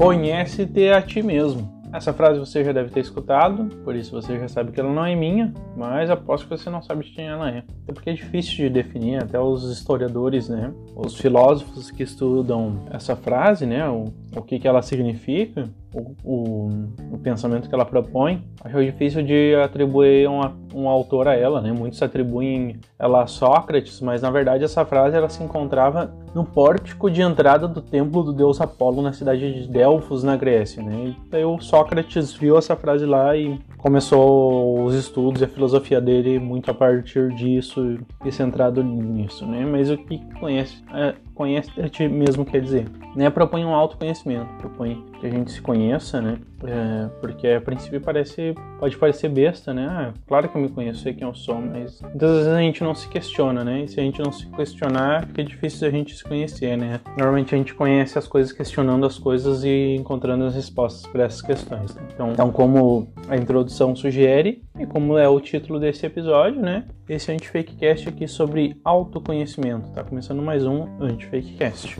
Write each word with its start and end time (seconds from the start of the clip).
conhece-te 0.00 0.88
a 0.88 1.02
ti 1.02 1.22
mesmo. 1.22 1.78
Essa 1.92 2.10
frase 2.14 2.40
você 2.40 2.64
já 2.64 2.72
deve 2.72 2.88
ter 2.88 3.00
escutado, 3.00 3.66
por 3.84 3.94
isso 3.94 4.12
você 4.12 4.38
já 4.38 4.48
sabe 4.48 4.72
que 4.72 4.80
ela 4.80 4.90
não 4.90 5.04
é 5.04 5.14
minha, 5.14 5.52
mas 5.76 6.08
aposto 6.08 6.48
que 6.48 6.56
você 6.56 6.70
não 6.70 6.80
sabe 6.80 7.04
de 7.04 7.10
quem 7.10 7.26
ela 7.26 7.50
é. 7.50 7.58
Até 7.82 7.92
porque 7.92 8.08
é 8.08 8.14
difícil 8.14 8.56
de 8.56 8.70
definir, 8.70 9.22
até 9.22 9.38
os 9.38 9.64
historiadores, 9.64 10.48
né, 10.48 10.72
os 10.96 11.20
filósofos 11.20 11.90
que 11.90 12.02
estudam 12.02 12.78
essa 12.90 13.14
frase, 13.14 13.66
né, 13.66 13.86
o, 13.90 14.06
o 14.34 14.40
que, 14.40 14.58
que 14.58 14.66
ela 14.66 14.80
significa, 14.80 15.68
o, 15.94 16.14
o, 16.24 16.68
o, 17.12 17.18
pensamento 17.18 17.68
que 17.68 17.74
ela 17.74 17.84
propõe, 17.84 18.44
acho 18.62 18.84
difícil 18.84 19.22
de 19.22 19.54
atribuir 19.56 20.28
um, 20.28 20.40
um 20.74 20.88
autor 20.88 21.26
a 21.26 21.34
ela, 21.34 21.60
né? 21.60 21.72
Muitos 21.72 22.00
atribuem 22.02 22.78
ela 22.98 23.22
a 23.22 23.26
Sócrates, 23.26 24.00
mas 24.00 24.22
na 24.22 24.30
verdade 24.30 24.64
essa 24.64 24.84
frase 24.84 25.16
ela 25.16 25.28
se 25.28 25.42
encontrava 25.42 26.12
no 26.34 26.44
pórtico 26.44 27.10
de 27.10 27.22
entrada 27.22 27.66
do 27.66 27.82
templo 27.82 28.22
do 28.22 28.32
deus 28.32 28.60
Apolo 28.60 29.02
na 29.02 29.12
cidade 29.12 29.62
de 29.62 29.68
Delfos, 29.68 30.22
na 30.22 30.36
Grécia, 30.36 30.82
né? 30.82 31.14
E 31.32 31.44
o 31.44 31.60
Sócrates 31.60 32.32
viu 32.34 32.56
essa 32.56 32.76
frase 32.76 33.04
lá 33.04 33.36
e 33.36 33.58
começou 33.78 34.84
os 34.84 34.94
estudos 34.94 35.40
e 35.40 35.44
a 35.44 35.48
filosofia 35.48 36.00
dele 36.00 36.38
muito 36.38 36.70
a 36.70 36.74
partir 36.74 37.34
disso 37.34 37.98
e 38.24 38.30
centrado 38.30 38.82
nisso, 38.84 39.44
né? 39.46 39.64
Mas 39.64 39.90
o 39.90 39.96
que 39.96 40.18
conhece, 40.38 40.82
é, 40.94 41.14
conhece 41.40 41.70
a 41.80 41.88
ti 41.88 42.06
mesmo 42.06 42.44
quer 42.44 42.60
dizer, 42.60 42.86
né? 43.16 43.30
Propõe 43.30 43.64
um 43.64 43.74
autoconhecimento, 43.74 44.52
propõe 44.58 45.02
que 45.18 45.26
a 45.26 45.30
gente 45.30 45.50
se 45.50 45.62
conheça, 45.62 46.20
né? 46.20 46.36
É, 46.62 47.08
porque 47.18 47.48
a 47.48 47.60
princípio 47.62 47.98
parece, 47.98 48.54
pode 48.78 48.98
parecer 48.98 49.30
besta, 49.30 49.72
né? 49.72 49.86
Ah, 49.88 50.12
claro 50.28 50.50
que 50.50 50.56
eu 50.58 50.60
me 50.60 50.68
conheço, 50.68 51.00
sei 51.00 51.14
quem 51.14 51.26
eu 51.26 51.34
sou, 51.34 51.58
mas 51.58 52.02
muitas 52.02 52.30
vezes 52.30 52.48
a 52.48 52.60
gente 52.60 52.84
não 52.84 52.94
se 52.94 53.08
questiona, 53.08 53.64
né? 53.64 53.84
E 53.84 53.88
se 53.88 53.98
a 53.98 54.02
gente 54.02 54.20
não 54.22 54.30
se 54.30 54.46
questionar, 54.48 55.26
fica 55.28 55.42
difícil 55.42 55.88
a 55.88 55.90
gente 55.90 56.14
se 56.14 56.22
conhecer, 56.22 56.76
né? 56.76 57.00
Normalmente 57.16 57.54
a 57.54 57.58
gente 57.58 57.72
conhece 57.72 58.18
as 58.18 58.28
coisas 58.28 58.52
questionando 58.52 59.06
as 59.06 59.18
coisas 59.18 59.64
e 59.64 59.96
encontrando 59.98 60.44
as 60.44 60.54
respostas 60.54 61.10
para 61.10 61.24
essas 61.24 61.40
questões. 61.40 61.94
Né? 61.94 62.02
Então, 62.12 62.32
então, 62.32 62.52
como 62.52 63.08
a 63.30 63.36
introdução 63.36 63.96
sugere 63.96 64.62
e 64.80 64.86
como 64.86 65.18
é 65.18 65.28
o 65.28 65.38
título 65.38 65.78
desse 65.78 66.06
episódio, 66.06 66.60
né? 66.60 66.86
Esse 67.06 67.30
é 67.30 67.34
Antifakecast 67.34 68.08
aqui 68.08 68.26
sobre 68.26 68.80
autoconhecimento. 68.82 69.90
Tá 69.90 70.02
começando 70.02 70.40
mais 70.40 70.64
um 70.64 70.88
Antifakecast. 70.98 71.98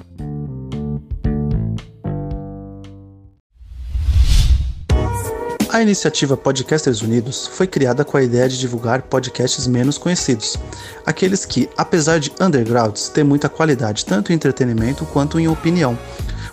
A 5.68 5.82
iniciativa 5.82 6.36
Podcasters 6.36 7.00
Unidos 7.00 7.46
foi 7.46 7.66
criada 7.66 8.04
com 8.04 8.16
a 8.16 8.22
ideia 8.22 8.48
de 8.48 8.58
divulgar 8.58 9.02
podcasts 9.02 9.66
menos 9.68 9.96
conhecidos, 9.98 10.58
aqueles 11.06 11.44
que, 11.44 11.68
apesar 11.76 12.18
de 12.18 12.32
undergrounds, 12.40 13.08
têm 13.08 13.22
muita 13.22 13.48
qualidade 13.48 14.04
tanto 14.04 14.32
em 14.32 14.34
entretenimento 14.34 15.06
quanto 15.06 15.38
em 15.38 15.46
opinião. 15.46 15.96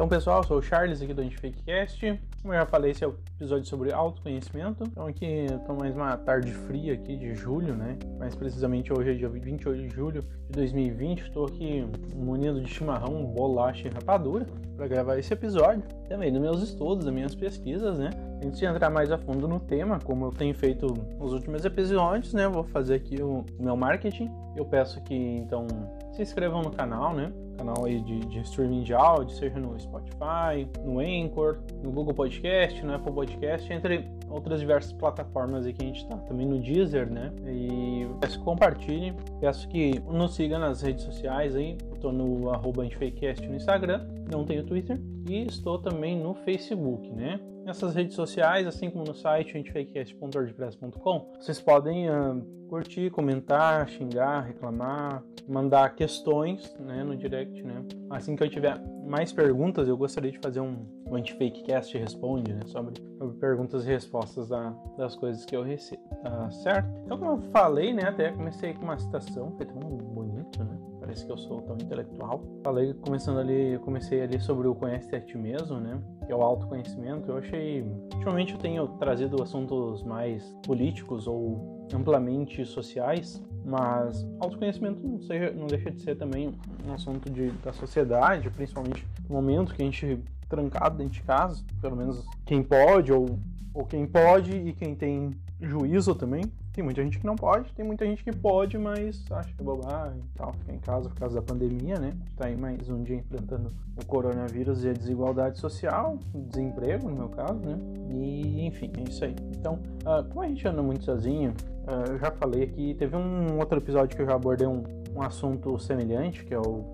Então, 0.00 0.08
pessoal, 0.08 0.42
sou 0.42 0.56
o 0.56 0.62
Charles 0.62 1.02
aqui 1.02 1.12
do 1.12 1.20
Antifakecast. 1.20 2.18
Como 2.40 2.54
eu 2.54 2.58
já 2.60 2.64
falei, 2.64 2.92
esse 2.92 3.04
é 3.04 3.06
o 3.06 3.14
episódio 3.36 3.66
sobre 3.66 3.92
autoconhecimento. 3.92 4.82
Então, 4.84 5.06
aqui 5.06 5.26
estou 5.26 5.76
mais 5.76 5.94
uma 5.94 6.16
tarde 6.16 6.54
fria 6.54 6.94
aqui 6.94 7.14
de 7.18 7.34
julho, 7.34 7.74
né? 7.74 7.98
Mais 8.18 8.34
precisamente 8.34 8.90
hoje 8.90 9.10
é 9.10 9.12
dia 9.12 9.28
28 9.28 9.78
de 9.78 9.94
julho 9.94 10.22
de 10.22 10.52
2020. 10.52 11.20
Estou 11.20 11.44
aqui 11.44 11.86
munido 12.16 12.62
de 12.62 12.72
chimarrão, 12.72 13.26
bolacha 13.26 13.88
e 13.88 13.90
rapadura 13.90 14.46
para 14.74 14.88
gravar 14.88 15.18
esse 15.18 15.34
episódio. 15.34 15.82
Também 16.08 16.32
dos 16.32 16.40
meus 16.40 16.62
estudos, 16.62 17.04
das 17.04 17.12
minhas 17.12 17.34
pesquisas, 17.34 17.98
né? 17.98 18.08
Antes 18.42 18.58
de 18.58 18.64
entrar 18.64 18.88
mais 18.88 19.12
a 19.12 19.18
fundo 19.18 19.46
no 19.46 19.60
tema, 19.60 19.98
como 20.02 20.24
eu 20.24 20.30
tenho 20.30 20.54
feito 20.54 20.86
nos 21.18 21.34
últimos 21.34 21.62
episódios, 21.66 22.32
né? 22.32 22.48
Vou 22.48 22.64
fazer 22.64 22.94
aqui 22.94 23.22
o 23.22 23.44
meu 23.58 23.76
marketing. 23.76 24.30
Eu 24.56 24.64
peço 24.64 24.98
que, 25.02 25.14
então, 25.14 25.66
se 26.10 26.22
inscrevam 26.22 26.62
no 26.62 26.70
canal, 26.70 27.14
né? 27.14 27.30
Canal 27.60 27.84
aí 27.84 28.00
de, 28.00 28.20
de, 28.20 28.40
streaming 28.40 28.82
de 28.82 28.94
áudio, 28.94 29.36
seja 29.36 29.58
no 29.60 29.78
Spotify, 29.78 30.66
no 30.82 30.98
Anchor, 30.98 31.58
no 31.82 31.90
Google 31.90 32.14
Podcast, 32.14 32.82
no 32.84 32.94
Apple 32.94 33.12
Podcast, 33.12 33.70
entre 33.70 34.08
outras 34.30 34.60
diversas 34.60 34.92
plataformas 34.92 35.66
aí 35.66 35.72
que 35.72 35.82
a 35.82 35.86
gente 35.86 36.02
está. 36.02 36.16
Também 36.16 36.46
no 36.46 36.58
Deezer, 36.58 37.10
né? 37.10 37.32
E 37.46 38.06
peço 38.20 38.38
que 38.38 38.44
compartilhem, 38.44 39.14
peço 39.40 39.68
que 39.68 40.00
nos 40.08 40.34
siga 40.34 40.58
nas 40.58 40.80
redes 40.80 41.04
sociais 41.04 41.54
aí. 41.54 41.76
Estou 41.92 42.12
no 42.12 42.50
arroba 42.50 42.82
no 42.82 43.56
Instagram, 43.56 44.06
não 44.30 44.44
tenho 44.44 44.64
Twitter. 44.64 44.98
E 45.28 45.42
estou 45.46 45.78
também 45.78 46.18
no 46.18 46.34
Facebook, 46.34 47.10
né? 47.10 47.38
Nessas 47.70 47.94
redes 47.94 48.16
sociais, 48.16 48.66
assim 48.66 48.90
como 48.90 49.04
no 49.04 49.14
site 49.14 49.56
antifakecast.wordpress.com, 49.56 51.34
vocês 51.38 51.60
podem 51.60 52.10
uh, 52.10 52.44
curtir, 52.68 53.10
comentar, 53.10 53.88
xingar, 53.88 54.40
reclamar, 54.40 55.22
mandar 55.48 55.94
questões 55.94 56.74
né, 56.80 57.04
no 57.04 57.16
direct. 57.16 57.62
Né? 57.62 57.84
Assim 58.10 58.34
que 58.34 58.42
eu 58.42 58.50
tiver 58.50 58.76
mais 59.06 59.32
perguntas, 59.32 59.86
eu 59.86 59.96
gostaria 59.96 60.32
de 60.32 60.40
fazer 60.40 60.58
um, 60.58 60.84
Antifakecast 61.12 61.96
Responde 61.96 62.52
né, 62.52 62.62
sobre, 62.66 63.00
sobre, 63.16 63.36
perguntas 63.38 63.84
e 63.84 63.86
respostas 63.86 64.48
da, 64.48 64.70
das 64.98 65.14
coisas 65.14 65.44
que 65.44 65.54
eu 65.54 65.62
recebo. 65.62 66.02
Tá 66.24 66.50
certo? 66.50 66.88
Então, 67.04 67.18
como 67.18 67.30
eu 67.30 67.40
falei, 67.52 67.94
né, 67.94 68.02
até 68.08 68.32
comecei 68.32 68.74
com 68.74 68.82
uma 68.82 68.98
citação, 68.98 69.52
foi 69.56 69.66
tão 69.66 69.78
bonito, 69.78 70.64
né? 70.64 70.76
Parece 71.10 71.26
que 71.26 71.32
eu 71.32 71.38
sou 71.38 71.60
tão 71.62 71.74
intelectual. 71.74 72.40
Falei, 72.62 72.94
começando 72.94 73.40
ali, 73.40 73.72
eu 73.72 73.80
comecei 73.80 74.22
ali 74.22 74.38
sobre 74.38 74.68
o 74.68 74.74
conhece 74.76 75.14
a 75.16 75.20
ti 75.20 75.36
mesmo, 75.36 75.80
né? 75.80 76.00
Que 76.24 76.32
é 76.32 76.36
o 76.36 76.40
autoconhecimento. 76.40 77.32
Eu 77.32 77.38
achei, 77.38 77.82
ultimamente 78.14 78.52
eu 78.52 78.58
tenho 78.58 78.86
trazido 78.98 79.42
assuntos 79.42 80.04
mais 80.04 80.56
políticos 80.64 81.26
ou 81.26 81.88
amplamente 81.92 82.64
sociais, 82.64 83.42
mas 83.64 84.24
autoconhecimento 84.38 85.04
não, 85.04 85.20
seja, 85.20 85.50
não 85.50 85.66
deixa 85.66 85.90
de 85.90 86.00
ser 86.00 86.16
também 86.16 86.54
um 86.86 86.92
assunto 86.92 87.28
de, 87.28 87.50
da 87.64 87.72
sociedade, 87.72 88.48
principalmente 88.50 89.04
no 89.28 89.34
momento 89.34 89.74
que 89.74 89.82
a 89.82 89.84
gente 89.84 90.22
trancado 90.48 90.96
dentro 90.96 91.14
de 91.14 91.22
casa, 91.22 91.64
pelo 91.80 91.96
menos 91.96 92.24
quem 92.46 92.62
pode 92.62 93.12
ou, 93.12 93.36
ou 93.74 93.84
quem 93.84 94.06
pode 94.06 94.52
e 94.52 94.72
quem 94.72 94.94
tem 94.94 95.30
juízo 95.60 96.14
também 96.14 96.44
tem 96.72 96.84
muita 96.84 97.02
gente 97.02 97.18
que 97.18 97.26
não 97.26 97.36
pode, 97.36 97.72
tem 97.72 97.84
muita 97.84 98.06
gente 98.06 98.22
que 98.22 98.32
pode, 98.32 98.78
mas 98.78 99.24
acha 99.30 99.48
que 99.52 99.60
é 99.60 99.64
bobagem 99.64 100.20
e 100.20 100.38
tal, 100.38 100.52
ficar 100.52 100.72
em 100.72 100.78
casa 100.78 101.08
por 101.08 101.18
causa 101.18 101.34
da 101.34 101.42
pandemia, 101.42 101.98
né? 101.98 102.12
Tá 102.36 102.46
aí 102.46 102.56
mais 102.56 102.88
um 102.88 103.02
dia 103.02 103.16
enfrentando 103.16 103.72
o 103.96 104.06
coronavírus 104.06 104.84
e 104.84 104.88
a 104.88 104.92
desigualdade 104.92 105.58
social, 105.58 106.18
desemprego 106.34 107.08
no 107.08 107.16
meu 107.16 107.28
caso, 107.28 107.60
né? 107.60 107.78
E 108.10 108.66
enfim, 108.66 108.92
é 108.98 109.08
isso 109.08 109.24
aí. 109.24 109.34
Então, 109.58 109.80
uh, 110.04 110.26
como 110.28 110.42
a 110.42 110.48
gente 110.48 110.66
anda 110.66 110.82
muito 110.82 111.04
sozinho, 111.04 111.50
uh, 111.86 112.12
eu 112.12 112.18
já 112.18 112.30
falei 112.30 112.62
aqui, 112.62 112.94
teve 112.94 113.16
um 113.16 113.58
outro 113.58 113.78
episódio 113.78 114.16
que 114.16 114.22
eu 114.22 114.26
já 114.26 114.34
abordei 114.34 114.66
um, 114.66 114.82
um 115.14 115.22
assunto 115.22 115.78
semelhante, 115.78 116.44
que 116.44 116.54
é 116.54 116.58
o 116.58 116.84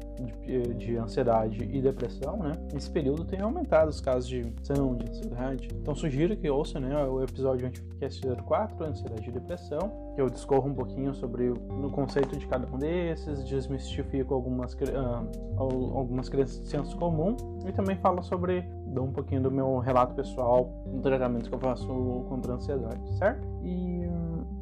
de, 0.43 0.75
de, 0.75 0.97
ansiedade 0.97 1.63
e 1.63 1.83
depressão, 1.83 2.39
né? 2.39 2.53
Nesse 2.73 2.91
período 2.91 3.25
tem 3.25 3.41
aumentado 3.41 3.91
os 3.91 4.01
casos 4.01 4.29
de 4.29 4.43
depressão, 4.43 4.95
de 4.97 5.11
ansiedade. 5.11 5.69
Então 5.75 5.95
sugiro 5.95 6.37
que 6.37 6.49
ouça, 6.49 6.81
né, 6.81 6.97
o 7.05 7.23
episódio 7.23 7.67
Anticast 7.67 8.23
04, 8.47 8.87
Ansiedade 8.87 9.29
e 9.29 9.33
Depressão, 9.33 10.13
que 10.15 10.21
eu 10.21 10.31
discorro 10.31 10.69
um 10.69 10.75
pouquinho 10.75 11.15
sobre 11.15 11.51
o 11.51 11.91
conceito 11.91 12.37
de 12.37 12.47
cada 12.47 12.67
um 12.75 12.79
desses, 12.79 13.45
desmistifico 13.45 14.33
algumas, 14.33 14.73
uh, 14.73 15.59
algumas 15.59 16.29
crenças 16.29 16.63
de 16.63 16.69
senso 16.69 16.97
comum 16.97 17.37
e 17.67 17.73
também 17.73 17.97
falo 17.97 18.23
sobre, 18.23 18.63
dou 18.87 19.05
um 19.05 19.13
pouquinho 19.13 19.43
do 19.43 19.51
meu 19.51 19.79
relato 19.79 20.15
pessoal 20.15 20.73
no 20.87 21.03
tratamento 21.03 21.49
que 21.51 21.55
eu 21.55 21.61
faço 21.61 21.87
contra 22.29 22.53
a 22.53 22.57
ansiedade, 22.57 23.19
certo? 23.19 23.47
E 23.63 24.07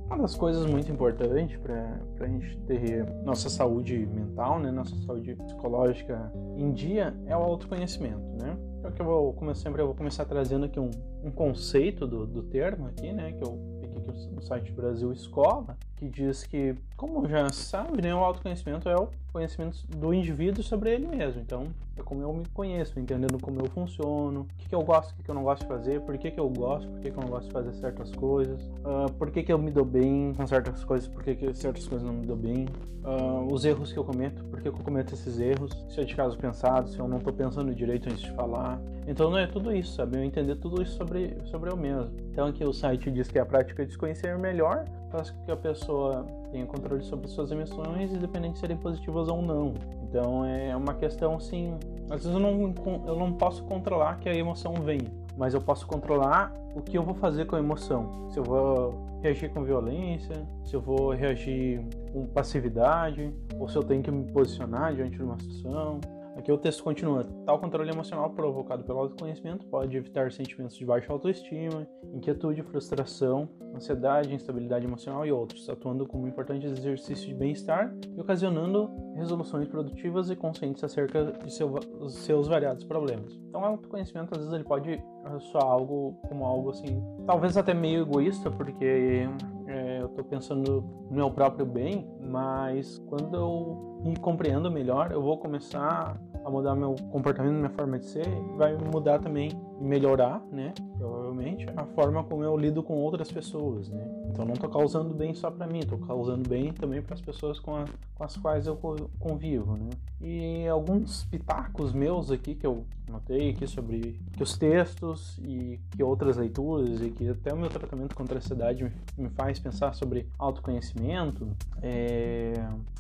uma 0.07 0.19
das 0.19 0.35
coisas 0.35 0.67
muito 0.67 0.91
importantes 0.93 1.57
para 1.59 1.99
a 2.21 2.27
gente 2.27 2.57
ter 2.67 3.07
nossa 3.25 3.49
saúde 3.49 4.07
mental, 4.07 4.59
né, 4.59 4.71
nossa 4.71 4.95
saúde 5.03 5.35
psicológica 5.35 6.31
em 6.57 6.73
dia 6.73 7.15
é 7.27 7.37
o 7.37 7.41
autoconhecimento, 7.41 8.23
né? 8.39 8.57
É 8.83 8.89
o 8.89 8.93
que 8.93 9.01
eu 9.01 9.07
vou, 9.07 9.33
como 9.33 9.55
sempre, 9.55 9.81
eu 9.81 9.87
vou 9.87 9.95
começar 9.95 10.27
trazendo 10.27 10.67
aqui 10.67 10.79
um, 10.79 10.91
um 11.23 11.31
conceito 11.31 12.07
do, 12.07 12.27
do 12.27 12.43
termo 12.43 12.87
aqui, 12.87 13.13
né, 13.13 13.33
que 13.33 13.43
eu 13.43 13.59
peguei 13.81 13.99
aqui 13.99 14.29
no 14.35 14.43
site 14.43 14.71
Brasil 14.73 15.11
Escola, 15.13 15.77
que 15.97 16.09
diz 16.09 16.45
que, 16.45 16.75
como 16.97 17.27
já 17.29 17.49
sabe, 17.51 18.03
né, 18.03 18.15
o 18.15 18.19
autoconhecimento 18.19 18.89
é 18.89 18.97
o 18.97 19.09
conhecimento 19.33 19.85
do 19.89 20.15
indivíduo 20.15 20.63
sobre 20.63 20.93
ele 20.93 21.07
mesmo. 21.09 21.41
Então, 21.41 21.67
é 21.97 22.03
como 22.03 22.23
eu 22.23 22.33
me 22.33 22.47
conheço, 22.55 22.99
entendendo 22.99 23.39
como 23.41 23.61
eu 23.61 23.67
funciono, 23.67 24.43
o 24.43 24.45
que, 24.57 24.69
que 24.69 24.75
eu 24.75 24.83
gosto, 24.83 25.11
o 25.11 25.15
que, 25.17 25.23
que 25.23 25.31
eu 25.31 25.35
não 25.35 25.43
gosto 25.43 25.63
de 25.63 25.69
fazer, 25.69 26.01
por 26.03 26.17
que, 26.17 26.31
que 26.31 26.39
eu 26.39 26.49
gosto, 26.49 26.89
por 26.89 27.01
que, 27.01 27.11
que 27.11 27.17
eu 27.17 27.23
não 27.23 27.29
gosto 27.29 27.47
de 27.47 27.53
fazer 27.53 27.73
certas 27.75 28.13
coisas, 28.13 28.61
uh, 28.63 29.13
por 29.19 29.31
que, 29.31 29.43
que 29.43 29.53
eu 29.53 29.59
me 29.59 29.71
dou 29.71 29.85
bem 29.85 30.33
com 30.37 30.47
certas 30.47 30.85
coisas, 30.85 31.09
por 31.09 31.23
que, 31.23 31.35
que 31.35 31.55
certas 31.55 31.87
coisas 31.87 32.07
não 32.07 32.15
me 32.15 32.27
dou 32.27 32.37
bem, 32.37 32.67
uh, 33.05 33.53
os 33.53 33.65
erros 33.65 33.93
que 33.93 33.99
eu 33.99 34.05
cometo, 34.05 34.45
por 34.45 34.61
que, 34.61 34.71
que 34.71 34.79
eu 34.79 34.85
cometo 34.85 35.15
esses 35.15 35.39
erros, 35.41 35.85
se 35.89 36.01
é 36.01 36.05
de 36.05 36.15
caso 36.15 36.39
pensado, 36.39 36.89
se 36.89 36.99
eu 36.99 37.09
não 37.09 37.19
estou 37.19 37.33
pensando 37.33 37.75
direito 37.75 38.09
antes 38.09 38.23
de 38.23 38.31
falar. 38.33 38.81
Então, 39.07 39.31
não 39.31 39.39
é 39.39 39.47
tudo 39.47 39.75
isso, 39.75 39.95
sabe? 39.95 40.17
Eu 40.17 40.25
entender 40.25 40.57
tudo 40.57 40.83
isso 40.83 40.97
sobre, 40.97 41.37
sobre 41.45 41.71
eu 41.71 41.77
mesmo. 41.77 42.11
Então, 42.31 42.47
aqui 42.47 42.65
o 42.65 42.73
site 42.73 43.11
diz 43.11 43.29
que 43.29 43.39
a 43.39 43.45
prática 43.45 43.85
de 43.85 43.93
se 43.93 43.99
conhecer 43.99 44.39
melhor 44.39 44.85
faz 45.15 45.31
com 45.31 45.45
que 45.45 45.51
a 45.53 45.57
pessoa 45.57 46.27
tenho 46.51 46.67
controle 46.67 47.03
sobre 47.05 47.29
suas 47.29 47.51
emoções, 47.53 48.13
independente 48.13 48.55
de 48.55 48.59
serem 48.59 48.77
positivas 48.77 49.29
ou 49.29 49.41
não. 49.41 49.75
Então 50.03 50.45
é 50.45 50.75
uma 50.75 50.95
questão 50.95 51.37
assim, 51.37 51.75
às 52.11 52.25
vezes 52.25 52.33
eu 52.33 52.41
não, 52.41 52.75
eu 53.07 53.17
não 53.17 53.33
posso 53.33 53.63
controlar 53.65 54.19
que 54.19 54.29
a 54.29 54.35
emoção 54.35 54.75
venha, 54.75 55.11
mas 55.37 55.55
eu 55.55 55.61
posso 55.61 55.87
controlar 55.87 56.53
o 56.75 56.83
que 56.83 56.99
eu 56.99 57.03
vou 57.03 57.15
fazer 57.15 57.47
com 57.47 57.55
a 57.55 57.61
emoção. 57.61 58.29
Se 58.31 58.39
eu 58.39 58.45
vou 58.45 58.95
reagir 59.23 59.51
com 59.51 59.63
violência, 59.63 60.35
se 60.65 60.75
eu 60.75 60.81
vou 60.81 61.13
reagir 61.13 61.81
com 62.13 62.27
passividade, 62.27 63.33
ou 63.59 63.69
se 63.69 63.77
eu 63.77 63.85
tenho 63.85 64.03
que 64.03 64.11
me 64.11 64.31
posicionar 64.33 64.95
diante 64.95 65.17
de 65.17 65.23
uma 65.23 65.39
situação, 65.39 66.01
Aqui 66.37 66.51
o 66.51 66.59
texto 66.59 66.83
continua. 66.83 67.25
Tal 67.47 67.59
controle 67.59 67.91
emocional 67.91 68.31
provocado 68.31 68.83
pelo 68.85 68.99
autoconhecimento 68.99 69.67
pode 69.67 69.97
evitar 69.97 70.33
sentimentos 70.33 70.77
de 70.77 70.85
baixa 70.85 71.13
autoestima, 71.13 71.87
inquietude, 72.13 72.63
frustração, 72.63 73.49
ansiedade, 73.75 74.35
instabilidade 74.35 74.85
emocional 74.85 75.25
e 75.25 75.33
outros, 75.33 75.69
atuando 75.69 76.07
como 76.07 76.25
um 76.25 76.29
importante 76.29 76.67
exercício 76.67 77.29
de 77.29 77.35
bem-estar 77.35 77.95
e 78.17 78.21
ocasionando 78.21 78.91
resoluções 79.15 79.69
produtivas 79.69 80.31
e 80.31 80.37
conscientes 80.37 80.83
acerca 80.83 81.33
de 81.45 81.53
seu, 81.53 81.73
seus 82.09 82.49
variados 82.49 82.85
problemas. 82.85 83.33
Então, 83.49 83.61
o 83.61 83.65
autoconhecimento 83.65 84.35
às 84.35 84.39
vezes 84.39 84.53
ele 84.53 84.65
pode 84.65 85.03
soar 85.51 85.65
algo 85.65 86.19
como 86.29 86.45
algo 86.45 86.71
assim, 86.71 87.03
talvez 87.27 87.57
até 87.57 87.73
meio 87.73 88.03
egoísta, 88.03 88.51
porque 88.51 89.29
é, 89.67 90.01
eu 90.01 90.07
estou 90.07 90.25
pensando 90.25 90.85
no 91.11 91.17
meu 91.17 91.31
próprio 91.31 91.65
bem, 91.65 92.07
mas 92.21 92.99
quando 93.07 93.37
eu 93.37 94.01
me 94.05 94.17
compreendo 94.17 94.71
melhor, 94.71 95.11
eu 95.13 95.23
vou 95.23 95.39
começar 95.39 96.21
a 96.45 96.51
mudar 96.51 96.75
meu 96.75 96.95
comportamento, 97.11 97.55
minha 97.55 97.71
forma 97.71 97.99
de 97.99 98.05
ser, 98.05 98.27
vai 98.57 98.77
mudar 98.77 99.19
também 99.19 99.51
e 99.81 99.85
melhorar, 99.85 100.43
né? 100.53 100.75
Provavelmente 100.99 101.67
a 101.75 101.87
forma 101.87 102.23
como 102.23 102.45
eu 102.45 102.55
lido 102.55 102.83
com 102.83 102.95
outras 102.95 103.33
pessoas, 103.33 103.89
né? 103.89 104.07
Então 104.29 104.45
não 104.45 104.53
estou 104.53 104.69
causando 104.69 105.15
bem 105.15 105.33
só 105.33 105.51
para 105.51 105.67
mim, 105.67 105.79
estou 105.79 105.99
causando 105.99 106.47
bem 106.47 106.73
também 106.73 107.01
para 107.01 107.15
as 107.15 107.21
pessoas 107.23 107.59
com, 107.59 107.75
a, 107.75 107.85
com, 108.15 108.25
as 108.25 108.37
quais 108.37 108.67
eu 108.67 108.79
convivo, 109.19 109.77
né? 109.77 109.89
E 110.21 110.69
alguns 110.69 111.25
pitacos 111.25 111.95
meus 111.95 112.31
aqui 112.31 112.55
que 112.55 112.67
eu 112.67 112.85
notei 113.15 113.51
aqui 113.51 113.67
sobre 113.67 114.21
que 114.33 114.43
os 114.43 114.59
textos 114.59 115.39
e 115.43 115.81
que 115.91 116.03
outras 116.03 116.37
leituras 116.37 117.01
e 117.01 117.11
que 117.11 117.29
até 117.29 117.53
o 117.53 117.57
meu 117.57 117.69
tratamento 117.69 118.15
contra 118.15 118.37
a 118.37 118.39
ansiedade 118.39 118.93
me, 119.17 119.29
faz 119.31 119.59
pensar 119.59 119.95
sobre 119.95 120.29
autoconhecimento 120.39 121.49
é 121.83 122.55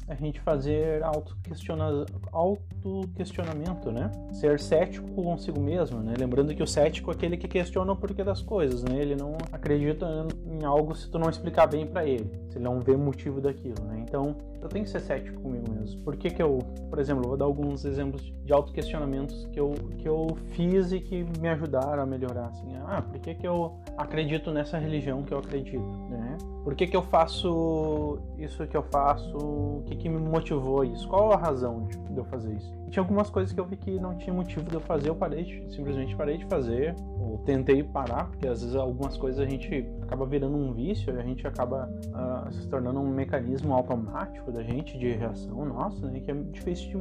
a 0.07 0.15
gente 0.15 0.39
fazer 0.41 1.03
autoquestiona, 1.03 2.05
autoquestionamento, 2.31 3.91
né? 3.91 4.11
Ser 4.33 4.61
cético 4.61 5.09
consigo 5.15 5.59
mesmo, 5.59 6.01
né? 6.01 6.15
Lembrando 6.19 6.55
que 6.55 6.63
o 6.63 6.67
cético 6.67 7.11
é 7.11 7.15
aquele 7.15 7.37
que 7.37 7.49
questiona 7.49 7.93
o 7.93 7.97
porquê 7.97 8.23
das 8.23 8.43
coisas, 8.43 8.83
né? 8.83 9.01
Ele 9.01 9.17
não 9.17 9.37
acredita 9.51 10.07
em 10.47 10.63
algo 10.65 10.95
se 10.95 11.09
tu 11.09 11.19
não 11.19 11.31
explicar 11.31 11.67
bem 11.67 11.87
para 11.87 12.05
ele, 12.05 12.31
se 12.51 12.59
ele 12.59 12.65
não 12.65 12.81
vê 12.81 12.97
motivo 12.97 13.41
daquilo, 13.41 13.83
né? 13.85 14.05
Então, 14.07 14.37
eu 14.65 14.71
tenho 14.71 14.85
que 14.85 14.91
ser 14.91 15.01
cético 15.01 15.41
comigo 15.43 15.71
mesmo. 15.71 16.01
Por 16.03 16.17
que 16.17 16.31
que 16.31 16.43
eu, 16.43 16.59
por 16.89 16.99
exemplo, 16.99 17.29
vou 17.29 17.37
dar 17.37 17.45
alguns 17.45 17.85
exemplos 17.85 18.33
de 18.45 18.53
autoquestionamentos 18.53 19.47
que 19.53 19.61
eu, 19.61 19.75
que 19.99 20.09
eu 20.09 20.27
fiz 20.53 20.91
e 20.93 21.01
que 21.01 21.25
me 21.39 21.49
ajudaram 21.49 22.03
a 22.03 22.07
melhorar, 22.07 22.47
assim. 22.47 22.75
Ah, 22.87 23.03
por 23.03 23.19
que 23.19 23.35
que 23.35 23.47
eu 23.47 23.79
acredito 23.97 24.51
nessa 24.51 24.79
religião 24.79 25.23
que 25.23 25.33
eu 25.33 25.39
acredito, 25.39 25.85
né? 26.09 26.39
Por 26.63 26.75
que 26.75 26.87
que 26.87 26.97
eu 26.97 27.03
faço 27.03 28.19
isso 28.39 28.67
que 28.67 28.77
eu 28.77 28.83
faço? 28.83 29.37
O 29.37 29.83
que 29.85 29.97
que 29.97 30.09
me 30.09 30.19
motivou 30.19 30.83
isso? 30.83 31.07
Qual 31.09 31.31
a 31.33 31.37
razão 31.37 31.87
de, 31.87 32.17
eu 32.17 32.25
fazer 32.25 32.55
isso? 32.55 32.73
Tinha 32.91 33.03
algumas 33.03 33.29
coisas 33.29 33.53
que 33.53 33.61
eu 33.61 33.67
vi 33.67 33.77
que 33.77 34.01
não 34.01 34.17
tinha 34.17 34.33
motivo 34.33 34.63
de 34.63 34.75
eu 34.75 34.81
fazer, 34.81 35.11
eu 35.11 35.15
parei, 35.15 35.45
de, 35.45 35.75
simplesmente 35.75 36.17
parei 36.17 36.39
de 36.39 36.47
fazer, 36.47 36.95
tentei 37.39 37.83
parar, 37.83 38.29
porque 38.31 38.47
às 38.47 38.61
vezes 38.61 38.77
algumas 38.77 39.17
coisas 39.17 39.41
a 39.41 39.49
gente 39.49 39.87
acaba 40.03 40.27
virando 40.27 40.57
um 40.57 40.73
vício, 40.73 41.19
a 41.19 41.23
gente 41.23 41.47
acaba 41.47 41.89
uh, 42.09 42.53
se 42.53 42.67
tornando 42.69 43.01
um 43.01 43.09
mecanismo 43.09 43.73
automático 43.73 44.53
da 44.53 44.63
gente 44.63 44.99
de 44.99 45.13
reação 45.13 45.65
nossa, 45.65 46.07
né, 46.09 46.21
que 46.21 46.31
é 46.31 46.35
difícil 46.35 46.89
de, 46.91 46.97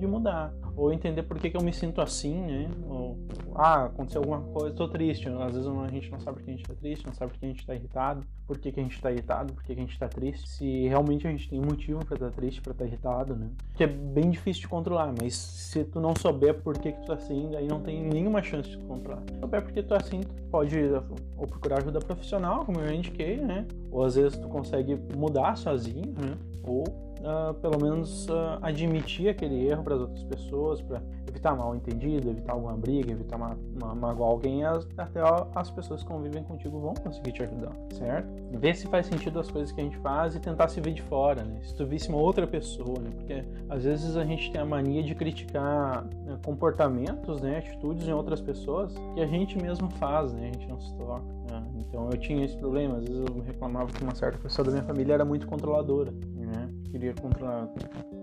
de 0.00 0.06
mudar. 0.06 0.52
Ou 0.76 0.92
entender 0.92 1.22
por 1.22 1.38
que, 1.38 1.50
que 1.50 1.56
eu 1.56 1.62
me 1.62 1.72
sinto 1.72 2.00
assim, 2.00 2.34
né? 2.40 2.70
Ou, 2.88 3.18
ah, 3.54 3.84
aconteceu 3.84 4.20
alguma 4.20 4.40
coisa, 4.40 4.74
tô 4.74 4.88
triste. 4.88 5.28
Às 5.28 5.54
vezes 5.54 5.68
a 5.68 5.88
gente 5.88 6.10
não 6.10 6.20
sabe 6.20 6.38
por 6.38 6.44
que 6.44 6.50
a 6.50 6.54
gente 6.54 6.66
tá 6.66 6.74
triste, 6.74 7.06
não 7.06 7.14
sabe 7.14 7.32
por 7.32 7.38
que 7.38 7.46
a 7.46 7.48
gente 7.48 7.66
tá 7.66 7.74
irritado, 7.74 8.26
por 8.46 8.58
que, 8.58 8.72
que 8.72 8.80
a 8.80 8.82
gente 8.82 9.00
tá 9.00 9.12
irritado, 9.12 9.52
por 9.52 9.62
que, 9.62 9.74
que 9.74 9.80
a 9.80 9.84
gente 9.84 9.98
tá 9.98 10.08
triste. 10.08 10.48
Se 10.48 10.88
realmente 10.88 11.26
a 11.26 11.30
gente 11.30 11.48
tem 11.48 11.60
motivo 11.60 12.04
para 12.04 12.14
estar 12.14 12.30
tá 12.30 12.32
triste, 12.32 12.60
para 12.60 12.72
estar 12.72 12.84
tá 12.84 12.88
irritado, 12.88 13.36
né? 13.36 13.50
Que 13.74 13.84
é 13.84 13.86
bem 13.86 14.30
difícil 14.30 14.62
de 14.62 14.68
controlar, 14.68 15.12
mas 15.20 15.34
se 15.34 15.84
tu 15.84 16.00
não 16.00 16.14
souber 16.16 16.62
por 16.62 16.78
que, 16.78 16.92
que 16.92 17.00
tu 17.00 17.06
tá 17.06 17.14
assim, 17.14 17.54
aí 17.54 17.68
não 17.68 17.80
tem 17.80 18.02
nenhuma 18.02 18.42
chance 18.42 18.70
de 18.70 18.78
controlar. 18.78 19.22
Se 19.28 19.38
souber 19.38 19.62
por 19.62 19.72
que 19.72 19.82
tu 19.82 19.88
tá 19.88 19.96
assim, 19.96 20.20
tu 20.20 20.42
pode 20.50 20.76
ou 21.36 21.46
procurar 21.46 21.78
ajuda 21.78 21.98
profissional, 22.00 22.64
como 22.64 22.80
eu 22.80 22.92
indiquei, 22.92 23.36
né? 23.36 23.66
Ou 23.90 24.04
às 24.04 24.14
vezes 24.14 24.38
tu 24.38 24.48
consegue 24.48 24.98
mudar 25.16 25.56
sozinho, 25.56 26.14
né? 26.18 26.36
Ou 26.64 27.09
uh, 27.20 27.54
pelo 27.54 27.80
menos 27.80 28.26
uh, 28.28 28.58
admitir 28.62 29.28
aquele 29.28 29.66
erro 29.66 29.82
para 29.82 29.94
as 29.94 30.00
outras 30.00 30.24
pessoas, 30.24 30.82
para 30.82 31.02
evitar 31.30 31.56
mal 31.56 31.74
entendido, 31.74 32.30
evitar 32.30 32.52
alguma 32.52 32.76
briga, 32.76 33.12
evitar 33.12 33.38
ma 33.38 33.56
ma 33.80 33.94
magoar 33.94 34.30
alguém, 34.30 34.64
as, 34.64 34.86
até 34.96 35.20
as 35.54 35.70
pessoas 35.70 36.02
que 36.02 36.08
convivem 36.08 36.42
contigo 36.42 36.78
vão 36.78 36.94
conseguir 36.94 37.32
te 37.32 37.42
ajudar, 37.42 37.72
certo? 37.92 38.28
Ver 38.58 38.74
se 38.74 38.86
faz 38.88 39.06
sentido 39.06 39.38
as 39.40 39.50
coisas 39.50 39.72
que 39.72 39.80
a 39.80 39.84
gente 39.84 39.96
faz 39.98 40.34
e 40.34 40.40
tentar 40.40 40.68
se 40.68 40.80
ver 40.80 40.92
de 40.92 41.02
fora, 41.02 41.42
né? 41.42 41.60
Se 41.62 41.74
tu 41.74 41.86
visse 41.86 42.08
uma 42.08 42.18
outra 42.18 42.46
pessoa, 42.46 42.98
né? 42.98 43.10
Porque 43.16 43.44
às 43.68 43.84
vezes 43.84 44.16
a 44.16 44.24
gente 44.24 44.50
tem 44.50 44.60
a 44.60 44.64
mania 44.64 45.02
de 45.02 45.14
criticar 45.14 46.04
né, 46.04 46.38
comportamentos, 46.44 47.40
né, 47.40 47.58
atitudes 47.58 48.06
em 48.06 48.12
outras 48.12 48.40
pessoas 48.40 48.94
que 49.14 49.20
a 49.20 49.26
gente 49.26 49.56
mesmo 49.60 49.90
faz, 49.92 50.32
né? 50.32 50.50
A 50.50 50.52
gente 50.52 50.68
não 50.68 50.80
se 50.80 50.94
toca. 50.96 51.22
Né? 51.50 51.64
Então 51.78 52.08
eu 52.10 52.18
tinha 52.18 52.44
esse 52.44 52.56
problema, 52.56 52.98
às 52.98 53.04
vezes 53.04 53.24
eu 53.26 53.42
reclamava 53.42 53.90
que 53.92 54.02
uma 54.02 54.14
certa 54.14 54.38
pessoa 54.38 54.64
da 54.64 54.72
minha 54.72 54.84
família 54.84 55.14
era 55.14 55.24
muito 55.24 55.46
controladora, 55.46 56.10
né? 56.10 56.68
Queria 56.90 57.14
controlar 57.14 57.68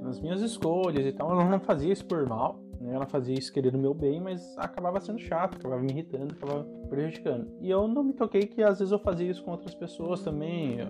as 0.06 0.20
minhas 0.20 0.42
escolhas 0.42 1.06
e 1.06 1.12
tal. 1.12 1.32
Ela 1.32 1.46
não 1.46 1.60
fazia 1.60 1.92
isso 1.92 2.06
por 2.06 2.26
mal, 2.28 2.60
né? 2.88 2.96
Ela 2.96 3.06
fazia 3.06 3.38
isso 3.38 3.52
querendo 3.52 3.78
meu 3.78 3.94
bem, 3.94 4.22
mas 4.22 4.58
acabava 4.58 5.00
sendo 5.00 5.20
chato, 5.20 5.58
acabava 5.58 5.82
me 5.82 5.92
irritando, 5.92 6.34
acabava 6.34 6.64
prejudicando. 6.90 7.48
E 7.62 7.70
eu 7.70 7.88
não 7.88 8.04
me 8.04 8.14
toquei 8.14 8.44
que 8.44 8.64
às 8.64 8.80
vezes 8.80 8.92
eu 8.92 9.00
fazia 9.00 9.30
isso 9.30 9.44
com 9.44 9.52
outras 9.52 9.76
pessoas 9.76 10.22
também. 10.22 10.80
Eu, 10.80 10.88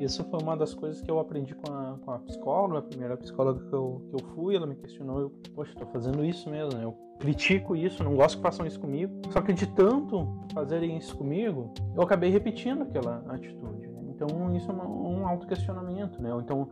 isso 0.00 0.24
foi 0.24 0.40
uma 0.42 0.56
das 0.56 0.74
coisas 0.74 1.00
que 1.00 1.10
eu 1.10 1.18
aprendi 1.18 1.54
com 1.54 1.72
a, 1.72 1.98
com 2.04 2.10
a 2.10 2.18
psicóloga, 2.18 2.80
a 2.80 2.82
primeira 2.82 3.16
psicóloga 3.16 3.64
que 3.64 3.72
eu, 3.72 4.02
que 4.10 4.22
eu 4.22 4.28
fui, 4.34 4.56
ela 4.56 4.66
me 4.66 4.74
questionou, 4.74 5.20
eu, 5.20 5.30
poxa, 5.54 5.72
tô 5.78 5.86
fazendo 5.86 6.24
isso 6.24 6.50
mesmo, 6.50 6.76
né? 6.76 6.84
Eu 6.84 6.92
critico 7.18 7.74
isso, 7.74 8.04
não 8.04 8.14
gosto 8.14 8.36
que 8.36 8.42
façam 8.42 8.66
isso 8.66 8.80
comigo. 8.80 9.12
Só 9.30 9.40
que 9.40 9.52
de 9.52 9.66
tanto 9.66 10.26
fazerem 10.52 10.98
isso 10.98 11.16
comigo, 11.16 11.72
eu 11.94 12.02
acabei 12.02 12.30
repetindo 12.30 12.82
aquela 12.82 13.24
atitude. 13.28 13.86
Né? 13.86 14.00
Então 14.10 14.54
isso 14.54 14.70
é 14.70 14.74
um, 14.74 15.20
um 15.20 15.26
autoquestionamento, 15.26 16.20
né? 16.20 16.30
Então 16.42 16.68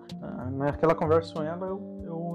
naquela 0.53 0.95
conversa 0.95 1.33
com 1.33 1.43
ela 1.43 1.67
eu 1.67 1.95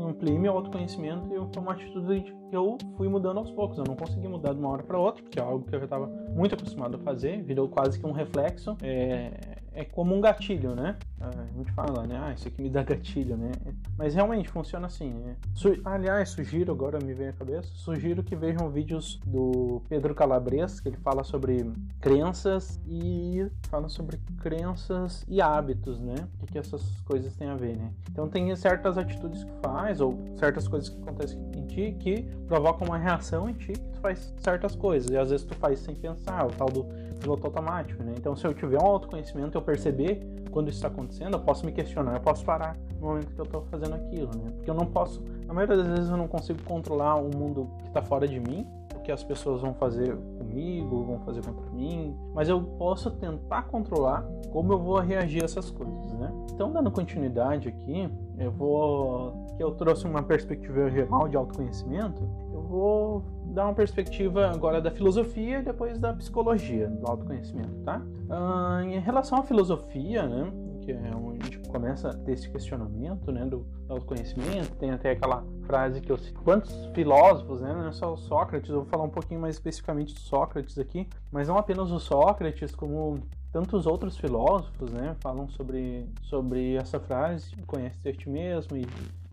ampliei 0.10 0.38
meu 0.38 0.54
autoconhecimento 0.54 1.28
e 1.34 1.54
foi 1.54 1.62
uma 1.62 1.74
atitude 1.74 2.36
que 2.50 2.56
eu 2.56 2.78
fui 2.98 3.08
mudando 3.08 3.38
aos 3.38 3.52
poucos. 3.52 3.78
Eu 3.78 3.84
não 3.88 3.96
consegui 3.96 4.28
mudar 4.28 4.54
de 4.54 4.60
uma 4.60 4.70
hora 4.70 4.84
para 4.84 4.98
outra, 4.98 5.22
porque 5.24 5.40
é 5.40 5.42
algo 5.42 5.66
que 5.66 5.76
eu 5.76 5.80
já 5.80 5.86
estava 5.86 6.08
muito 6.34 6.56
acostumado 6.56 6.96
a 6.96 7.00
fazer, 7.00 7.44
virou 7.44 7.68
quase 7.68 8.00
que 8.00 8.06
um 8.06 8.12
reflexo. 8.12 8.76
É, 8.82 9.59
é 9.80 9.86
como 9.86 10.14
um 10.14 10.20
gatilho, 10.20 10.76
né? 10.76 10.98
A 11.22 11.58
gente 11.58 11.72
fala, 11.72 12.06
né? 12.06 12.20
Ah, 12.22 12.34
isso 12.34 12.48
aqui 12.48 12.62
me 12.62 12.70
dá 12.70 12.84
gatilho, 12.84 13.38
né? 13.38 13.52
Mas 13.98 14.14
realmente 14.14 14.50
funciona 14.50 14.88
assim. 14.88 15.14
Né? 15.14 15.38
Su 15.54 15.80
Aliás, 15.86 16.30
sugiro, 16.30 16.72
agora 16.72 17.00
me 17.00 17.14
vem 17.14 17.30
a 17.30 17.34
cabeça, 17.34 17.70
sugiro 17.76 18.22
que 18.22 18.36
vejam 18.36 18.70
vídeos 18.70 19.20
do 19.26 19.82
Pedro 19.88 20.14
Calabres, 20.14 20.82
que 20.82 20.90
ele 20.90 20.98
fala 20.98 21.24
sobre 21.24 21.72
crenças 22.02 22.80
e 22.86 23.48
fala 23.70 23.88
sobre 23.88 24.18
crenças 24.42 25.26
e 25.30 25.42
hábitos, 25.42 26.02
né? 26.02 26.16
O 26.36 26.46
que, 26.46 26.54
que 26.54 26.58
essas 26.58 26.84
coisas 27.02 27.34
têm 27.36 27.48
a 27.48 27.56
ver, 27.56 27.78
né? 27.78 27.92
Então 28.12 28.28
tem 28.28 28.54
certas 28.58 28.98
atitudes 28.98 29.46
que 29.46 29.52
faz, 29.62 30.02
ou 30.02 30.20
certas 30.36 30.68
coisas 30.68 30.90
que 30.90 31.02
acontecem 31.02 31.40
em 31.56 31.66
ti 31.68 31.96
que 32.00 32.24
provocam 32.48 32.86
uma 32.86 32.98
reação 32.98 33.50
em 33.50 33.54
ti 33.54 33.72
que 33.74 33.80
tu 33.80 34.00
faz 34.02 34.34
certas 34.40 34.76
coisas. 34.76 35.10
E 35.10 35.18
às 35.18 35.30
vezes 35.30 35.46
tu 35.46 35.56
faz 35.56 35.80
sem 35.80 35.96
pensar, 35.96 36.46
o 36.46 36.52
tal 36.52 36.70
do 36.70 36.86
piloto 37.20 37.46
automático, 37.46 38.04
né? 38.04 38.14
Então 38.18 38.36
se 38.36 38.46
eu 38.46 38.54
tiver 38.54 38.82
um 38.82 38.86
autoconhecimento, 38.86 39.58
eu 39.58 39.62
perceber 39.62 40.22
quando 40.50 40.70
isso 40.70 40.78
está 40.78 40.88
acontecendo, 40.88 41.34
eu 41.34 41.40
posso 41.40 41.66
me 41.66 41.72
questionar, 41.72 42.16
eu 42.16 42.22
posso 42.22 42.44
parar 42.44 42.76
no 43.00 43.08
momento 43.08 43.34
que 43.34 43.40
eu 43.40 43.46
estou 43.46 43.62
fazendo 43.70 43.96
aquilo, 43.96 44.30
né? 44.36 44.52
Porque 44.56 44.70
eu 44.70 44.74
não 44.74 44.86
posso, 44.86 45.24
na 45.46 45.54
maioria 45.54 45.78
das 45.78 45.88
vezes 45.88 46.10
eu 46.10 46.18
não 46.18 46.28
consigo 46.28 46.62
controlar 46.64 47.16
o 47.16 47.30
mundo 47.36 47.70
que 47.80 47.88
está 47.88 48.02
fora 48.02 48.28
de 48.28 48.40
mim, 48.40 48.66
o 48.96 49.00
que 49.00 49.12
as 49.12 49.24
pessoas 49.24 49.62
vão 49.62 49.74
fazer 49.74 50.16
comigo, 50.38 51.04
vão 51.04 51.20
fazer 51.20 51.44
contra 51.46 51.70
mim, 51.72 52.16
mas 52.34 52.50
eu 52.50 52.62
posso 52.62 53.12
tentar 53.12 53.64
controlar 53.64 54.24
como 54.52 54.74
eu 54.74 54.80
vou 54.80 55.00
reagir 55.00 55.42
a 55.42 55.46
essas 55.46 55.70
coisas, 55.70 56.14
né? 56.14 56.32
Então, 56.54 56.72
dando 56.72 56.92
continuidade 56.92 57.70
aqui, 57.70 58.10
eu 58.38 58.52
vou 58.52 59.48
que 59.56 59.64
eu 59.64 59.72
trouxe 59.72 60.08
uma 60.08 60.24
perspectiva 60.24 60.90
geral 60.90 61.28
de 61.28 61.36
autoconhecimento, 61.36 62.22
eu 62.54 62.62
vou 62.62 63.24
dar 63.50 63.66
uma 63.66 63.74
perspectiva 63.74 64.48
agora 64.48 64.82
da 64.82 64.92
filosofia 64.92 65.60
e 65.60 65.64
depois 65.64 66.00
da 66.00 66.14
psicologia 66.14 66.88
do 66.88 67.08
autoconhecimento, 67.08 67.76
tá? 67.84 68.02
Ah, 68.30 68.82
em 68.84 69.00
relação 69.00 69.40
à 69.40 69.44
filosofia, 69.44 70.28
né, 70.28 70.52
que 70.82 70.92
é 70.92 71.16
onde 71.16 71.40
a 71.42 71.46
gente 71.46 71.60
começa 71.70 72.10
a 72.10 72.14
ter 72.14 72.34
esse 72.34 72.50
questionamento, 72.50 73.32
né, 73.32 73.46
do, 73.46 73.66
autoconhecimento, 73.90 74.76
tem 74.76 74.92
até 74.92 75.12
aquela 75.12 75.44
frase 75.66 76.00
que 76.00 76.12
eu 76.12 76.18
cito. 76.18 76.40
Quantos 76.42 76.86
filósofos, 76.94 77.60
né, 77.62 77.74
não 77.74 77.88
é 77.88 77.92
só 77.92 78.14
o 78.14 78.18
Sócrates, 78.18 78.70
eu 78.70 78.78
vou 78.78 78.86
falar 78.86 79.04
um 79.04 79.10
pouquinho 79.10 79.42
mais 79.42 79.56
especificamente 79.56 80.14
de 80.14 80.20
Sócrates 80.20 80.78
aqui, 80.78 81.08
mas 81.32 81.48
não 81.48 81.58
apenas 81.58 81.92
o 81.92 82.00
Sócrates, 82.00 82.74
como 82.76 83.20
tantos 83.52 83.88
outros 83.88 84.16
filósofos, 84.18 84.92
né, 84.92 85.16
falam 85.22 85.50
sobre, 85.50 86.08
sobre 86.22 86.76
essa 86.76 87.00
frase, 87.00 87.56
conhece 87.66 88.08
a 88.08 88.14
ti 88.14 88.30
mesmo 88.30 88.78
e, 88.78 88.86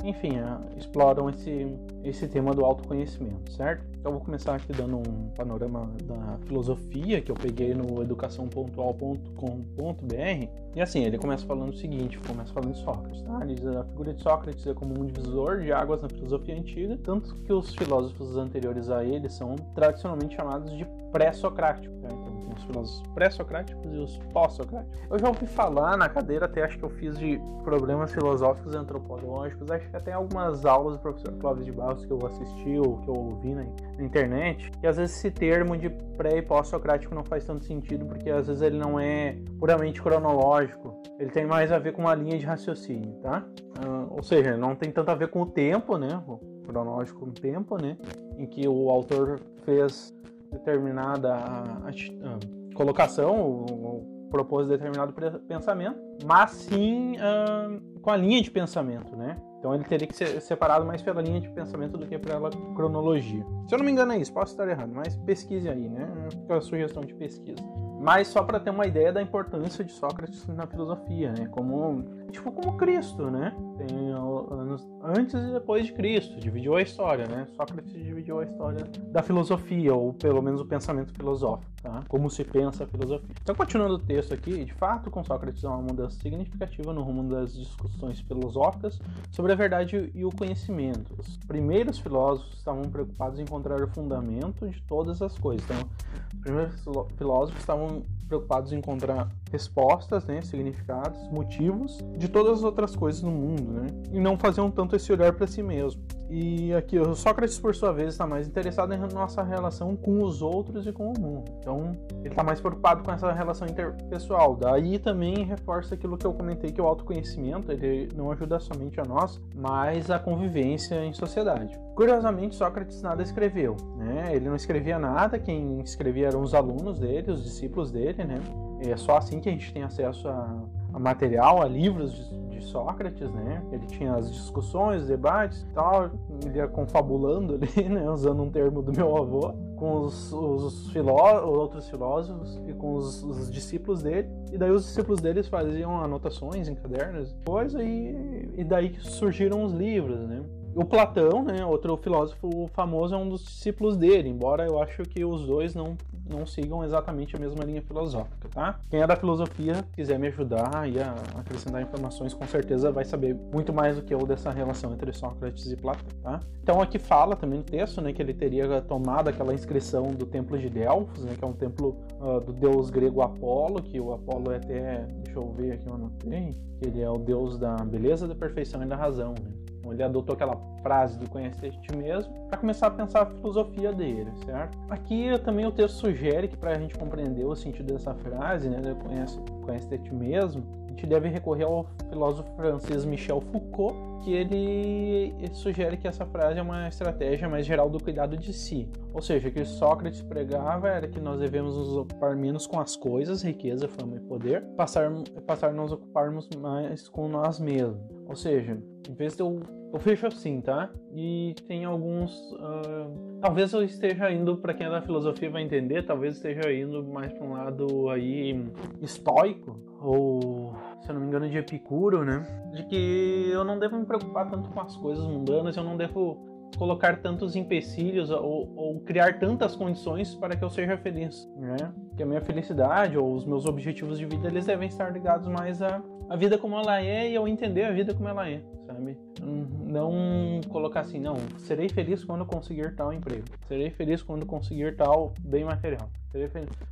enfim, 0.05 0.39
é, 0.39 0.79
exploram 0.79 1.29
esse, 1.31 1.67
esse 2.05 2.29
tema 2.29 2.55
do 2.55 2.65
autoconhecimento, 2.65 3.53
certo? 3.53 3.85
Então 3.99 4.13
vou 4.13 4.21
começar 4.21 4.55
aqui 4.55 4.73
dando 4.73 4.99
um 4.99 5.31
panorama 5.37 5.91
da 6.05 6.39
filosofia 6.47 7.21
que 7.21 7.31
eu 7.31 7.35
peguei 7.35 7.75
no 7.75 8.03
educaçãopontual.com.br 8.03 10.77
e 10.77 10.81
assim, 10.81 11.05
ele 11.05 11.19
começa 11.19 11.45
falando 11.47 11.71
o 11.71 11.77
seguinte, 11.77 12.19
começa 12.19 12.53
falando 12.53 12.75
de 12.75 12.81
Sócrates, 12.81 13.23
tá? 13.23 13.39
Ele 13.43 13.55
diz, 13.55 13.67
a 13.67 13.85
figura 13.85 14.13
de 14.13 14.23
Sócrates 14.23 14.67
é 14.67 14.75
como 14.75 15.01
um 15.01 15.07
divisor 15.07 15.61
de 15.61 15.73
águas 15.73 16.03
na 16.03 16.09
filosofia 16.09 16.57
antiga, 16.57 16.99
tanto 17.03 17.35
que 17.35 17.53
os 17.53 17.75
filósofos 17.75 18.37
anteriores 18.37 18.91
a 18.91 19.03
ele 19.03 19.29
são 19.29 19.57
tradicionalmente 19.75 20.37
chamados 20.37 20.77
de 20.77 20.87
pré-socráticos, 21.11 21.99
tá? 22.01 22.09
Então 22.09 22.37
os 22.57 22.65
filósofos 22.65 23.03
pré-socráticos 23.15 23.93
e 23.93 23.97
os 23.97 24.19
pós-socráticos. 24.33 24.99
Eu 25.11 25.19
já 25.19 25.29
ouvi 25.29 25.47
falar 25.47 25.97
na 25.97 26.09
cadeira, 26.09 26.47
até 26.47 26.65
acho 26.65 26.79
que 26.79 26.85
eu 26.85 26.91
fiz 26.91 27.19
de 27.19 27.41
problemas 27.63 28.13
filosóficos 28.13 28.75
e 28.75 28.77
antropológicos, 28.77 29.71
acho 29.71 29.86
que 29.89 29.97
até 29.97 30.13
algumas 30.13 30.65
aulas 30.65 30.95
do 30.95 31.01
professor 31.01 31.33
Clóvis 31.39 31.65
de 31.65 31.73
Barros 31.73 32.05
que 32.05 32.13
eu 32.13 32.19
assisti 32.27 32.79
ou 32.79 32.99
que 32.99 33.09
eu 33.09 33.15
ouvi 33.15 33.55
na, 33.55 33.65
na 33.97 34.05
internet, 34.05 34.71
e 34.83 34.87
às 34.87 34.97
vezes 34.97 35.17
esse 35.17 35.31
termo 35.31 35.77
de 35.77 35.91
pré 36.17 36.39
e 36.39 36.43
pós-socrático 36.43 37.15
não 37.15 37.25
faz 37.25 37.45
tanto 37.45 37.65
sentido, 37.65 38.07
porque 38.07 38.31
às 38.31 38.47
vezes 38.47 38.63
ele 38.63 38.79
não 38.79 38.99
é 38.99 39.37
puramente 39.59 40.01
cronológico, 40.03 41.01
ele 41.19 41.31
tem 41.31 41.47
mais 41.47 41.73
a 41.73 41.79
ver 41.79 41.93
com 41.93 42.03
uma 42.03 42.15
linha 42.15 42.39
de 42.39 42.45
raciocínio, 42.45 43.15
tá? 43.23 43.45
Uh, 43.79 44.15
ou 44.15 44.23
seja, 44.23 44.57
não 44.57 44.75
tem 44.75 44.91
tanto 44.91 45.11
a 45.11 45.15
ver 45.15 45.29
com 45.29 45.43
o 45.43 45.47
tempo, 45.47 45.97
né? 45.97 46.23
O 46.27 46.39
cronológico 46.65 47.21
com 47.21 47.27
o 47.27 47.33
tempo, 47.33 47.81
né? 47.81 47.97
Em 48.37 48.47
que 48.47 48.67
o 48.69 48.91
autor 48.91 49.41
fez 49.65 50.15
determinada 50.51 51.37
uh, 51.37 52.75
colocação, 52.75 53.41
ou, 53.41 54.17
propôs 54.31 54.69
determinado 54.69 55.15
pensamento, 55.47 55.99
mas 56.25 56.51
sim 56.51 57.15
uh, 57.17 58.01
com 58.01 58.11
a 58.11 58.17
linha 58.17 58.43
de 58.43 58.51
pensamento, 58.51 59.17
né? 59.17 59.37
Então 59.59 59.75
ele 59.75 59.85
teria 59.85 60.07
que 60.07 60.15
ser 60.15 60.41
separado 60.41 60.85
mais 60.85 61.03
pela 61.03 61.21
linha 61.21 61.41
de 61.41 61.49
pensamento 61.49 61.97
do 61.97 62.07
que 62.07 62.19
pela 62.19 62.51
cronologia. 62.75 63.45
Se 63.69 63.75
eu 63.75 63.79
não 63.79 63.85
me 63.85 63.93
engano 63.93 64.13
é 64.13 64.19
isso, 64.19 64.33
posso 64.33 64.53
estar 64.53 64.69
errado, 64.69 64.93
mas 64.95 65.17
pesquise 65.17 65.69
aí, 65.69 65.89
né? 65.89 66.09
Fica 66.31 66.57
a 66.57 66.61
sugestão 66.61 67.03
de 67.05 67.15
pesquisa. 67.15 67.63
Mas 68.01 68.29
só 68.29 68.43
para 68.43 68.61
ter 68.61 68.71
uma 68.71 68.87
ideia 68.87 69.13
da 69.13 69.23
importância 69.23 69.83
de 69.83 69.93
Sócrates 69.93 70.47
na 70.49 70.67
filosofia, 70.67 71.33
né? 71.33 71.49
Como 71.51 72.05
tipo 72.31 72.53
como 72.53 72.77
Cristo, 72.77 73.31
né? 73.31 73.55
Tem 73.79 74.11
anos 74.11 74.87
antes 75.03 75.35
e 75.35 75.53
depois 75.53 75.87
de 75.87 75.93
Cristo, 75.93 76.39
dividiu 76.39 76.77
a 76.77 76.83
história, 76.83 77.27
né? 77.27 77.47
Sócrates 77.57 77.93
dividiu 77.93 78.41
a 78.41 78.45
história 78.45 78.85
da 79.11 79.23
filosofia 79.23 79.95
ou 79.95 80.13
pelo 80.13 80.43
menos 80.43 80.61
o 80.61 80.65
pensamento 80.65 81.13
filosófico, 81.13 81.71
tá? 81.83 82.03
Como 82.09 82.31
se 82.31 82.45
pensa 82.45 82.85
a 82.85 82.87
filosofia. 82.87 83.29
Então 83.43 83.55
continuando 83.55 83.95
o 83.95 83.99
texto 83.99 84.35
aqui, 84.35 84.65
de 84.65 84.75
fato, 84.75 85.11
com 85.11 85.23
Sócrates 85.23 85.65
há 85.65 85.71
uma 85.71 85.83
mudança 85.83 86.19
significativa 86.21 86.93
no 86.93 87.03
rumo 87.03 87.29
das 87.29 87.55
discussões 87.55 88.21
filosóficas 88.21 89.01
sobre 89.31 89.53
a 89.53 89.55
verdade 89.55 90.11
e 90.15 90.25
o 90.25 90.31
conhecimento. 90.31 91.15
Os 91.19 91.37
primeiros 91.39 91.99
filósofos 91.99 92.55
estavam 92.57 92.83
preocupados 92.85 93.39
em 93.39 93.43
encontrar 93.43 93.83
o 93.83 93.89
fundamento 93.89 94.69
de 94.69 94.81
todas 94.83 95.23
as 95.23 95.39
coisas. 95.39 95.65
Então, 95.65 95.89
os 96.35 96.41
primeiros 96.41 96.85
filósofos 97.17 97.61
estavam 97.61 98.03
preocupados 98.27 98.73
em 98.73 98.79
encontrar 98.79 99.31
respostas, 99.57 100.27
né, 100.27 100.43
significados, 100.43 101.19
motivos 101.31 101.99
de 102.19 102.29
todas 102.29 102.59
as 102.59 102.65
outras 102.65 102.95
coisas 102.95 103.23
no 103.23 103.31
mundo, 103.31 103.73
né, 103.73 103.87
e 104.13 104.21
não 104.21 104.37
faziam 104.37 104.71
tanto 104.71 104.95
esse 104.95 105.11
olhar 105.11 105.33
para 105.33 105.47
si 105.47 105.63
mesmo. 105.63 106.03
E 106.29 106.75
aqui 106.75 106.99
o 106.99 107.15
Sócrates, 107.15 107.59
por 107.59 107.75
sua 107.75 107.93
vez, 107.93 108.09
está 108.09 108.27
mais 108.27 108.49
interessado 108.49 108.93
em 108.93 108.99
nossa 109.15 109.43
relação 109.43 109.95
com 109.95 110.23
os 110.23 110.43
outros 110.43 110.87
e 110.87 110.93
com 110.93 111.13
o 111.13 111.19
mundo. 111.19 111.45
Então, 111.61 111.97
ele 112.19 112.29
está 112.29 112.43
mais 112.43 112.61
preocupado 112.61 113.03
com 113.05 113.13
essa 113.13 113.33
relação 113.33 113.67
interpessoal. 113.67 114.57
Daí 114.57 114.99
também 114.99 115.45
reforça 115.45 115.95
aquilo 115.95 116.19
que 116.19 116.27
eu 116.27 116.35
comentei 116.35 116.73
que 116.73 116.81
o 116.81 116.87
autoconhecimento 116.87 117.71
ele 117.71 118.09
não 118.17 118.33
ajuda 118.33 118.59
somente 118.59 119.01
a 119.01 119.05
nós, 119.05 119.41
mas 119.55 120.11
a 120.11 120.19
convivência 120.19 121.05
em 121.05 121.13
sociedade. 121.13 121.79
Curiosamente, 121.95 122.57
Sócrates 122.57 123.01
nada 123.01 123.23
escreveu, 123.23 123.77
né? 123.97 124.35
Ele 124.35 124.49
não 124.49 124.57
escrevia 124.57 124.99
nada. 124.99 125.39
Quem 125.39 125.81
escrevia 125.81 126.27
eram 126.27 126.43
os 126.43 126.55
alunos 126.55 126.99
dele, 126.99 127.31
os 127.31 127.43
discípulos 127.43 127.91
dele, 127.91 128.25
né? 128.25 128.39
É 128.81 128.97
só 128.97 129.17
assim 129.17 129.41
que 129.41 129.49
a 129.49 129.53
gente 129.53 129.73
tem 129.73 129.83
acesso 129.83 130.29
a, 130.29 130.63
a 130.93 130.99
material, 130.99 131.63
a 131.63 131.67
livros 131.67 132.13
de, 132.13 132.49
de, 132.51 132.65
Sócrates, 132.67 133.31
né? 133.33 133.63
Ele 133.71 133.87
tinha 133.87 134.15
as 134.15 134.33
discussões, 134.33 135.07
debates 135.07 135.63
e 135.63 135.67
tal, 135.67 136.11
ele 136.45 136.59
ia 136.59 136.67
confabulando 136.67 137.55
ali, 137.55 137.89
né? 137.89 138.11
Usando 138.11 138.43
um 138.43 138.51
termo 138.51 138.83
do 138.83 138.93
meu 138.93 139.17
avô, 139.17 139.53
com 139.77 140.01
os, 140.01 140.33
os 140.33 140.91
filó 140.91 141.45
outros 141.45 141.89
filósofos 141.89 142.61
e 142.67 142.73
com 142.73 142.95
os, 142.95 143.23
os, 143.23 143.51
discípulos 143.51 144.03
dele. 144.03 144.29
E 144.53 144.59
daí 144.59 144.71
os 144.71 144.85
discípulos 144.85 145.21
deles 145.21 145.47
faziam 145.49 146.03
anotações 146.03 146.69
em 146.69 146.75
cadernos, 146.75 147.37
coisa, 147.47 147.83
e, 147.83 148.51
e 148.57 148.65
daí 148.65 148.91
que 148.91 149.01
surgiram 149.07 149.65
os 149.65 149.73
livros, 149.73 150.19
né? 150.27 150.43
O 150.75 150.85
Platão, 150.85 151.43
né, 151.43 151.65
outro 151.65 151.97
filósofo 151.97 152.69
famoso, 152.75 153.15
é 153.15 153.17
um 153.17 153.27
dos 153.27 153.43
discípulos 153.43 153.97
dele, 153.97 154.29
embora 154.29 154.67
eu 154.67 154.79
acho 154.83 155.05
que 155.05 155.25
os 155.25 155.47
dois 155.47 155.75
não, 155.75 155.97
não 156.29 156.47
sigam 156.47 156.85
exatamente 156.85 157.37
a 157.37 157.39
mesma 157.39 157.65
linha 157.65 157.83
filosófica, 157.83 158.49
tá? 158.49 158.81
Quem 158.91 159.01
é 159.01 159.07
da 159.07 159.17
filosofia, 159.17 159.85
quiser 159.95 160.19
me 160.19 160.29
ajudar 160.29 160.89
e 160.89 160.97
acrescentar 161.39 161.83
informações, 161.83 162.35
com 162.35 162.47
certeza 162.47 162.91
vai 162.91 163.05
saber 163.05 163.35
muito 163.35 163.73
mais 163.73 163.97
do 163.97 164.03
que 164.03 164.15
eu 164.15 164.27
dessa 164.27 164.51
relação 164.51 164.93
entre 164.93 165.13
Sócrates 165.13 165.71
e 165.71 165.77
Platão, 165.77 166.09
tá? 166.23 166.41
Então 166.63 166.81
aqui 166.81 166.99
fala 166.99 167.37
também 167.37 167.59
no 167.59 167.65
texto, 167.65 168.01
né, 168.01 168.13
que 168.13 168.21
ele 168.21 168.35
teria 168.35 168.81
tomado 168.83 169.29
aquela 169.29 169.55
inscrição 169.55 170.11
do 170.13 170.27
templo 170.27 170.59
de 170.59 170.69
Delfos, 170.69 171.25
né, 171.25 171.35
que 171.39 171.45
é 171.45 171.47
um 171.47 171.53
templo 171.53 171.97
uh, 172.21 172.41
do 172.41 172.53
deus 172.53 172.91
grego 172.91 173.23
Apolo, 173.23 173.83
que 173.83 174.01
o 174.01 174.13
Apolo 174.13 174.53
é 174.53 174.57
até, 174.57 175.07
deixa 175.25 175.39
eu 175.39 175.53
ver 175.53 175.73
aqui, 175.73 175.87
eu 175.87 175.95
anotei, 175.95 176.57
que 176.79 176.89
ele 176.89 177.01
é 177.01 177.11
o 177.11 177.19
deus 177.19 177.59
da 177.59 177.77
beleza, 177.77 178.27
da 178.27 178.35
perfeição 178.35 178.83
e 178.83 178.87
da 178.87 178.97
razão, 178.97 179.35
né? 179.41 179.51
Ele 179.93 180.03
adotou 180.03 180.35
aquela 180.35 180.57
frase 180.83 181.19
do 181.19 181.29
conhecer 181.29 181.73
ti 181.81 181.95
mesmo 181.97 182.33
para 182.49 182.59
começar 182.59 182.89
a 182.89 182.91
pensar 182.91 183.23
a 183.23 183.27
filosofia 183.27 183.93
dele, 183.93 184.31
certo? 184.45 184.79
Aqui 184.89 185.29
também 185.45 185.67
o 185.67 185.73
texto 185.73 185.97
sugere 185.97 186.49
que 186.49 186.57
para 186.57 186.73
a 186.73 186.79
gente 186.79 186.97
compreender 186.97 187.45
o 187.45 187.55
sentido 187.55 187.93
dessa 187.93 188.15
frase, 188.15 188.69
né, 188.69 188.95
conhece, 189.03 189.39
conhece 189.63 189.99
ti 189.99 190.15
mesmo, 190.15 190.63
gente 190.97 191.07
deve 191.07 191.29
recorrer 191.29 191.65
ao 191.65 191.87
filósofo 192.09 192.51
francês 192.57 193.05
Michel 193.05 193.41
Foucault, 193.41 193.95
que 194.25 194.33
ele, 194.33 195.35
sugere 195.53 195.97
que 195.97 196.09
essa 196.09 196.25
frase 196.27 196.59
é 196.59 196.63
uma 196.63 196.89
estratégia 196.89 197.49
mais 197.49 197.67
geral 197.67 197.91
do 197.91 198.03
cuidado 198.03 198.37
de 198.37 198.53
si. 198.53 198.89
Ou 199.13 199.21
seja, 199.21 199.51
que 199.51 199.65
Sócrates 199.65 200.23
pregava 200.23 200.89
era 200.89 201.07
que 201.07 201.21
nós 201.21 201.39
devemos 201.39 201.77
nos 201.77 201.97
ocupar 201.97 202.35
menos 202.35 202.67
com 202.67 202.81
as 202.81 202.97
coisas, 202.97 203.43
riqueza, 203.43 203.87
fama 203.87 204.17
e 204.17 204.21
poder, 204.21 204.63
passar, 204.77 205.13
passar 205.47 205.73
nos 205.73 205.93
ocuparmos 205.93 206.49
mais 206.59 207.09
com 207.09 207.29
nós 207.29 207.61
mesmos. 207.61 208.01
Ou 208.27 208.35
seja, 208.35 208.79
em 209.09 209.15
vez 209.15 209.37
de 209.37 209.43
eu 209.43 209.61
eu 209.97 210.01
fecho 210.01 210.27
assim, 210.27 210.61
tá? 210.61 210.91
E 211.15 211.55
tem 211.67 211.85
alguns. 211.85 212.53
Uh, 212.53 213.41
talvez 213.41 213.73
eu 213.73 213.83
esteja 213.83 214.31
indo, 214.31 214.59
para 214.59 214.75
quem 214.75 214.87
é 214.87 214.91
da 214.91 215.01
filosofia 215.01 215.51
vai 215.51 215.63
entender, 215.63 216.05
talvez 216.05 216.37
esteja 216.37 216.71
indo 216.71 217.03
mais 217.03 217.33
para 217.33 217.47
um 217.47 217.53
lado 217.55 218.11
aí 218.11 218.63
estoico, 219.01 219.81
ou 220.01 220.75
se 221.01 221.09
eu 221.09 221.15
não 221.15 221.23
me 221.23 221.29
engano, 221.29 221.49
de 221.49 221.57
Epicuro, 221.57 222.25
né? 222.25 222.47
De 222.75 222.85
que 222.85 223.49
eu 223.51 223.65
não 223.65 223.79
devo 223.79 223.99
me 223.99 224.05
preocupar 224.05 224.51
tanto 224.51 224.69
com 224.69 224.81
as 224.81 224.95
coisas 224.97 225.25
mundanas, 225.25 225.77
eu 225.77 225.85
não 225.85 225.97
devo 225.97 226.45
colocar 226.77 227.23
tantos 227.23 227.57
empecilhos 227.57 228.31
ou, 228.31 228.71
ou, 228.77 229.01
criar 229.01 229.39
tantas 229.39 229.75
condições 229.75 230.35
para 230.35 230.57
que 230.57 230.63
eu 230.63 230.69
seja 230.69 230.99
feliz, 230.99 231.49
né? 231.57 231.77
Que 232.17 232.23
a 232.23 232.27
minha 232.27 232.43
felicidade 232.43 233.17
ou 233.17 233.33
os 233.33 233.47
meus 233.47 233.65
objetivos 233.65 234.19
de 234.19 234.27
vida 234.27 234.49
eles 234.49 234.67
devem 234.67 234.89
estar 234.89 235.11
ligados 235.11 235.49
mais 235.49 235.81
à, 235.81 236.03
à 236.29 236.37
vida 236.37 236.59
como 236.59 236.77
ela 236.79 237.01
é 237.01 237.31
e 237.31 237.35
eu 237.35 237.49
entender 237.49 237.85
a 237.85 237.93
vida 237.93 238.13
como 238.13 238.29
ela 238.29 238.47
é, 238.51 238.61
sabe? 238.87 239.19
Não 239.41 240.61
colocar 240.69 241.01
assim, 241.01 241.19
não, 241.19 241.37
serei 241.59 241.89
feliz 241.89 242.25
quando 242.25 242.47
conseguir 242.47 242.95
tal 242.95 243.13
emprego, 243.13 243.45
serei 243.69 243.91
feliz 243.91 244.23
quando 244.23 244.47
conseguir 244.47 244.97
tal 244.97 245.35
bem 245.41 245.65
material. 245.65 246.09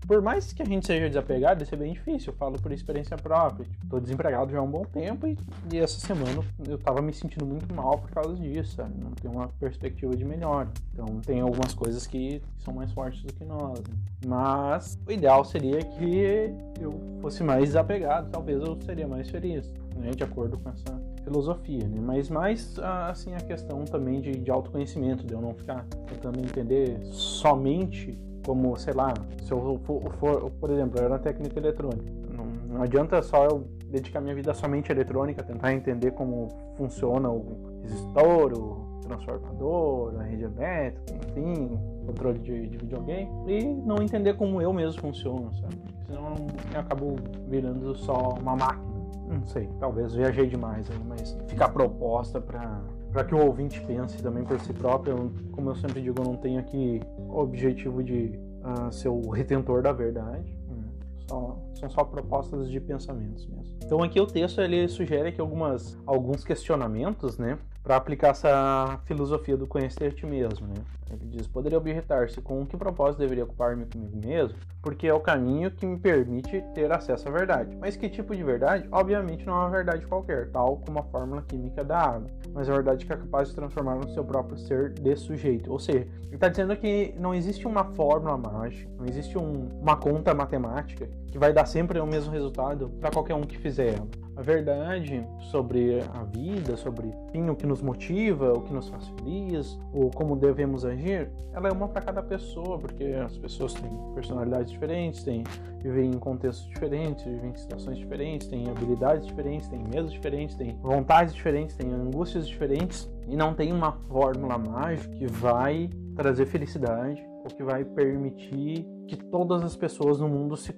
Por 0.07 0.23
mais 0.23 0.53
que 0.53 0.63
a 0.63 0.65
gente 0.65 0.87
seja 0.87 1.09
desapegado, 1.09 1.63
isso 1.63 1.75
é 1.75 1.79
bem 1.79 1.93
difícil. 1.93 2.33
Eu 2.33 2.37
falo 2.37 2.59
por 2.61 2.73
experiência 2.73 3.17
própria. 3.17 3.67
Tipo, 3.67 3.87
tô 3.89 4.01
desempregado 4.01 4.51
já 4.51 4.59
há 4.59 4.63
um 4.63 4.71
bom 4.71 4.85
tempo 4.85 5.27
e, 5.27 5.37
e, 5.73 5.79
essa 5.79 6.01
semana 6.01 6.43
eu 6.67 6.79
tava 6.79 7.03
me 7.03 7.13
sentindo 7.13 7.45
muito 7.45 7.73
mal 7.75 7.99
por 7.99 8.11
causa 8.11 8.35
disso, 8.37 8.77
sabe? 8.77 8.95
Não 9.03 9.11
tem 9.11 9.31
uma 9.31 9.49
perspectiva 9.61 10.17
de 10.17 10.25
melhora. 10.25 10.69
Então 10.93 11.21
tem 11.21 11.41
algumas 11.41 11.75
coisas 11.75 12.07
que 12.07 12.41
são 12.59 12.73
mais 12.73 12.91
fortes 12.93 13.23
do 13.23 13.33
que 13.33 13.45
nós. 13.45 13.81
Né? 13.81 13.95
Mas 14.27 14.99
o 15.07 15.13
ideal 15.13 15.45
seria 15.45 15.79
que 15.83 16.55
eu 16.81 16.93
fosse 17.21 17.43
mais 17.43 17.65
desapegado. 17.65 18.31
Talvez 18.31 18.63
eu 18.63 18.81
seria 18.83 19.07
mais 19.07 19.29
feliz, 19.29 19.73
né? 19.97 20.11
De 20.11 20.25
acordo 20.25 20.59
com 20.59 20.71
essa 20.71 21.14
filosofia, 21.25 21.89
né? 21.89 21.99
Mas 22.01 22.29
mais 22.29 22.79
assim 22.79 23.35
a 23.35 23.41
questão 23.41 23.85
também 23.85 24.21
de, 24.21 24.33
de 24.33 24.51
autoconhecimento, 24.51 25.27
de 25.27 25.33
eu 25.33 25.41
não 25.41 25.55
ficar 25.55 25.85
tentando 26.07 26.39
entender 26.39 26.99
somente 27.07 28.19
como, 28.47 28.77
sei 28.77 28.93
lá, 28.93 29.15
se 29.43 29.51
eu 29.51 29.81
for, 29.85 30.03
for 30.19 30.51
por 30.61 30.71
exemplo, 30.71 31.01
eu 31.01 31.07
era 31.07 31.19
técnica 31.19 31.59
eletrônica. 31.59 32.13
Não, 32.31 32.45
não 32.75 32.83
adianta 32.83 33.23
só 33.23 33.45
eu 33.47 33.67
dedicar 33.87 34.21
minha 34.21 34.35
vida 34.35 34.53
somente 34.53 34.93
à 34.93 34.95
eletrônica, 34.95 35.43
tentar 35.43 35.73
entender 35.73 36.11
como 36.13 36.49
funciona 36.77 37.31
o 37.31 37.81
resistor, 37.83 38.53
o 38.53 39.01
transformador, 39.01 40.21
a 40.21 40.23
rede 40.25 40.45
elétrica, 40.45 41.15
enfim, 41.15 41.79
controle 42.07 42.39
de, 42.39 42.69
de 42.69 42.77
videogame, 42.77 43.31
e 43.47 43.65
não 43.65 44.03
entender 44.03 44.35
como 44.35 44.61
eu 44.61 44.73
mesmo 44.73 45.01
funciono, 45.01 45.53
sabe? 45.55 45.95
senão 46.15 46.35
eu 46.73 46.81
acabo 46.81 47.17
virando 47.49 47.95
só 47.97 48.35
uma 48.41 48.57
máquina. 48.57 48.94
Não 49.35 49.47
sei, 49.47 49.69
talvez 49.79 50.15
viajei 50.15 50.47
demais 50.47 50.91
aí, 50.91 50.99
mas 51.07 51.37
fica 51.49 51.67
a 51.67 51.69
proposta 51.69 52.41
para 52.41 52.83
para 53.15 53.23
que 53.23 53.33
o 53.33 53.47
ouvinte 53.47 53.81
pense 53.83 54.21
também 54.21 54.43
por 54.43 54.59
si 54.61 54.73
próprio. 54.73 55.33
Como 55.53 55.71
eu 55.71 55.77
sempre 55.77 56.03
digo, 56.03 56.21
eu 56.21 56.25
não 56.25 56.37
tenho 56.37 56.59
aqui 56.59 57.01
o 57.17 57.39
objetivo 57.39 58.03
de 58.03 58.37
uh, 58.61 58.93
ser 58.93 59.09
o 59.09 59.31
retentor 59.31 59.83
da 59.83 59.93
verdade. 59.93 60.53
Hum, 60.69 60.83
só, 61.29 61.57
são 61.75 61.91
só 61.91 62.03
propostas 62.03 62.69
de 62.69 62.81
pensamentos 62.81 63.47
mesmo. 63.47 63.79
Então 63.85 64.03
aqui 64.03 64.21
o 64.21 64.27
texto 64.27 64.61
ele 64.61 64.89
sugere 64.89 65.31
que 65.31 65.41
algumas 65.41 65.97
alguns 66.05 66.45
questionamentos, 66.45 67.39
né, 67.39 67.57
para 67.85 67.97
aplicar 67.97 68.31
essa 68.31 68.99
filosofia 69.05 69.59
do 69.59 69.67
conhecer 69.67 70.07
a 70.07 70.11
ti 70.11 70.25
mesmo, 70.25 70.67
né? 70.67 70.83
Ele 71.13 71.27
diz: 71.27 71.47
Poderia 71.47 71.77
objetar-se 71.79 72.41
com 72.41 72.65
que 72.67 72.77
propósito 72.79 73.21
deveria 73.21 73.45
ocupar-me 73.45 73.85
comigo 73.85 74.17
mesmo, 74.17 74.59
porque 74.83 75.07
é 75.07 75.13
o 75.13 75.21
caminho 75.21 75.71
que 75.71 75.85
me 75.85 75.99
permite 75.99 76.63
ter 76.75 76.91
acesso 76.91 77.29
à 77.29 77.31
verdade. 77.31 77.77
Mas 77.79 77.95
que 77.95 78.09
tipo 78.09 78.35
de 78.35 78.43
verdade? 78.43 78.89
Obviamente 78.91 79.47
não 79.47 79.55
é 79.55 79.59
uma 79.59 79.71
verdade 79.71 80.07
qualquer, 80.07 80.51
tal 80.51 80.79
como 80.79 80.99
a 80.99 81.03
fórmula 81.03 81.43
química 81.43 81.85
da 81.85 81.99
água, 81.99 82.31
mas 82.53 82.69
a 82.69 82.73
verdade 82.73 83.05
que 83.05 83.13
é 83.13 83.17
capaz 83.17 83.49
de 83.49 83.55
transformar 83.55 83.97
no 83.97 84.09
seu 84.09 84.25
próprio 84.25 84.57
ser 84.59 84.91
de 84.91 85.15
sujeito. 85.15 85.71
Ou 85.71 85.79
seja, 85.79 86.09
ele 86.25 86.35
está 86.35 86.49
dizendo 86.49 86.75
que 86.77 87.15
não 87.19 87.35
existe 87.35 87.67
uma 87.67 87.85
fórmula 87.85 88.39
mágica, 88.39 88.91
não 88.99 89.05
existe 89.07 89.37
um, 89.37 89.69
uma 89.81 89.97
conta 89.97 90.35
matemática 90.35 91.07
que 91.27 91.39
vai 91.39 91.53
dar 91.53 91.67
sempre 91.67 92.01
o 92.01 92.07
mesmo 92.07 92.33
resultado 92.33 92.89
para 92.99 93.11
qualquer 93.11 93.35
um 93.35 93.43
que 93.43 93.59
fizer 93.59 93.95
ela 93.95 94.24
a 94.37 94.43
verdade 94.43 95.27
sobre 95.39 96.01
a 96.13 96.25
vida, 96.25 96.77
sobre 96.77 97.09
enfim, 97.29 97.49
o 97.51 97.57
que 97.57 97.67
nos 97.67 97.81
motiva, 97.81 98.53
o 98.53 98.63
que 98.63 98.73
nos 98.73 98.89
faz 98.89 99.07
feliz, 99.09 99.79
ou 99.93 100.11
como 100.11 100.37
devemos 100.37 100.85
agir, 100.85 101.31
ela 101.53 101.69
é 101.69 101.73
uma 101.73 101.89
para 101.89 102.03
cada 102.03 102.23
pessoa, 102.23 102.79
porque 102.79 103.05
as 103.05 103.37
pessoas 103.37 103.75
têm 103.75 103.91
personalidades 104.15 104.71
diferentes, 104.73 105.23
têm, 105.23 105.45
vivem 105.81 106.11
em 106.11 106.19
contextos 106.19 106.67
diferentes, 106.69 107.25
vivem 107.25 107.51
em 107.51 107.55
situações 107.55 107.99
diferentes, 107.99 108.49
têm 108.49 108.69
habilidades 108.69 109.27
diferentes, 109.27 109.69
têm 109.69 109.85
medos 109.85 110.13
diferentes, 110.13 110.57
têm 110.57 110.77
vontades 110.83 111.35
diferentes, 111.35 111.77
têm 111.77 111.93
angústias 111.93 112.49
diferentes, 112.49 113.09
e 113.29 113.37
não 113.37 113.55
tem 113.55 113.73
uma 113.73 113.93
fórmula 114.09 114.59
mágica 114.59 115.15
que 115.15 115.27
vai 115.27 115.89
trazer 116.15 116.47
felicidade 116.47 117.25
ou 117.45 117.51
que 117.51 117.63
vai 117.63 117.85
permitir 117.85 118.87
que 119.07 119.17
todas 119.17 119.63
as 119.63 119.77
pessoas 119.77 120.19
no 120.19 120.29
mundo 120.29 120.57
se 120.57 120.75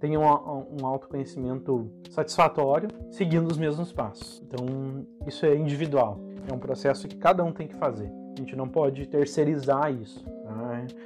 tenham 0.00 0.22
um 0.22 0.86
autoconhecimento 0.86 1.90
satisfatório, 2.10 2.88
seguindo 3.10 3.46
os 3.48 3.58
mesmos 3.58 3.92
passos. 3.92 4.42
Então, 4.46 5.06
isso 5.26 5.44
é 5.44 5.54
individual, 5.54 6.18
é 6.50 6.54
um 6.54 6.58
processo 6.58 7.06
que 7.06 7.16
cada 7.16 7.44
um 7.44 7.52
tem 7.52 7.68
que 7.68 7.76
fazer. 7.76 8.10
A 8.34 8.40
gente 8.40 8.56
não 8.56 8.68
pode 8.68 9.06
terceirizar 9.06 9.92
isso. 9.92 10.24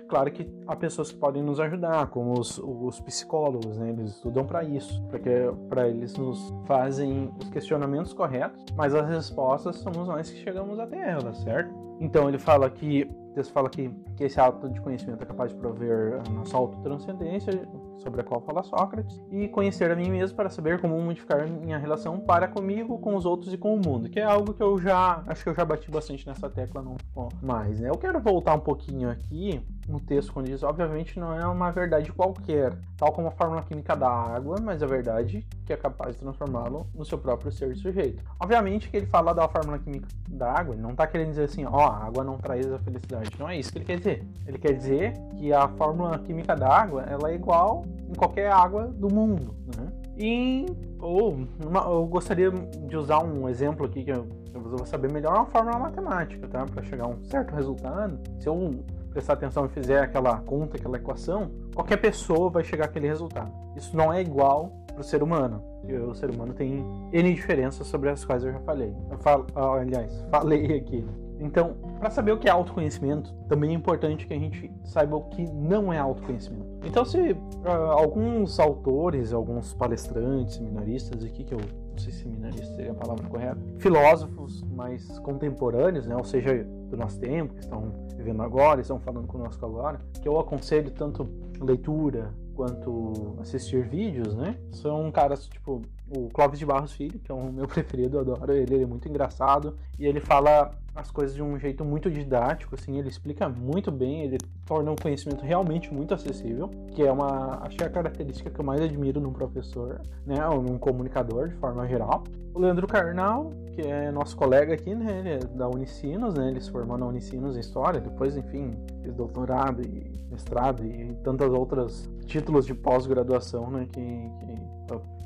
Claro 0.09 0.31
que 0.31 0.49
há 0.67 0.77
pessoas 0.77 1.11
que 1.11 1.19
podem 1.19 1.43
nos 1.43 1.61
ajudar, 1.61 2.09
como 2.09 2.39
os, 2.39 2.59
os 2.59 3.01
psicólogos, 3.01 3.79
né? 3.79 3.91
eles 3.91 4.13
estudam 4.13 4.45
para 4.45 4.65
isso, 4.65 5.03
porque 5.09 5.31
para 5.69 5.89
eles 5.89 6.17
nos 6.17 6.53
fazem 6.67 7.31
os 7.41 7.49
questionamentos 7.51 8.13
corretos, 8.13 8.65
mas 8.77 8.95
as 8.95 9.09
respostas 9.09 9.77
somos 9.77 10.09
nós 10.09 10.31
que 10.31 10.39
chegamos 10.39 10.79
até 10.79 11.11
elas, 11.11 11.39
certo? 11.39 11.73
Então 12.01 12.29
ele 12.29 12.39
fala 12.39 12.69
que 12.69 13.09
Deus 13.35 13.49
fala 13.49 13.71
que, 13.71 13.89
que 14.17 14.25
esse 14.25 14.41
ato 14.41 14.69
de 14.69 14.81
conhecimento 14.81 15.23
é 15.23 15.27
capaz 15.27 15.53
de 15.53 15.57
prover 15.59 16.21
a 16.27 16.31
nossa 16.31 16.57
autotranscendência, 16.57 17.67
sobre 18.03 18.21
a 18.21 18.25
qual 18.25 18.41
fala 18.41 18.63
Sócrates, 18.63 19.23
e 19.31 19.49
conhecer 19.49 19.91
a 19.91 19.97
mim 19.97 20.11
mesmo 20.11 20.37
para 20.37 20.51
saber 20.51 20.81
como 20.81 21.01
modificar 21.01 21.49
minha 21.49 21.79
relação 21.79 22.21
para 22.21 22.49
comigo, 22.49 22.99
com 22.99 23.15
os 23.15 23.25
outros 23.25 23.53
e 23.53 23.57
com 23.57 23.75
o 23.75 23.79
mundo, 23.79 24.09
que 24.09 24.21
é 24.21 24.25
algo 24.25 24.53
que 24.53 24.63
eu 24.63 24.79
já 24.79 25.23
acho 25.27 25.45
que 25.45 25.51
eu 25.51 25.55
já 25.55 25.65
bati 25.65 25.91
bastante 25.91 26.27
nessa 26.27 26.49
tecla 26.51 26.83
não 26.83 26.97
mais, 27.43 27.81
né? 27.81 27.89
Eu 27.89 27.97
quero 27.97 28.21
voltar 28.21 28.55
um 28.55 28.61
pouquinho 28.61 29.11
aqui 29.11 29.61
no 29.89 30.01
texto 30.01 30.33
quando 30.33 30.47
diz, 30.47 30.63
obviamente 30.63 31.19
não 31.19 31.35
é 31.35 31.47
uma 31.47 31.71
verdade 31.71 32.13
qualquer, 32.13 32.73
tal 32.97 33.13
como 33.13 33.29
a 33.29 33.31
fórmula 33.31 33.63
química 33.63 33.97
da 33.97 34.09
água, 34.09 34.57
mas 34.63 34.83
a 34.83 34.87
verdade 34.87 35.47
que 35.65 35.73
é 35.73 35.77
capaz 35.77 36.15
de 36.15 36.21
transformá-lo 36.21 36.87
no 36.95 37.05
seu 37.05 37.19
próprio 37.19 37.51
ser 37.51 37.75
sujeito. 37.77 38.23
Obviamente 38.39 38.89
que 38.89 38.97
ele 38.97 39.07
fala 39.07 39.33
da 39.35 39.49
fórmula 39.49 39.79
química 39.79 40.09
da 40.29 40.53
água, 40.53 40.75
ele 40.75 40.83
não 40.83 40.91
está 40.91 41.07
querendo 41.07 41.31
dizer 41.31 41.45
assim, 41.45 41.65
ó, 41.65 41.71
oh, 41.73 41.81
a 41.81 42.05
água 42.05 42.25
não 42.25 42.39
traz 42.39 42.71
a 42.73 42.79
felicidade. 42.79 43.31
Não 43.39 43.49
é 43.49 43.59
isso 43.59 43.73
que 43.73 43.79
ele 43.79 43.85
quer 43.85 43.97
dizer. 43.99 44.25
Ele 44.47 44.59
quer 44.59 44.73
dizer 44.73 45.13
que 45.37 45.53
a 45.53 45.69
fórmula 45.69 46.19
química 46.19 46.55
da 46.55 46.69
água, 46.69 47.03
ela 47.03 47.31
é 47.31 47.35
igual 47.35 47.85
em 48.09 48.15
qualquer 48.15 48.51
água 48.51 48.87
do 48.87 49.13
mundo, 49.13 49.55
né? 49.77 49.89
E 50.17 50.67
ou 51.01 51.37
uma, 51.65 51.81
eu 51.81 52.07
gostaria 52.07 52.51
de 52.51 52.97
usar 52.97 53.25
um 53.25 53.49
exemplo 53.49 53.87
aqui 53.87 54.05
que 54.05 54.13
eu, 54.13 54.29
eu 54.55 54.61
vou 54.61 54.87
saber 54.87 55.11
melhor 55.11 55.35
uma 55.35 55.47
fórmula 55.47 55.79
matemática, 55.79 56.47
tá? 56.47 56.65
Para 56.65 56.83
chegar 56.85 57.05
a 57.05 57.09
um 57.09 57.25
certo 57.25 57.55
resultado. 57.55 58.21
Se 58.39 58.47
eu 58.47 58.85
prestar 59.13 59.35
atenção 59.35 59.67
e 59.67 59.69
fizer 59.69 60.01
aquela 60.01 60.39
conta, 60.41 60.77
aquela 60.77 60.97
equação, 60.97 61.51
qualquer 61.75 61.99
pessoa 61.99 62.51
vai 62.51 62.65
chegar 62.65 62.87
àquele 62.87 63.07
resultado. 63.07 63.53
Isso 63.77 63.97
não 63.97 64.13
é 64.13 64.21
igual 64.21 64.73
para 64.87 65.01
o 65.01 65.05
ser 65.05 65.23
humano. 65.23 65.63
E 65.85 65.95
o 65.95 66.15
ser 66.15 66.31
humano 66.31 66.55
tem 66.55 66.85
N 67.13 67.35
diferenças 67.35 67.87
sobre 67.87 68.09
as 68.09 68.25
quais 68.25 68.45
eu 68.45 68.53
já 68.53 68.61
falei. 68.61 68.95
Eu 69.11 69.19
falo, 69.19 69.47
aliás, 69.55 70.25
falei 70.31 70.77
aqui. 70.77 71.05
Então, 71.41 71.75
para 71.99 72.09
saber 72.09 72.33
o 72.33 72.39
que 72.39 72.49
é 72.49 72.53
autoconhecimento, 72.53 73.35
também 73.49 73.71
é 73.71 73.75
importante 73.75 74.27
que 74.27 74.33
a 74.33 74.39
gente 74.39 74.73
saiba 74.85 75.17
o 75.17 75.23
que 75.25 75.45
não 75.51 75.93
é 75.93 75.99
autoconhecimento. 75.99 76.67
Então, 76.85 77.05
se 77.05 77.19
uh, 77.19 77.69
alguns 77.91 78.61
autores, 78.61 79.33
alguns 79.33 79.75
palestrantes, 79.75 80.55
seminaristas 80.55 81.25
aqui, 81.25 81.43
que 81.43 81.53
eu 81.53 81.61
não 81.93 81.99
sei 81.99 82.13
se 82.13 82.23
seminarista 82.23 82.75
seria 82.75 82.93
a 82.93 82.95
palavra 82.95 83.29
correta, 83.29 83.59
filósofos 83.79 84.63
mais 84.65 85.19
contemporâneos, 85.21 86.07
né, 86.07 86.17
ou 86.17 86.25
seja, 86.25 86.65
do 86.91 86.97
nosso 86.97 87.19
tempo, 87.21 87.55
que 87.55 87.61
estão 87.61 87.93
vivendo 88.17 88.43
agora, 88.43 88.81
estão 88.81 88.99
falando 88.99 89.27
conosco 89.27 89.65
agora, 89.65 90.01
que 90.21 90.29
eu 90.29 90.39
aconselho 90.39 90.91
tanto 90.91 91.29
leitura 91.61 92.33
quanto 92.63 93.37
assistir 93.41 93.83
vídeos, 93.83 94.37
né? 94.37 94.57
São 94.71 95.11
caras 95.11 95.49
tipo 95.49 95.83
o 96.17 96.29
Clóvis 96.29 96.59
de 96.59 96.67
Barros 96.67 96.93
Filho, 96.93 97.19
que 97.19 97.33
é 97.33 97.35
o 97.35 97.43
meu 97.51 97.67
preferido, 97.67 98.19
eu 98.19 98.21
adoro 98.21 98.53
ele, 98.53 98.75
ele 98.75 98.85
é 98.85 98.87
muito 98.87 99.09
engraçado 99.09 99.77
e 99.99 100.07
ele 100.07 100.21
fala 100.21 100.71
as 100.95 101.11
coisas 101.11 101.35
de 101.35 101.43
um 101.43 101.59
jeito 101.59 101.85
muito 101.85 102.11
didático, 102.11 102.75
assim, 102.75 102.99
ele 102.99 103.09
explica 103.09 103.49
muito 103.49 103.91
bem, 103.91 104.25
ele 104.25 104.37
torna 104.67 104.91
o 104.91 104.93
um 104.93 104.97
conhecimento 104.97 105.43
realmente 105.43 105.93
muito 105.93 106.13
acessível, 106.13 106.69
que 106.95 107.03
é 107.03 107.11
uma, 107.11 107.63
acho 107.65 107.79
que 107.79 107.83
é 107.83 107.87
a 107.87 107.91
característica 107.91 108.51
que 108.51 108.61
eu 108.61 108.65
mais 108.65 108.81
admiro 108.81 109.19
num 109.19 109.33
professor, 109.33 110.03
né, 110.27 110.47
ou 110.47 110.61
num 110.61 110.77
comunicador 110.77 111.49
de 111.49 111.55
forma 111.55 111.89
geral. 111.89 112.25
O 112.55 112.59
Leandro 112.59 112.87
Carnal, 112.87 113.53
que 113.75 113.81
é 113.81 114.11
nosso 114.11 114.37
colega 114.37 114.75
aqui, 114.75 114.95
né, 114.95 115.19
ele 115.21 115.29
é 115.31 115.39
da 115.39 115.67
Unicinos, 115.67 116.35
né, 116.35 116.51
ele 116.51 116.61
se 116.61 116.71
formou 116.71 116.99
na 116.99 117.07
Unicinos 117.07 117.57
em 117.57 117.61
História, 117.61 117.99
depois, 117.99 118.37
enfim, 118.37 118.77
fez 119.03 119.15
doutorado 119.15 119.81
e 119.81 120.13
mestrado 120.31 120.85
e 120.85 121.15
tantas 121.23 121.51
outras 121.53 122.11
títulos 122.27 122.67
de 122.67 122.75
pós-graduação, 122.75 123.71
né, 123.71 123.87
que, 123.91 124.01
que 124.01 124.73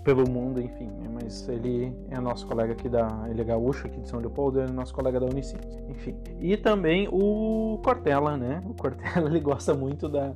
pelo 0.06 0.30
mundo, 0.30 0.61
enfim. 0.61 0.87
Né? 0.87 1.09
Mas 1.12 1.48
ele 1.48 1.92
é 2.09 2.20
nosso 2.20 2.46
colega 2.46 2.72
aqui 2.72 2.88
da. 2.88 3.26
Ele 3.28 3.40
é 3.40 3.44
gaúcho 3.44 3.88
aqui 3.88 4.00
de 4.00 4.09
São 4.09 4.20
Leopoldo, 4.20 4.61
ele 4.61 4.70
é 4.70 4.72
nosso 4.72 4.94
colega 4.94 5.18
da 5.18 5.26
Unicinos. 5.26 5.76
Enfim. 5.88 6.16
E 6.40 6.56
também 6.56 7.09
o 7.11 7.80
Cortella, 7.82 8.37
né? 8.37 8.62
O 8.64 8.74
Cortella 8.74 9.26
ele 9.28 9.40
gosta 9.40 9.74
muito 9.74 10.09
da. 10.09 10.32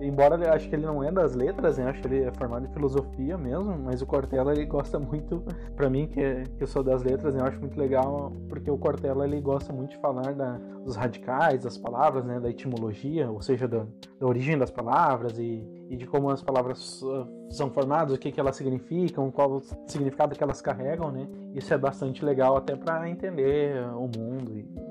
Embora 0.00 0.36
eu 0.42 0.52
acho 0.52 0.68
que 0.68 0.74
ele 0.74 0.86
não 0.86 1.04
é 1.04 1.12
das 1.12 1.34
letras, 1.34 1.76
né? 1.76 1.84
Acho 1.84 2.00
que 2.00 2.08
ele 2.08 2.24
é 2.24 2.32
formado 2.32 2.64
em 2.66 2.72
filosofia 2.72 3.36
mesmo, 3.36 3.76
mas 3.78 4.00
o 4.00 4.06
Cortella 4.06 4.52
ele 4.52 4.64
gosta 4.64 4.98
muito, 4.98 5.44
para 5.76 5.90
mim 5.90 6.06
que, 6.06 6.20
é, 6.20 6.44
que 6.56 6.62
eu 6.62 6.66
sou 6.66 6.82
das 6.82 7.02
letras, 7.02 7.34
né? 7.34 7.42
eu 7.42 7.46
acho 7.46 7.60
muito 7.60 7.78
legal 7.78 8.32
porque 8.48 8.70
o 8.70 8.78
Cortella 8.78 9.26
ele 9.26 9.40
gosta 9.40 9.72
muito 9.72 9.90
de 9.90 9.98
falar 9.98 10.34
da, 10.34 10.58
dos 10.84 10.96
radicais, 10.96 11.64
das 11.64 11.76
palavras, 11.76 12.24
né? 12.24 12.40
Da 12.40 12.48
etimologia, 12.48 13.30
ou 13.30 13.42
seja, 13.42 13.68
da, 13.68 13.86
da 14.18 14.26
origem 14.26 14.56
das 14.56 14.70
palavras 14.70 15.38
e, 15.38 15.62
e 15.90 15.96
de 15.96 16.06
como 16.06 16.30
as 16.30 16.42
palavras 16.42 17.02
uh, 17.02 17.26
são 17.50 17.70
formadas, 17.70 18.14
o 18.14 18.18
que, 18.18 18.32
que 18.32 18.40
elas 18.40 18.56
significam, 18.56 19.30
qual 19.30 19.56
o 19.56 19.60
significado 19.86 20.34
que 20.34 20.42
elas 20.42 20.62
carregam, 20.62 21.10
né? 21.12 21.28
Isso 21.54 21.74
é 21.74 21.78
bastante 21.78 22.24
legal 22.24 22.56
até 22.56 22.74
para 22.74 23.08
entender 23.08 23.76
o 23.94 24.08
mundo 24.18 24.56
e. 24.56 24.89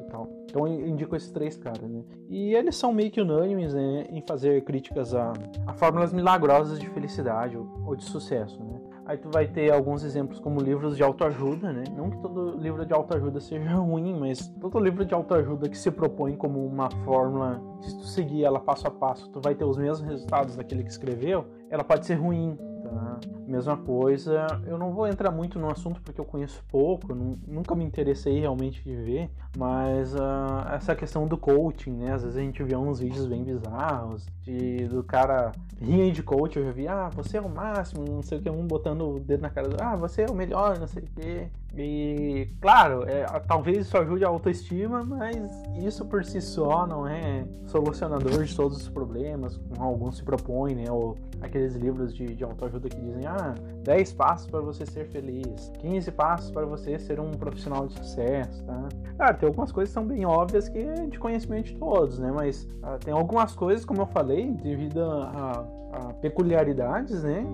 Então 0.50 0.68
eu 0.68 0.88
indico 0.88 1.16
esses 1.16 1.32
três 1.32 1.56
caras, 1.56 1.90
né? 1.90 2.04
E 2.28 2.56
eles 2.56 2.76
são 2.76 2.92
meio 2.92 3.12
que 3.12 3.22
unânimes 3.22 3.74
né, 3.74 4.08
em 4.10 4.22
fazer 4.22 4.64
críticas 4.64 5.14
a, 5.14 5.32
a 5.68 5.74
fórmulas 5.74 6.12
milagrosas 6.12 6.80
de 6.80 6.90
felicidade 6.90 7.56
ou, 7.56 7.70
ou 7.86 7.96
de 7.96 8.04
sucesso, 8.04 8.60
né? 8.64 8.80
Aí 9.06 9.18
tu 9.18 9.28
vai 9.32 9.48
ter 9.48 9.72
alguns 9.72 10.04
exemplos 10.04 10.40
como 10.40 10.60
livros 10.60 10.96
de 10.96 11.02
autoajuda, 11.02 11.74
né? 11.74 11.84
Não 11.96 12.12
que 12.12 12.18
todo 12.18 12.58
livro 12.58 12.86
de 12.86 12.94
autoajuda 12.94 13.40
seja 13.40 13.74
ruim, 13.74 14.14
mas 14.20 14.48
todo 14.62 14.80
livro 14.80 15.04
de 15.04 15.16
autoajuda 15.16 15.68
que 15.68 15.78
se 15.78 15.90
propõe 15.90 16.36
como 16.36 16.64
uma 16.64 16.92
fórmula, 17.04 17.60
se 17.82 17.98
tu 17.98 18.04
seguir 18.04 18.44
ela 18.44 18.60
passo 18.60 18.88
a 18.88 18.92
passo, 18.92 19.28
tu 19.32 19.42
vai 19.42 19.56
ter 19.56 19.66
os 19.66 19.78
mesmos 19.78 20.08
resultados 20.08 20.56
daquele 20.56 20.84
que 20.84 20.92
escreveu, 20.92 21.46
ela 21.72 21.84
pode 21.84 22.06
ser 22.06 22.16
ruim, 22.16 22.56
tá? 22.90 23.20
Mesma 23.48 23.78
coisa, 23.78 24.46
eu 24.66 24.78
não 24.78 24.92
vou 24.92 25.08
entrar 25.08 25.32
muito 25.32 25.58
no 25.58 25.70
assunto 25.70 26.02
porque 26.02 26.20
eu 26.20 26.26
conheço 26.26 26.64
pouco, 26.70 27.14
nunca 27.16 27.76
me 27.76 27.84
interessei 27.84 28.40
realmente 28.40 28.84
de 28.84 28.96
ver, 28.96 29.30
mas 29.58 30.14
uh, 30.14 30.68
essa 30.72 30.96
questão 30.96 31.28
do 31.28 31.38
coaching, 31.38 31.92
né? 31.92 32.14
Às 32.14 32.24
vezes 32.24 32.38
a 32.38 32.42
gente 32.42 32.62
vê 32.64 32.76
uns 32.76 33.00
vídeos 33.00 33.26
bem 33.26 33.44
bizarros 33.44 34.28
de, 34.44 34.88
do 34.88 35.04
cara 35.04 35.52
rinha 35.82 36.12
de 36.12 36.22
coach, 36.22 36.58
eu 36.58 36.66
já 36.66 36.72
vi, 36.72 36.88
ah, 36.88 37.10
você 37.10 37.38
é 37.38 37.42
o 37.42 37.50
máximo, 37.50 38.06
não 38.06 38.22
sei 38.22 38.38
o 38.38 38.42
que, 38.42 38.50
um 38.50 38.68
botando 38.68 39.16
o 39.16 39.20
dedo 39.20 39.42
na 39.42 39.50
cara, 39.50 39.68
do, 39.68 39.82
ah, 39.82 39.96
você 39.96 40.24
é 40.24 40.26
o 40.30 40.36
melhor, 40.36 40.78
não 40.78 40.88
sei 40.88 41.04
o 41.04 41.08
que. 41.08 41.48
E, 41.78 42.50
claro, 42.60 43.04
é, 43.08 43.26
talvez 43.48 43.86
isso 43.86 43.98
ajude 43.98 44.26
a 44.26 44.28
autoestima, 44.28 45.04
mas 45.04 45.36
isso 45.78 46.06
por 46.06 46.26
si 46.26 46.42
só 46.42 46.88
não 46.88 47.08
é 47.08 47.46
solucionador 47.68 48.44
de 48.44 48.56
todos 48.56 48.78
os 48.78 48.90
problemas, 48.90 49.58
como 49.58 49.84
alguns 49.84 50.18
se 50.18 50.24
propõem, 50.24 50.76
né? 50.76 50.86
Ou 50.90 51.16
aqueles 51.42 51.76
livros 51.76 52.14
de, 52.14 52.34
de 52.36 52.44
autoajuda 52.44 52.90
que 52.90 53.00
dizem, 53.00 53.26
ah, 53.28 53.56
10 53.84 54.14
passos 54.14 54.48
para 54.48 54.60
você 54.62 54.86
ser 54.86 55.06
feliz, 55.08 55.72
15 55.80 56.12
passos 56.12 56.52
para 56.52 56.66
você 56.66 56.98
ser 56.98 57.20
um 57.20 57.32
profissional 57.32 57.88
de 57.88 57.94
sucesso, 57.94 58.64
tá? 58.64 58.90
Claro, 59.16 59.38
tem 59.38 59.48
algumas 59.48 59.72
coisas 59.72 59.94
que 59.94 59.94
são 59.94 60.06
bem 60.06 60.26
óbvias 60.26 60.68
que 60.68 60.80
é 60.80 61.06
de 61.06 61.20
conhecimento 61.20 61.68
de 61.68 61.76
todos, 61.76 62.20
né? 62.20 62.32
Mas 62.32 62.68
ah, 62.82 62.98
tem 62.98 63.14
algumas 63.14 63.56
coisas, 63.56 63.86
como 63.86 64.02
eu 64.02 64.08
falei, 64.08 64.52
devido 64.52 65.02
a, 65.04 65.66
a 65.94 66.14
peculiaridades, 66.14 67.24
né? 67.24 67.46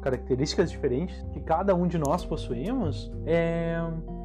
Características 0.00 0.70
diferentes 0.70 1.24
que 1.32 1.40
cada 1.40 1.74
um 1.74 1.86
de 1.86 1.98
nós 1.98 2.24
possuímos, 2.24 3.10
é, 3.26 3.78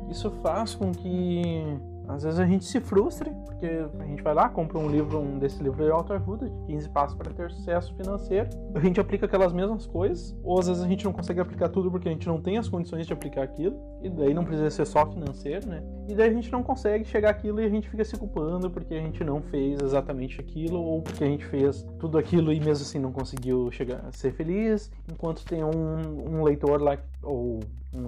isso 0.09 0.29
faz 0.41 0.75
com 0.75 0.91
que 0.91 1.79
às 2.07 2.23
vezes 2.23 2.39
a 2.39 2.45
gente 2.45 2.65
se 2.65 2.79
frustre, 2.81 3.31
porque 3.45 3.65
a 3.99 4.05
gente 4.05 4.21
vai 4.21 4.33
lá, 4.33 4.49
compra 4.49 4.77
um 4.77 4.89
livro, 4.89 5.19
um 5.19 5.39
desse 5.39 5.63
livro 5.63 5.83
de 5.83 5.89
autoajuda, 5.89 6.49
de 6.49 6.65
15 6.65 6.89
passos 6.89 7.17
para 7.17 7.31
ter 7.31 7.49
sucesso 7.51 7.95
financeiro, 7.95 8.49
a 8.75 8.79
gente 8.79 8.99
aplica 8.99 9.25
aquelas 9.25 9.53
mesmas 9.53 9.85
coisas, 9.85 10.35
ou 10.43 10.59
às 10.59 10.67
vezes 10.67 10.83
a 10.83 10.87
gente 10.87 11.05
não 11.05 11.13
consegue 11.13 11.39
aplicar 11.39 11.69
tudo 11.69 11.89
porque 11.89 12.09
a 12.09 12.11
gente 12.11 12.27
não 12.27 12.41
tem 12.41 12.57
as 12.57 12.67
condições 12.67 13.07
de 13.07 13.13
aplicar 13.13 13.43
aquilo, 13.43 13.79
e 14.03 14.09
daí 14.09 14.33
não 14.33 14.43
precisa 14.43 14.69
ser 14.69 14.85
só 14.85 15.09
financeiro, 15.09 15.67
né? 15.67 15.81
E 16.09 16.13
daí 16.13 16.29
a 16.29 16.33
gente 16.33 16.51
não 16.51 16.61
consegue 16.61 17.05
chegar 17.05 17.29
aquilo 17.29 17.61
e 17.61 17.65
a 17.65 17.69
gente 17.69 17.89
fica 17.89 18.03
se 18.03 18.17
culpando 18.17 18.69
porque 18.69 18.93
a 18.93 18.99
gente 18.99 19.23
não 19.23 19.41
fez 19.41 19.81
exatamente 19.81 20.41
aquilo, 20.41 20.79
ou 20.81 21.01
porque 21.01 21.23
a 21.23 21.27
gente 21.27 21.45
fez 21.45 21.85
tudo 21.99 22.17
aquilo 22.17 22.51
e 22.51 22.59
mesmo 22.59 22.83
assim 22.83 22.99
não 22.99 23.11
conseguiu 23.11 23.71
chegar 23.71 24.03
a 24.05 24.11
ser 24.11 24.33
feliz, 24.33 24.91
enquanto 25.09 25.45
tem 25.45 25.63
um, 25.63 26.37
um 26.37 26.43
leitor 26.43 26.81
lá, 26.81 26.97
ou 27.21 27.61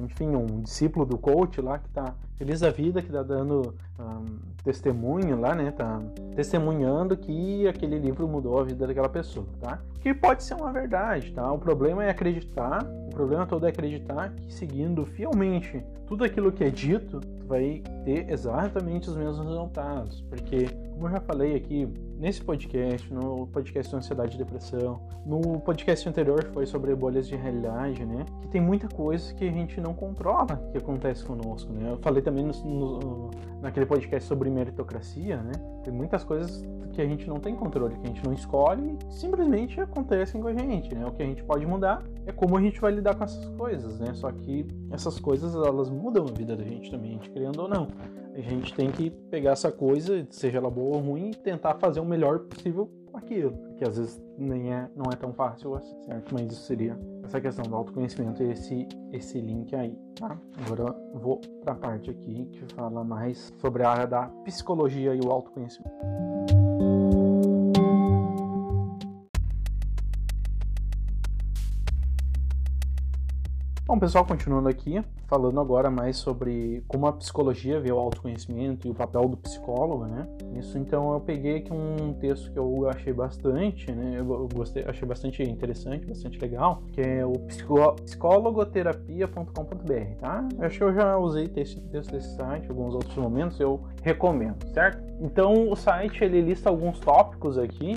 enfim, 0.03 0.35
um 0.35 0.61
discípulo 0.61 1.05
do 1.05 1.17
coach 1.17 1.61
lá 1.61 1.77
que 1.77 1.89
tá 1.89 2.15
feliz 2.37 2.59
da 2.59 2.69
vida, 2.69 3.01
que 3.01 3.11
tá 3.11 3.23
dando 3.23 3.75
um, 3.99 4.25
testemunho 4.63 5.39
lá, 5.39 5.53
né? 5.53 5.71
Tá 5.71 6.01
testemunhando 6.35 7.15
que 7.15 7.67
aquele 7.67 7.99
livro 7.99 8.27
mudou 8.27 8.59
a 8.59 8.63
vida 8.63 8.87
daquela 8.87 9.07
pessoa, 9.07 9.47
tá? 9.61 9.79
Que 10.01 10.13
pode 10.13 10.43
ser 10.43 10.55
uma 10.55 10.71
verdade, 10.71 11.31
tá? 11.31 11.51
O 11.51 11.59
problema 11.59 12.03
é 12.03 12.09
acreditar, 12.09 12.83
o 12.83 13.09
problema 13.09 13.45
todo 13.45 13.65
é 13.65 13.69
acreditar 13.69 14.33
que 14.33 14.53
seguindo 14.53 15.05
fielmente 15.05 15.84
tudo 16.07 16.23
aquilo 16.23 16.51
que 16.51 16.63
é 16.63 16.69
dito, 16.69 17.19
vai 17.47 17.81
ter 18.03 18.29
exatamente 18.29 19.09
os 19.09 19.15
mesmos 19.15 19.45
resultados, 19.45 20.21
porque 20.29 20.67
como 20.93 21.07
eu 21.07 21.11
já 21.11 21.21
falei 21.21 21.55
aqui 21.55 21.87
nesse 22.17 22.41
podcast, 22.41 23.13
no 23.13 23.47
podcast 23.47 23.89
de 23.89 23.95
ansiedade 23.95 24.35
e 24.35 24.37
depressão, 24.37 25.01
no 25.25 25.59
podcast 25.59 26.07
anterior 26.07 26.49
foi 26.53 26.65
sobre 26.65 26.95
bolhas 26.95 27.27
de 27.27 27.35
realidade, 27.35 28.05
né? 28.05 28.25
Que 28.41 28.47
tem 28.47 28.61
muita 28.61 28.87
coisa 28.87 29.33
que 29.33 29.47
a 29.47 29.51
gente 29.51 29.79
não 29.81 29.93
controla 29.93 30.57
que 30.71 30.77
acontece 30.77 31.23
conosco, 31.23 31.71
né? 31.73 31.91
Eu 31.91 31.97
falei 31.97 32.21
também 32.21 32.45
no, 32.45 32.53
no, 32.63 33.31
naquele 33.61 33.85
podcast 33.85 34.27
sobre 34.27 34.49
meritocracia, 34.49 35.37
né? 35.37 35.51
Tem 35.83 35.93
muitas 35.93 36.23
coisas 36.23 36.63
que 36.93 37.01
a 37.01 37.05
gente 37.05 37.27
não 37.27 37.39
tem 37.39 37.55
controle, 37.55 37.95
que 37.95 38.05
a 38.05 38.07
gente 38.07 38.23
não 38.23 38.33
escolhe, 38.33 38.97
simplesmente 39.09 39.79
acontecem 39.81 40.41
com 40.41 40.47
a 40.47 40.53
gente, 40.53 40.95
né? 40.95 41.05
O 41.05 41.11
que 41.11 41.21
a 41.21 41.25
gente 41.25 41.43
pode 41.43 41.65
mudar 41.65 42.01
é 42.25 42.31
como 42.31 42.57
a 42.57 42.61
gente 42.61 42.79
vai 42.79 42.91
lidar 42.91 43.15
com 43.15 43.23
essas 43.25 43.45
coisas, 43.49 43.99
né? 43.99 44.13
Só 44.13 44.31
que 44.31 44.65
essas 44.91 45.19
coisas 45.19 45.53
elas 45.53 45.89
mudam 45.89 46.25
a 46.25 46.31
vida 46.31 46.55
da 46.55 46.63
gente 46.63 46.89
também, 46.89 47.11
a 47.11 47.13
gente 47.15 47.29
querendo 47.29 47.59
ou 47.59 47.67
não. 47.67 47.87
A 48.35 48.41
gente 48.41 48.73
tem 48.73 48.91
que 48.91 49.09
pegar 49.09 49.51
essa 49.51 49.71
coisa, 49.71 50.27
seja 50.29 50.57
ela 50.57 50.69
boa 50.69 50.97
ou 50.97 51.01
ruim, 51.01 51.29
e 51.29 51.35
tentar 51.35 51.75
fazer 51.75 52.01
o 52.01 52.05
melhor 52.05 52.39
possível 52.39 52.91
com 53.09 53.17
aquilo. 53.17 53.57
Que 53.77 53.85
às 53.85 53.97
vezes 53.97 54.21
nem 54.37 54.73
é, 54.73 54.89
não 54.93 55.05
é 55.09 55.15
tão 55.15 55.31
fácil 55.31 55.73
assim, 55.73 55.95
certo? 56.03 56.33
Mas 56.33 56.51
isso 56.51 56.63
seria 56.63 56.99
essa 57.23 57.39
questão 57.39 57.63
do 57.63 57.73
autoconhecimento 57.73 58.43
e 58.43 58.51
esse, 58.51 58.87
esse 59.13 59.39
link 59.39 59.73
aí, 59.73 59.97
tá? 60.19 60.37
Agora 60.65 60.93
eu 61.13 61.19
vou 61.19 61.39
para 61.63 61.71
a 61.71 61.75
parte 61.75 62.11
aqui 62.11 62.45
que 62.51 62.73
fala 62.75 63.05
mais 63.05 63.53
sobre 63.61 63.83
a 63.83 63.89
área 63.89 64.07
da 64.07 64.23
psicologia 64.43 65.15
e 65.15 65.19
o 65.21 65.31
autoconhecimento. 65.31 65.95
Bom, 73.87 73.99
pessoal, 73.99 74.25
continuando 74.25 74.67
aqui, 74.67 74.99
falando 75.27 75.61
agora 75.61 75.91
mais 75.91 76.17
sobre 76.17 76.83
como 76.87 77.05
a 77.05 77.13
psicologia 77.13 77.79
vê 77.79 77.91
o 77.91 77.99
autoconhecimento 77.99 78.87
e 78.87 78.89
o 78.89 78.95
papel 78.95 79.29
do 79.29 79.37
psicólogo, 79.37 80.07
né? 80.07 80.27
Isso, 80.57 80.79
então, 80.79 81.13
eu 81.13 81.19
peguei 81.19 81.57
aqui 81.57 81.71
um 81.71 82.11
texto 82.15 82.51
que 82.51 82.57
eu 82.57 82.89
achei 82.89 83.13
bastante, 83.13 83.91
né? 83.91 84.15
Eu 84.17 84.49
gostei, 84.51 84.83
achei 84.87 85.07
bastante 85.07 85.43
interessante, 85.43 86.03
bastante 86.03 86.39
legal, 86.39 86.81
que 86.93 87.01
é 87.01 87.23
o 87.23 87.33
psicologoterapia.com.br, 88.03 90.15
tá? 90.19 90.47
Eu 90.57 90.65
acho 90.65 90.79
que 90.79 90.83
eu 90.83 90.91
já 90.91 91.15
usei 91.19 91.47
esse 91.55 91.79
texto 91.79 92.11
desse 92.11 92.35
site 92.35 92.65
em 92.65 92.69
alguns 92.69 92.95
outros 92.95 93.15
momentos, 93.15 93.59
eu 93.59 93.79
recomendo, 94.01 94.65
certo? 94.73 95.05
Então, 95.21 95.69
o 95.69 95.75
site, 95.75 96.23
ele 96.23 96.41
lista 96.41 96.71
alguns 96.71 96.99
tópicos 96.99 97.55
aqui 97.55 97.95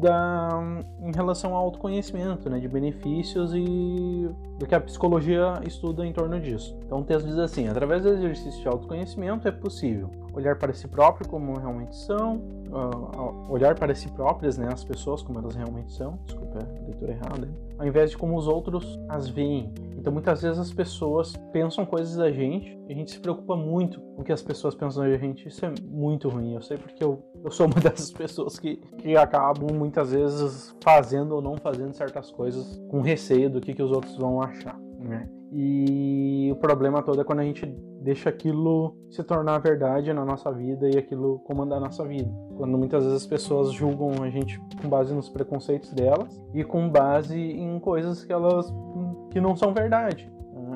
da, 0.00 0.60
em 1.00 1.12
relação 1.12 1.54
ao 1.54 1.64
autoconhecimento, 1.64 2.48
né, 2.48 2.58
de 2.58 2.68
benefícios 2.68 3.52
e 3.54 4.28
do 4.58 4.66
que 4.66 4.74
a 4.74 4.80
psicologia 4.80 5.60
estuda 5.66 6.06
em 6.06 6.12
torno 6.12 6.40
disso. 6.40 6.76
Então 6.84 7.00
o 7.00 7.04
texto 7.04 7.26
diz 7.26 7.38
assim: 7.38 7.68
através 7.68 8.02
do 8.02 8.08
exercício 8.10 8.60
de 8.60 8.68
autoconhecimento 8.68 9.46
é 9.46 9.52
possível 9.52 10.10
olhar 10.32 10.56
para 10.56 10.72
si 10.72 10.88
próprio 10.88 11.28
como 11.28 11.58
realmente 11.58 11.94
são, 11.94 12.36
uh, 12.36 13.50
olhar 13.50 13.74
para 13.74 13.94
si 13.94 14.08
próprias, 14.10 14.56
né, 14.56 14.68
as 14.72 14.82
pessoas 14.82 15.22
como 15.22 15.38
elas 15.38 15.54
realmente 15.54 15.92
são, 15.92 16.18
desculpa 16.24 16.58
leitura 16.84 17.12
errada, 17.12 17.48
ao 17.78 17.86
invés 17.86 18.10
de 18.10 18.16
como 18.16 18.36
os 18.36 18.46
outros 18.46 18.98
as 19.08 19.28
veem. 19.28 19.72
Então 20.02 20.12
muitas 20.12 20.42
vezes 20.42 20.58
as 20.58 20.72
pessoas 20.72 21.36
pensam 21.52 21.86
coisas 21.86 22.16
da 22.16 22.28
gente 22.28 22.76
e 22.88 22.92
a 22.92 22.96
gente 22.96 23.12
se 23.12 23.20
preocupa 23.20 23.54
muito 23.54 24.00
com 24.00 24.22
o 24.22 24.24
que 24.24 24.32
as 24.32 24.42
pessoas 24.42 24.74
pensam 24.74 25.04
da 25.04 25.16
gente. 25.16 25.46
Isso 25.46 25.64
é 25.64 25.72
muito 25.80 26.28
ruim. 26.28 26.54
Eu 26.54 26.60
sei 26.60 26.76
porque 26.76 27.04
eu, 27.04 27.22
eu 27.44 27.52
sou 27.52 27.66
uma 27.66 27.76
dessas 27.80 28.10
pessoas 28.10 28.58
que, 28.58 28.78
que 28.98 29.16
acabam 29.16 29.72
muitas 29.72 30.10
vezes 30.10 30.74
fazendo 30.82 31.36
ou 31.36 31.40
não 31.40 31.56
fazendo 31.56 31.94
certas 31.94 32.32
coisas 32.32 32.82
com 32.90 33.00
receio 33.00 33.48
do 33.48 33.60
que, 33.60 33.72
que 33.72 33.82
os 33.82 33.92
outros 33.92 34.16
vão 34.16 34.42
achar. 34.42 34.76
Né? 34.98 35.28
E 35.54 36.50
o 36.50 36.56
problema 36.56 37.02
todo 37.02 37.20
é 37.20 37.24
quando 37.24 37.40
a 37.40 37.44
gente 37.44 37.66
deixa 38.00 38.30
aquilo 38.30 38.96
se 39.10 39.22
tornar 39.22 39.58
verdade 39.58 40.12
na 40.12 40.24
nossa 40.24 40.50
vida 40.50 40.88
e 40.88 40.96
aquilo 40.96 41.40
comandar 41.40 41.76
a 41.76 41.82
nossa 41.82 42.04
vida. 42.06 42.30
Quando 42.56 42.78
muitas 42.78 43.04
vezes 43.04 43.22
as 43.22 43.26
pessoas 43.26 43.70
julgam 43.72 44.22
a 44.22 44.30
gente 44.30 44.58
com 44.80 44.88
base 44.88 45.14
nos 45.14 45.28
preconceitos 45.28 45.92
delas 45.92 46.42
e 46.54 46.64
com 46.64 46.88
base 46.88 47.38
em 47.38 47.78
coisas 47.78 48.24
que 48.24 48.32
elas 48.32 48.72
que 49.30 49.40
não 49.40 49.54
são 49.54 49.74
verdade 49.74 50.30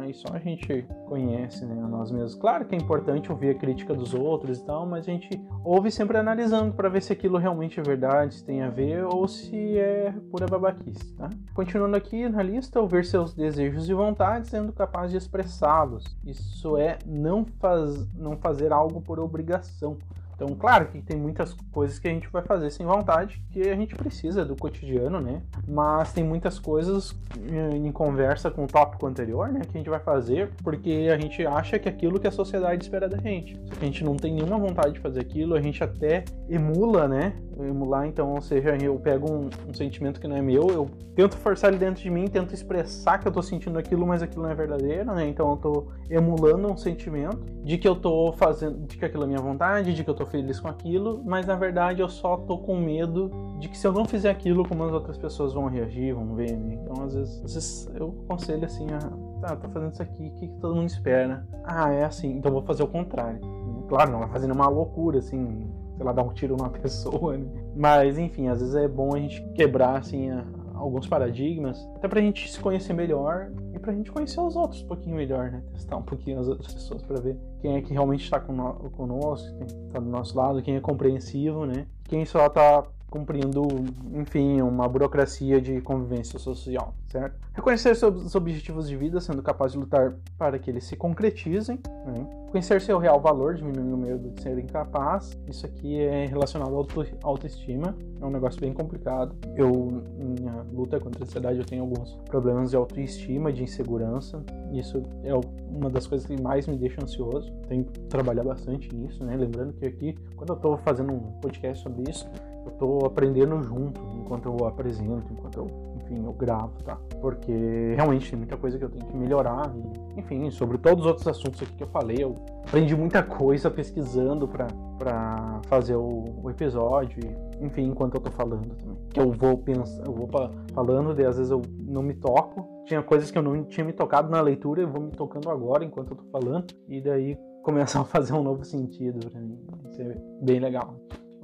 e 0.09 0.15
só 0.15 0.29
a 0.33 0.39
gente 0.39 0.87
conhece 1.07 1.65
né, 1.65 1.75
nós 1.75 2.11
mesmos. 2.11 2.35
Claro 2.35 2.65
que 2.65 2.75
é 2.75 2.79
importante 2.79 3.31
ouvir 3.31 3.51
a 3.51 3.55
crítica 3.55 3.95
dos 3.95 4.15
outros 4.15 4.59
e 4.59 4.65
tal, 4.65 4.87
mas 4.87 5.09
a 5.09 5.13
gente 5.13 5.29
ouve 5.65 5.91
sempre 5.91 6.17
analisando 6.19 6.75
para 6.75 6.89
ver 6.89 7.03
se 7.03 7.13
aquilo 7.13 7.39
realmente 7.39 7.79
é 7.81 7.83
verdade, 7.83 8.35
se 8.35 8.45
tem 8.45 8.63
a 8.63 8.71
ver 8.71 9.05
ou 9.05 9.27
se 9.29 9.79
é 9.79 10.13
pura 10.31 10.47
babaquice. 10.47 11.15
Tá? 11.15 11.31
Continuando 11.55 11.97
aqui 11.97 12.29
na 12.29 12.43
lista, 12.43 12.81
ouvir 12.81 13.05
seus 13.05 13.35
desejos 13.35 13.89
e 13.89 13.95
vontades 13.95 14.51
sendo 14.51 14.73
capaz 14.73 15.11
de 15.11 15.17
expressá-los. 15.17 16.17
Isso 16.25 16.77
é 16.77 16.99
não, 17.05 17.45
faz, 17.59 18.07
não 18.15 18.37
fazer 18.37 18.73
algo 18.73 19.01
por 19.01 19.19
obrigação. 19.19 19.97
Então, 20.37 20.49
claro 20.55 20.89
que 20.89 21.01
tem 21.01 21.17
muitas 21.17 21.55
coisas 21.73 21.99
que 21.99 22.07
a 22.07 22.11
gente 22.11 22.29
vai 22.29 22.43
fazer 22.43 22.71
sem 22.71 22.85
vontade, 22.85 23.43
que 23.51 23.63
a 23.63 23.75
gente 23.75 23.95
precisa 23.95 24.45
do 24.45 24.55
cotidiano, 24.55 25.19
né? 25.19 25.41
Mas 25.67 26.13
tem 26.13 26.23
muitas 26.23 26.59
coisas 26.59 27.17
eh, 27.51 27.75
em 27.75 27.91
conversa 27.91 28.51
com 28.51 28.65
o 28.65 28.67
tópico 28.67 29.07
anterior, 29.07 29.49
né? 29.49 29.63
Que 29.63 29.79
a 29.79 29.79
gente 29.79 29.89
vai 29.89 29.99
fazer 29.99 30.51
porque 30.63 31.09
a 31.11 31.19
gente 31.19 31.45
acha 31.47 31.79
que 31.79 31.89
é 31.89 31.93
aquilo 31.93 32.21
que 32.21 32.27
a 32.27 32.31
sociedade 32.31 32.85
espera 32.85 33.09
da 33.09 33.17
gente. 33.17 33.59
Só 33.67 33.75
que 33.77 33.83
a 33.83 33.87
gente 33.87 34.05
não 34.05 34.15
tem 34.15 34.35
nenhuma 34.35 34.59
vontade 34.59 34.93
de 34.93 35.01
fazer 35.01 35.21
aquilo, 35.21 35.55
a 35.55 35.61
gente 35.61 35.83
até 35.83 36.25
emula, 36.51 37.09
né? 37.09 37.33
Emular, 37.59 38.07
então, 38.07 38.35
ou 38.35 38.43
seja, 38.43 38.77
eu 38.77 38.97
pego 38.97 39.33
um, 39.33 39.49
um 39.71 39.73
sentimento 39.73 40.21
que 40.21 40.29
não 40.29 40.37
é 40.37 40.43
meu, 40.43 40.69
eu 40.69 40.91
tento 41.15 41.39
forçar 41.39 41.71
ele 41.71 41.79
dentro 41.79 42.03
de 42.03 42.11
mim, 42.11 42.27
tento 42.27 42.53
expressar 42.53 43.19
que 43.19 43.27
eu 43.27 43.33
tô 43.33 43.41
sentindo 43.41 43.79
aquilo, 43.79 44.07
mas 44.07 44.23
aquilo 44.23 44.43
não 44.43 44.51
é 44.51 44.55
verdadeiro, 44.55 45.15
né? 45.15 45.27
Então 45.27 45.51
eu 45.51 45.57
tô 45.57 45.87
emulando 46.11 46.71
um 46.71 46.77
sentimento 46.77 47.39
de 47.65 47.79
que 47.79 47.89
eu 47.89 47.97
tô 47.97 48.33
fazendo, 48.33 48.87
de 48.87 48.99
que 48.99 49.05
aquilo 49.07 49.25
é 49.25 49.27
minha 49.27 49.41
vontade, 49.41 49.95
de 49.95 50.05
que 50.05 50.11
eu 50.11 50.15
tô 50.15 50.26
feliz 50.27 50.61
com 50.61 50.69
aquilo, 50.69 51.23
mas 51.25 51.47
na 51.47 51.55
verdade 51.55 52.01
eu 52.01 52.09
só 52.09 52.37
tô 52.37 52.59
com 52.59 52.77
medo 52.77 53.31
de 53.59 53.69
que 53.69 53.77
se 53.77 53.87
eu 53.87 53.93
não 53.93 54.05
fizer 54.05 54.31
aquilo, 54.31 54.67
como 54.67 54.85
as 54.85 54.93
outras 54.93 55.17
pessoas 55.17 55.53
vão 55.53 55.67
reagir, 55.67 56.15
vão 56.15 56.35
ver, 56.35 56.57
né? 56.57 56.75
Então, 56.75 57.05
às 57.05 57.15
vezes, 57.15 57.43
às 57.45 57.55
vezes 57.55 57.91
eu 57.95 58.15
aconselho 58.25 58.65
assim, 58.65 58.87
ah, 58.93 59.11
tá, 59.41 59.57
tô 59.57 59.69
fazendo 59.69 59.93
isso 59.93 60.03
aqui, 60.03 60.27
o 60.27 60.31
que, 60.33 60.49
que 60.49 60.61
todo 60.61 60.75
mundo 60.75 60.89
espera? 60.89 61.47
Ah, 61.65 61.91
é 61.91 62.05
assim, 62.05 62.37
então 62.37 62.53
vou 62.53 62.63
fazer 62.63 62.83
o 62.83 62.89
contrário. 62.89 63.41
Claro, 63.89 64.13
não 64.13 64.19
vai 64.19 64.29
fazendo 64.29 64.53
uma 64.53 64.69
loucura, 64.69 65.19
assim, 65.19 65.71
sei 65.97 66.05
lá, 66.05 66.13
dar 66.13 66.23
um 66.23 66.33
tiro 66.33 66.57
numa 66.57 66.71
pessoa, 66.71 67.37
né? 67.37 67.47
Mas, 67.75 68.19
enfim, 68.19 68.49
às 68.49 68.61
vezes 68.61 68.75
é 68.75 68.89
bom 68.89 69.15
a 69.15 69.19
gente 69.19 69.43
quebrar, 69.55 69.99
assim, 69.99 70.31
a, 70.31 70.45
alguns 70.75 71.07
paradigmas, 71.07 71.89
até 71.97 72.07
pra 72.07 72.21
gente 72.21 72.51
se 72.51 72.61
conhecer 72.61 72.93
melhor 72.93 73.51
pra 73.87 73.95
gente 73.95 74.11
conhecer 74.11 74.41
os 74.41 74.57
outros 74.57 74.83
um 74.83 74.89
pouquinho 74.89 75.15
melhor, 75.15 75.49
né? 75.49 75.63
Testar 75.73 75.97
um 75.97 76.03
pouquinho 76.03 76.41
as 76.41 76.49
outras 76.49 76.75
pessoas 76.75 77.03
para 77.03 77.21
ver 77.21 77.39
quem 77.61 77.77
é 77.77 77.81
que 77.81 77.93
realmente 77.93 78.25
está 78.25 78.41
conosco, 78.41 79.57
quem 79.59 79.67
tá 79.91 80.01
do 80.01 80.11
nosso 80.11 80.37
lado, 80.37 80.61
quem 80.61 80.75
é 80.75 80.81
compreensivo, 80.81 81.65
né? 81.65 81.87
Quem 82.03 82.25
só 82.25 82.49
tá 82.49 82.85
cumprindo, 83.17 83.67
enfim, 84.13 84.61
uma 84.61 84.87
burocracia 84.87 85.61
de 85.61 85.81
convivência 85.81 86.39
social, 86.39 86.95
certo? 87.09 87.39
Reconhecer 87.55 87.97
seus 87.97 88.35
objetivos 88.35 88.87
de 88.87 88.97
vida, 88.97 89.21
sendo 89.21 89.43
capaz 89.43 89.73
de 89.73 89.79
lutar 89.79 90.15
para 90.37 90.59
que 90.59 90.71
eles 90.71 90.85
se 90.85 90.97
concretizem, 90.97 91.81
né? 92.05 92.29
Conhecer 92.51 92.81
seu 92.81 92.99
real 92.99 93.21
valor, 93.21 93.55
diminuindo 93.55 93.95
o 93.95 93.99
medo 93.99 94.31
de 94.31 94.41
ser 94.41 94.59
incapaz. 94.59 95.37
Isso 95.49 95.67
aqui 95.67 95.99
é 95.99 96.27
relacionado 96.27 96.75
à 96.75 97.27
autoestima. 97.27 97.95
É 98.21 98.25
um 98.25 98.31
negócio 98.31 98.61
bem 98.61 98.73
complicado. 98.73 99.35
Eu, 99.55 100.03
minha 100.17 100.65
luta 100.73 100.99
contra 100.99 101.23
a 101.23 101.27
ansiedade, 101.27 101.59
eu 101.59 101.65
tenho 101.65 101.83
alguns 101.83 102.15
problemas 102.27 102.71
de 102.71 102.77
autoestima, 102.77 103.53
de 103.53 103.63
insegurança. 103.63 104.43
Isso 104.73 105.03
é 105.23 105.35
uma 105.71 105.91
das 105.91 106.07
coisas 106.07 106.27
que 106.27 106.41
mais 106.41 106.67
me 106.67 106.79
deixa 106.79 107.03
ansioso. 107.03 107.53
Tenho 107.69 107.85
que 107.85 108.01
trabalhar 108.03 108.45
bastante 108.45 108.95
nisso, 108.95 109.23
né? 109.25 109.37
Lembrando 109.37 109.75
que 109.75 109.85
aqui, 109.85 110.17
quando 110.35 110.51
eu 110.51 110.57
estou 110.57 110.79
fazendo 110.79 111.13
um 111.13 111.21
podcast 111.41 111.83
sobre 111.83 112.11
isso, 112.11 112.27
eu 112.67 112.73
estou 112.73 113.07
aprendendo 113.07 113.63
junto, 113.63 114.01
enquanto 114.15 114.47
eu 114.47 114.67
apresento, 114.67 115.33
enquanto 115.33 115.59
eu 115.59 115.87
enfim, 116.07 116.25
eu 116.25 116.33
gravo, 116.33 116.73
tá? 116.85 116.97
Porque 117.21 117.53
realmente 117.95 118.31
tem 118.31 118.39
muita 118.39 118.57
coisa 118.57 118.79
que 118.79 118.85
eu 118.85 118.89
tenho 118.89 119.05
que 119.05 119.17
melhorar. 119.17 119.73
E, 119.77 120.21
enfim, 120.21 120.51
sobre 120.51 120.79
todos 120.79 121.05
os 121.05 121.07
outros 121.07 121.27
assuntos 121.27 121.63
aqui 121.63 121.75
que 121.75 121.83
eu 121.83 121.89
falei, 121.89 122.19
eu 122.21 122.35
aprendi 122.67 122.95
muita 122.95 123.23
coisa 123.23 123.71
pesquisando 123.71 124.49
para 124.49 125.61
fazer 125.67 125.97
o, 125.97 126.25
o, 126.43 126.51
episódio. 126.51 127.19
Enfim, 127.61 127.89
enquanto 127.89 128.15
eu 128.15 128.21
tô 128.21 128.31
falando 128.31 128.75
também. 128.77 128.97
Que 129.11 129.21
eu 129.21 129.33
vou 129.33 129.59
pensando, 129.59 130.07
eu 130.07 130.13
vou 130.15 130.29
falando, 130.73 131.21
e 131.21 131.25
às 131.25 131.37
vezes 131.37 131.51
eu 131.51 131.63
não 131.79 132.03
me 132.03 132.15
toco. 132.15 132.85
Tinha 132.85 133.03
coisas 133.03 133.31
que 133.31 133.39
eu 133.39 133.43
não 133.43 133.65
tinha 133.65 133.85
me 133.85 133.93
tocado 133.93 134.31
na 134.31 134.41
leitura, 134.41 134.83
eu 134.83 134.89
vou 134.89 135.03
me 135.03 135.11
tocando 135.11 135.51
agora 135.51 135.85
enquanto 135.85 136.13
eu 136.13 136.17
tô 136.17 136.25
falando. 136.31 136.67
E 136.89 137.01
daí 137.01 137.37
começar 137.65 138.01
a 138.01 138.05
fazer 138.07 138.33
um 138.33 138.43
novo 138.43 138.65
sentido 138.65 139.29
para 139.29 139.41
mim. 139.41 139.59
Isso 139.91 140.03
é 140.03 140.17
bem 140.41 140.61
legal 140.61 140.95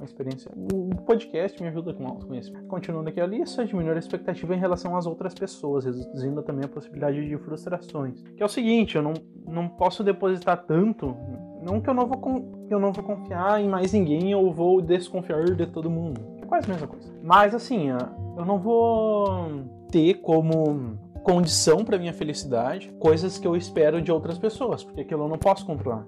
uma 0.03 0.05
experiência. 0.05 0.51
O 0.55 0.95
podcast 1.03 1.61
me 1.61 1.69
ajuda 1.69 1.93
com 1.93 2.05
autoconhecimento. 2.05 2.67
Continuando 2.67 3.09
aqui, 3.09 3.19
a 3.19 3.25
lista 3.25 3.65
diminuir 3.65 3.95
a 3.95 3.99
expectativa 3.99 4.53
em 4.53 4.59
relação 4.59 4.95
às 4.95 5.05
outras 5.05 5.33
pessoas, 5.33 5.85
reduzindo 5.85 6.43
também 6.43 6.65
a 6.65 6.67
possibilidade 6.67 7.27
de 7.27 7.37
frustrações. 7.37 8.21
Que 8.35 8.43
é 8.43 8.45
o 8.45 8.49
seguinte, 8.49 8.95
eu 8.95 9.01
não, 9.01 9.13
não 9.47 9.67
posso 9.67 10.03
depositar 10.03 10.65
tanto, 10.65 11.15
não 11.61 11.79
que 11.79 11.89
eu 11.89 11.93
não 11.93 12.05
vou 12.05 12.21
eu 12.69 12.79
não 12.79 12.91
vou 12.91 13.03
confiar 13.03 13.61
em 13.61 13.69
mais 13.69 13.93
ninguém 13.93 14.33
ou 14.33 14.51
vou 14.51 14.81
desconfiar 14.81 15.43
de 15.43 15.65
todo 15.67 15.89
mundo. 15.89 16.19
É 16.41 16.45
quase 16.45 16.69
a 16.69 16.73
mesma 16.73 16.87
coisa. 16.87 17.13
Mas 17.21 17.53
assim, 17.53 17.89
eu 17.89 18.45
não 18.45 18.59
vou 18.59 19.49
ter 19.89 20.15
como 20.15 20.97
condição 21.23 21.85
para 21.85 21.97
minha 21.97 22.13
felicidade 22.13 22.91
coisas 22.99 23.37
que 23.37 23.47
eu 23.47 23.55
espero 23.55 24.01
de 24.01 24.11
outras 24.11 24.37
pessoas, 24.37 24.83
porque 24.83 25.01
aquilo 25.01 25.23
eu 25.23 25.29
não 25.29 25.37
posso 25.37 25.65
controlar. 25.65 26.05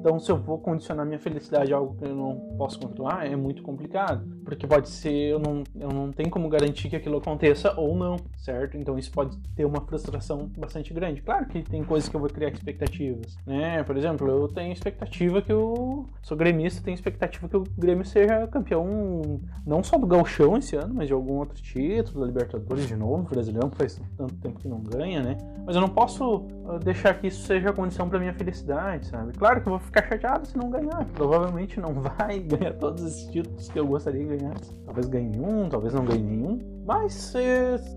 Então, 0.00 0.18
se 0.18 0.30
eu 0.30 0.36
vou 0.36 0.58
condicionar 0.58 1.04
minha 1.04 1.18
felicidade 1.18 1.72
a 1.72 1.76
algo 1.76 1.96
que 1.96 2.04
eu 2.04 2.14
não 2.14 2.36
posso 2.56 2.78
controlar, 2.78 3.26
é 3.26 3.36
muito 3.36 3.62
complicado. 3.62 4.24
Porque 4.44 4.66
pode 4.66 4.88
ser, 4.88 5.30
eu 5.30 5.38
não, 5.38 5.64
eu 5.78 5.88
não 5.88 6.12
tenho 6.12 6.30
como 6.30 6.48
garantir 6.48 6.88
que 6.88 6.96
aquilo 6.96 7.18
aconteça 7.18 7.74
ou 7.76 7.96
não, 7.96 8.16
certo? 8.36 8.76
Então, 8.76 8.98
isso 8.98 9.10
pode 9.10 9.36
ter 9.56 9.64
uma 9.64 9.80
frustração 9.80 10.50
bastante 10.56 10.92
grande. 10.94 11.20
Claro 11.22 11.46
que 11.46 11.62
tem 11.62 11.82
coisas 11.82 12.08
que 12.08 12.16
eu 12.16 12.20
vou 12.20 12.28
criar 12.28 12.50
expectativas, 12.50 13.36
né? 13.46 13.82
Por 13.82 13.96
exemplo, 13.96 14.28
eu 14.28 14.48
tenho 14.48 14.72
expectativa 14.72 15.42
que 15.42 15.52
eu 15.52 16.08
sou 16.22 16.36
gremista, 16.36 16.82
tenho 16.82 16.94
expectativa 16.94 17.48
que 17.48 17.56
o 17.56 17.64
Grêmio 17.76 18.04
seja 18.04 18.46
campeão 18.46 19.40
não 19.66 19.82
só 19.82 19.98
do 19.98 20.06
Gauchão 20.06 20.56
esse 20.56 20.76
ano, 20.76 20.94
mas 20.94 21.08
de 21.08 21.12
algum 21.12 21.38
outro 21.38 21.60
título, 21.60 22.20
da 22.20 22.26
Libertadores 22.26 22.86
de 22.86 22.96
novo, 22.96 23.28
Brasileirão, 23.28 23.70
que 23.70 23.76
faz 23.76 24.00
tanto 24.16 24.34
tempo 24.36 24.58
que 24.60 24.68
não 24.68 24.80
ganha, 24.80 25.22
né? 25.22 25.38
Mas 25.66 25.74
eu 25.74 25.82
não 25.82 25.88
posso 25.88 26.46
ah, 26.66 26.78
deixar 26.78 27.14
que 27.14 27.26
isso 27.26 27.46
seja 27.46 27.70
a 27.70 27.72
condição 27.72 28.08
para 28.08 28.18
minha 28.18 28.32
felicidade, 28.32 29.06
sabe? 29.06 29.32
Claro 29.32 29.60
que 29.60 29.68
eu 29.68 29.72
vou 29.72 29.80
ficar 29.80 29.97
chateado 30.06 30.46
se 30.46 30.56
não 30.56 30.70
ganhar. 30.70 31.04
Provavelmente 31.14 31.80
não 31.80 31.94
vai 31.94 32.38
ganhar 32.40 32.74
todos 32.74 33.04
esses 33.04 33.26
títulos 33.30 33.68
que 33.68 33.78
eu 33.78 33.86
gostaria 33.86 34.26
de 34.26 34.36
ganhar. 34.36 34.54
Talvez 34.84 35.06
ganhe 35.06 35.38
um, 35.38 35.68
talvez 35.68 35.94
não 35.94 36.04
ganhe 36.04 36.22
nenhum. 36.22 36.58
Mas 36.86 37.34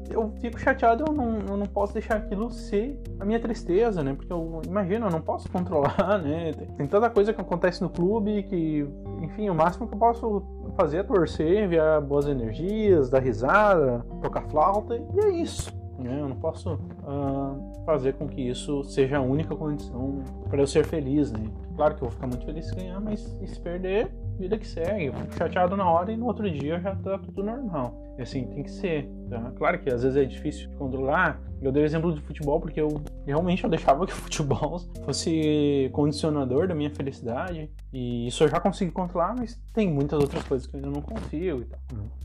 eu 0.09 0.33
fico 0.41 0.59
chateado, 0.59 1.05
eu 1.07 1.13
não, 1.13 1.39
eu 1.47 1.55
não 1.55 1.65
posso 1.65 1.93
deixar 1.93 2.17
aquilo 2.17 2.51
ser 2.51 3.01
a 3.19 3.23
minha 3.23 3.39
tristeza, 3.39 4.03
né? 4.03 4.13
Porque 4.13 4.31
eu 4.31 4.61
imagino, 4.67 5.07
eu 5.07 5.11
não 5.11 5.21
posso 5.21 5.49
controlar, 5.49 6.19
né? 6.21 6.51
Tem, 6.51 6.67
tem 6.67 6.87
tanta 6.87 7.09
coisa 7.09 7.31
que 7.31 7.39
acontece 7.39 7.81
no 7.81 7.89
clube 7.89 8.43
que, 8.43 8.85
enfim, 9.21 9.49
o 9.49 9.55
máximo 9.55 9.87
que 9.87 9.93
eu 9.93 9.99
posso 9.99 10.43
fazer 10.75 10.97
é 10.97 11.03
torcer, 11.03 11.63
enviar 11.63 12.01
boas 12.01 12.27
energias, 12.27 13.09
dar 13.09 13.19
risada, 13.19 14.05
tocar 14.21 14.41
flauta, 14.49 14.97
e 14.97 15.19
é 15.19 15.29
isso. 15.41 15.80
Né? 16.01 16.19
Eu 16.19 16.29
não 16.29 16.35
posso 16.35 16.73
uh, 16.73 17.85
fazer 17.85 18.13
com 18.13 18.27
que 18.27 18.41
isso 18.41 18.83
seja 18.83 19.17
a 19.17 19.21
única 19.21 19.55
condição 19.55 20.23
para 20.49 20.61
eu 20.61 20.67
ser 20.67 20.85
feliz, 20.85 21.31
né? 21.31 21.43
Claro 21.75 21.95
que 21.95 22.01
eu 22.03 22.07
vou 22.07 22.11
ficar 22.11 22.27
muito 22.27 22.45
feliz 22.45 22.67
se 22.67 22.75
ganhar, 22.75 22.99
mas 22.99 23.19
se 23.19 23.59
perder, 23.59 24.11
vida 24.37 24.57
que 24.57 24.67
segue. 24.67 25.05
Eu 25.05 25.13
fico 25.13 25.35
chateado 25.35 25.75
na 25.77 25.89
hora 25.89 26.11
e 26.11 26.17
no 26.17 26.25
outro 26.25 26.49
dia 26.49 26.79
já 26.79 26.95
tá 26.95 27.17
tudo 27.17 27.43
normal. 27.43 28.15
E 28.17 28.21
assim, 28.21 28.45
tem 28.47 28.63
que 28.63 28.71
ser. 28.71 29.09
Tá? 29.31 29.49
Claro 29.55 29.79
que 29.79 29.89
às 29.89 30.03
vezes 30.03 30.17
é 30.17 30.25
difícil 30.25 30.67
de 30.67 30.75
controlar. 30.75 31.41
Eu 31.61 31.71
dei 31.71 31.83
o 31.83 31.85
exemplo 31.85 32.13
de 32.13 32.19
futebol 32.19 32.59
porque 32.59 32.81
eu 32.81 33.01
realmente 33.25 33.63
eu 33.63 33.69
deixava 33.69 34.05
que 34.05 34.11
o 34.11 34.15
futebol 34.15 34.77
fosse 35.05 35.89
condicionador 35.93 36.67
da 36.67 36.75
minha 36.75 36.89
felicidade. 36.89 37.71
E 37.93 38.27
isso 38.27 38.43
eu 38.43 38.49
já 38.49 38.59
consegui 38.59 38.91
controlar, 38.91 39.33
mas 39.37 39.57
tem 39.73 39.89
muitas 39.89 40.19
outras 40.19 40.43
coisas 40.43 40.67
que 40.67 40.75
eu 40.75 40.79
ainda 40.79 40.91
não 40.91 41.01
consigo 41.01 41.61
e 41.61 41.65
tal. 41.65 41.79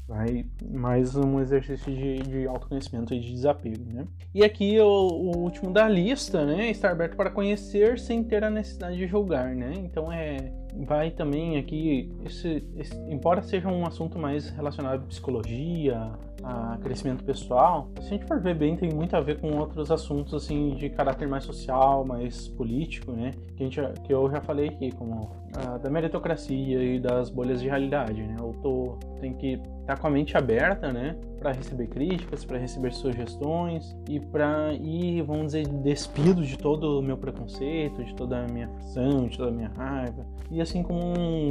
Vai 0.08 0.46
mais 0.68 1.14
um 1.14 1.38
exercício 1.38 1.94
de, 1.94 2.18
de 2.18 2.46
autoconhecimento 2.48 3.14
e 3.14 3.20
de 3.20 3.32
desapego, 3.32 3.92
né? 3.92 4.04
E 4.34 4.42
aqui 4.42 4.80
o, 4.80 4.86
o, 4.86 5.36
último 5.38 5.72
da 5.72 5.88
lista, 5.88 6.44
né? 6.44 6.70
Estar 6.70 6.90
aberto 6.90 7.16
para 7.16 7.30
conhecer 7.30 8.00
sem 8.00 8.24
ter 8.24 8.42
a 8.42 8.50
necessidade 8.50 8.96
de 8.96 9.06
julgar, 9.06 9.54
né? 9.54 9.72
Então 9.76 10.12
é 10.12 10.52
vai 10.84 11.10
também 11.10 11.56
aqui, 11.56 12.12
esse, 12.24 12.62
esse, 12.76 12.94
embora 13.08 13.42
seja 13.42 13.68
um 13.68 13.86
assunto 13.86 14.18
mais 14.18 14.50
relacionado 14.50 15.02
à 15.02 15.06
psicologia, 15.06 16.12
a 16.46 16.78
crescimento 16.80 17.24
pessoal, 17.24 17.88
se 18.00 18.06
a 18.06 18.10
gente 18.10 18.24
for 18.24 18.40
ver 18.40 18.54
bem, 18.54 18.76
tem 18.76 18.92
muito 18.92 19.16
a 19.16 19.20
ver 19.20 19.40
com 19.40 19.58
outros 19.58 19.90
assuntos 19.90 20.32
assim 20.32 20.76
de 20.76 20.88
caráter 20.88 21.26
mais 21.26 21.42
social, 21.42 22.04
mais 22.04 22.46
político, 22.48 23.10
né? 23.10 23.32
Que, 23.56 23.64
a 23.64 23.66
gente, 23.66 23.80
que 24.04 24.14
eu 24.14 24.30
já 24.30 24.40
falei 24.40 24.68
aqui, 24.68 24.92
como 24.92 25.32
a, 25.56 25.76
da 25.78 25.90
meritocracia 25.90 26.80
e 26.82 27.00
das 27.00 27.30
bolhas 27.30 27.60
de 27.60 27.68
realidade, 27.68 28.22
né? 28.22 28.36
Eu 28.38 28.54
tô, 28.62 28.96
tem 29.20 29.34
que 29.34 29.54
estar 29.54 29.96
tá 29.96 29.96
com 29.96 30.06
a 30.06 30.10
mente 30.10 30.36
aberta, 30.36 30.92
né? 30.92 31.16
Para 31.40 31.50
receber 31.50 31.88
críticas, 31.88 32.44
para 32.44 32.58
receber 32.58 32.92
sugestões 32.92 33.96
e 34.08 34.20
para 34.20 34.72
ir, 34.74 35.22
vamos 35.22 35.46
dizer, 35.46 35.66
despido 35.66 36.42
de 36.42 36.56
todo 36.56 37.00
o 37.00 37.02
meu 37.02 37.16
preconceito, 37.16 38.04
de 38.04 38.14
toda 38.14 38.44
a 38.44 38.46
minha 38.46 38.68
frustração, 38.68 39.26
de 39.26 39.36
toda 39.36 39.50
a 39.50 39.54
minha 39.54 39.72
raiva. 39.76 40.24
E 40.48 40.60
assim 40.60 40.82
como 40.84 41.00
um 41.00 41.48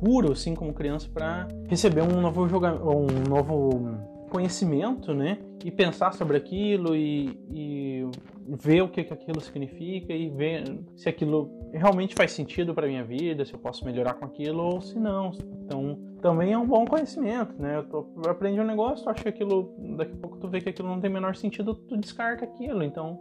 puro, 0.00 0.32
assim 0.32 0.52
como 0.52 0.72
criança, 0.72 1.08
para 1.14 1.46
receber 1.68 2.02
um 2.02 2.20
novo 2.20 2.48
joga 2.48 2.74
um 2.74 3.06
novo 3.28 4.10
conhecimento, 4.32 5.12
né? 5.12 5.38
E 5.62 5.70
pensar 5.70 6.14
sobre 6.14 6.38
aquilo 6.38 6.96
e, 6.96 7.38
e 7.50 8.10
ver 8.48 8.82
o 8.82 8.88
que, 8.88 9.04
que 9.04 9.12
aquilo 9.12 9.40
significa 9.40 10.12
e 10.12 10.30
ver 10.30 10.64
se 10.96 11.08
aquilo 11.08 11.50
realmente 11.72 12.14
faz 12.14 12.32
sentido 12.32 12.74
para 12.74 12.88
minha 12.88 13.04
vida, 13.04 13.44
se 13.44 13.52
eu 13.52 13.58
posso 13.58 13.84
melhorar 13.84 14.14
com 14.14 14.24
aquilo 14.24 14.62
ou 14.62 14.80
se 14.80 14.98
não. 14.98 15.32
Então, 15.64 15.98
também 16.22 16.52
é 16.52 16.58
um 16.58 16.66
bom 16.66 16.86
conhecimento, 16.86 17.60
né? 17.60 17.76
Eu, 17.76 17.84
tô, 17.84 18.06
eu 18.24 18.30
aprendi 18.30 18.58
um 18.58 18.66
negócio, 18.66 19.04
tu 19.04 19.10
acha 19.10 19.22
que 19.22 19.28
aquilo, 19.28 19.74
daqui 19.96 20.14
a 20.14 20.16
pouco 20.16 20.38
tu 20.38 20.48
vê 20.48 20.60
que 20.60 20.70
aquilo 20.70 20.88
não 20.88 21.00
tem 21.00 21.10
menor 21.10 21.36
sentido, 21.36 21.74
tu 21.74 21.96
descarta 21.98 22.44
aquilo. 22.44 22.82
Então, 22.82 23.20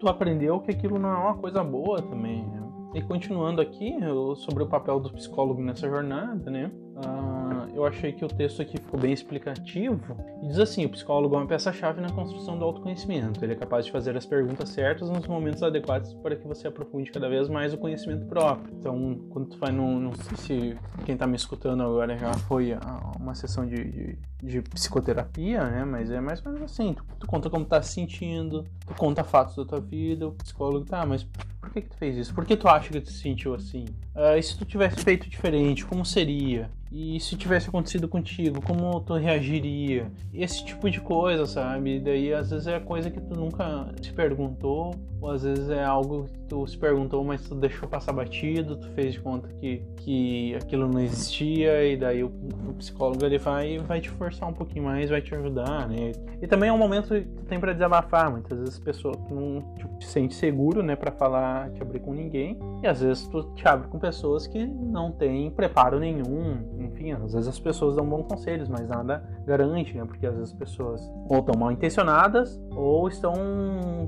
tu 0.00 0.08
aprendeu 0.08 0.60
que 0.60 0.70
aquilo 0.70 0.98
não 0.98 1.10
é 1.10 1.16
uma 1.16 1.36
coisa 1.36 1.62
boa 1.62 2.00
também. 2.00 2.42
Né? 2.46 2.62
E 2.94 3.02
continuando 3.02 3.60
aqui 3.60 3.94
sobre 4.36 4.62
o 4.62 4.66
papel 4.66 4.98
do 4.98 5.12
psicólogo 5.12 5.60
nessa 5.60 5.86
jornada, 5.86 6.50
né? 6.50 6.70
Uh, 6.98 7.38
eu 7.74 7.86
achei 7.86 8.12
que 8.12 8.24
o 8.24 8.28
texto 8.28 8.60
aqui 8.60 8.76
ficou 8.76 8.98
bem 8.98 9.12
explicativo. 9.12 10.00
E 10.42 10.48
diz 10.48 10.58
assim: 10.58 10.84
o 10.84 10.88
psicólogo 10.88 11.36
é 11.36 11.38
uma 11.38 11.46
peça-chave 11.46 12.00
na 12.00 12.10
construção 12.10 12.58
do 12.58 12.64
autoconhecimento. 12.64 13.44
Ele 13.44 13.52
é 13.52 13.56
capaz 13.56 13.86
de 13.86 13.92
fazer 13.92 14.16
as 14.16 14.26
perguntas 14.26 14.68
certas 14.70 15.08
nos 15.08 15.26
momentos 15.26 15.62
adequados 15.62 16.12
para 16.14 16.34
que 16.34 16.46
você 16.46 16.66
aprofunde 16.66 17.10
cada 17.10 17.28
vez 17.28 17.48
mais 17.48 17.72
o 17.72 17.78
conhecimento 17.78 18.26
próprio. 18.26 18.74
Então, 18.74 19.20
quando 19.30 19.50
tu 19.50 19.58
vai 19.58 19.70
no. 19.70 20.00
Não 20.00 20.12
sei 20.14 20.36
se 20.36 20.78
quem 21.04 21.14
está 21.14 21.26
me 21.26 21.36
escutando 21.36 21.82
agora 21.82 22.18
já 22.18 22.32
foi 22.34 22.72
a 22.72 23.12
uma 23.18 23.34
sessão 23.34 23.66
de, 23.66 23.76
de, 23.76 24.18
de, 24.42 24.62
psicoterapia, 24.62 25.64
né? 25.64 25.84
Mas 25.84 26.10
é 26.10 26.20
mais 26.20 26.44
ou 26.44 26.52
menos 26.52 26.72
assim: 26.72 26.94
tu, 26.94 27.04
tu 27.20 27.26
conta 27.26 27.48
como 27.48 27.64
tá 27.64 27.80
se 27.80 27.92
sentindo, 27.92 28.64
tu 28.86 28.94
conta 28.94 29.22
fatos 29.22 29.54
da 29.54 29.64
tua 29.64 29.80
vida, 29.80 30.26
o 30.26 30.32
psicólogo 30.32 30.84
tá, 30.84 31.06
mas 31.06 31.24
por 31.60 31.70
que, 31.70 31.82
que 31.82 31.90
tu 31.90 31.96
fez 31.96 32.16
isso? 32.16 32.34
Por 32.34 32.44
que 32.44 32.56
tu 32.56 32.66
acha 32.66 32.90
que 32.90 33.00
tu 33.00 33.10
se 33.10 33.18
sentiu 33.18 33.54
assim? 33.54 33.84
Uh, 34.14 34.38
e 34.38 34.42
se 34.42 34.56
tu 34.56 34.64
tivesse 34.64 35.04
feito 35.04 35.28
diferente, 35.28 35.84
como 35.84 36.04
seria? 36.04 36.70
E 36.90 37.20
se 37.20 37.36
tivesse 37.36 37.68
acontecido 37.68 38.08
contigo, 38.08 38.62
como 38.62 39.00
tu 39.00 39.14
reagiria? 39.14 40.10
Esse 40.32 40.64
tipo 40.64 40.90
de 40.90 41.00
coisa, 41.00 41.44
sabe? 41.44 42.00
Daí 42.00 42.32
às 42.32 42.50
vezes 42.50 42.66
é 42.66 42.80
coisa 42.80 43.10
que 43.10 43.20
tu 43.20 43.38
nunca 43.38 43.92
se 44.00 44.12
perguntou, 44.12 44.94
ou 45.20 45.30
às 45.30 45.42
vezes 45.42 45.68
é 45.68 45.84
algo 45.84 46.24
que 46.24 46.38
tu 46.48 46.66
se 46.66 46.78
perguntou, 46.78 47.22
mas 47.22 47.46
tu 47.46 47.54
deixou 47.54 47.88
passar 47.88 48.12
batido, 48.12 48.76
tu 48.76 48.88
fez 48.90 49.12
de 49.12 49.20
conta 49.20 49.48
que, 49.60 49.82
que 49.96 50.54
aquilo 50.54 50.88
não 50.88 51.00
existia, 51.00 51.84
e 51.84 51.96
daí 51.96 52.24
o, 52.24 52.28
o 52.68 52.74
psicólogo 52.74 53.24
ele 53.24 53.38
vai 53.38 53.78
vai 53.78 54.00
te 54.00 54.08
forçar 54.10 54.48
um 54.48 54.52
pouquinho 54.52 54.84
mais, 54.84 55.10
vai 55.10 55.20
te 55.20 55.34
ajudar, 55.34 55.88
né? 55.88 56.12
E 56.40 56.46
também 56.46 56.70
é 56.70 56.72
um 56.72 56.78
momento 56.78 57.08
que 57.08 57.20
tu 57.20 57.44
tem 57.44 57.58
para 57.58 57.72
desabafar. 57.72 58.30
Muitas 58.30 58.58
vezes 58.58 58.78
a 58.78 58.84
pessoa 58.84 59.14
tu 59.14 59.34
não 59.34 59.60
tipo, 59.74 59.98
te 59.98 60.06
sente 60.06 60.34
seguro, 60.34 60.82
né, 60.82 60.96
para 60.96 61.10
falar, 61.10 61.70
te 61.70 61.82
abrir 61.82 62.00
com 62.00 62.14
ninguém, 62.14 62.58
e 62.82 62.86
às 62.86 63.00
vezes 63.00 63.26
tu 63.28 63.42
te 63.54 63.66
abre 63.68 63.88
com 63.88 63.98
pessoas 63.98 64.46
que 64.46 64.64
não 64.66 65.10
têm 65.10 65.50
preparo 65.50 65.98
nenhum 65.98 66.77
enfim, 66.78 67.12
às 67.12 67.32
vezes 67.32 67.48
as 67.48 67.58
pessoas 67.58 67.96
dão 67.96 68.08
bons 68.08 68.26
conselhos, 68.26 68.68
mas 68.68 68.88
nada 68.88 69.22
garante, 69.46 69.96
né? 69.96 70.04
Porque 70.04 70.26
às 70.26 70.34
vezes 70.34 70.52
as 70.52 70.58
pessoas 70.58 71.00
ou 71.28 71.38
estão 71.40 71.58
mal 71.58 71.72
intencionadas 71.72 72.60
ou 72.70 73.08
estão 73.08 73.34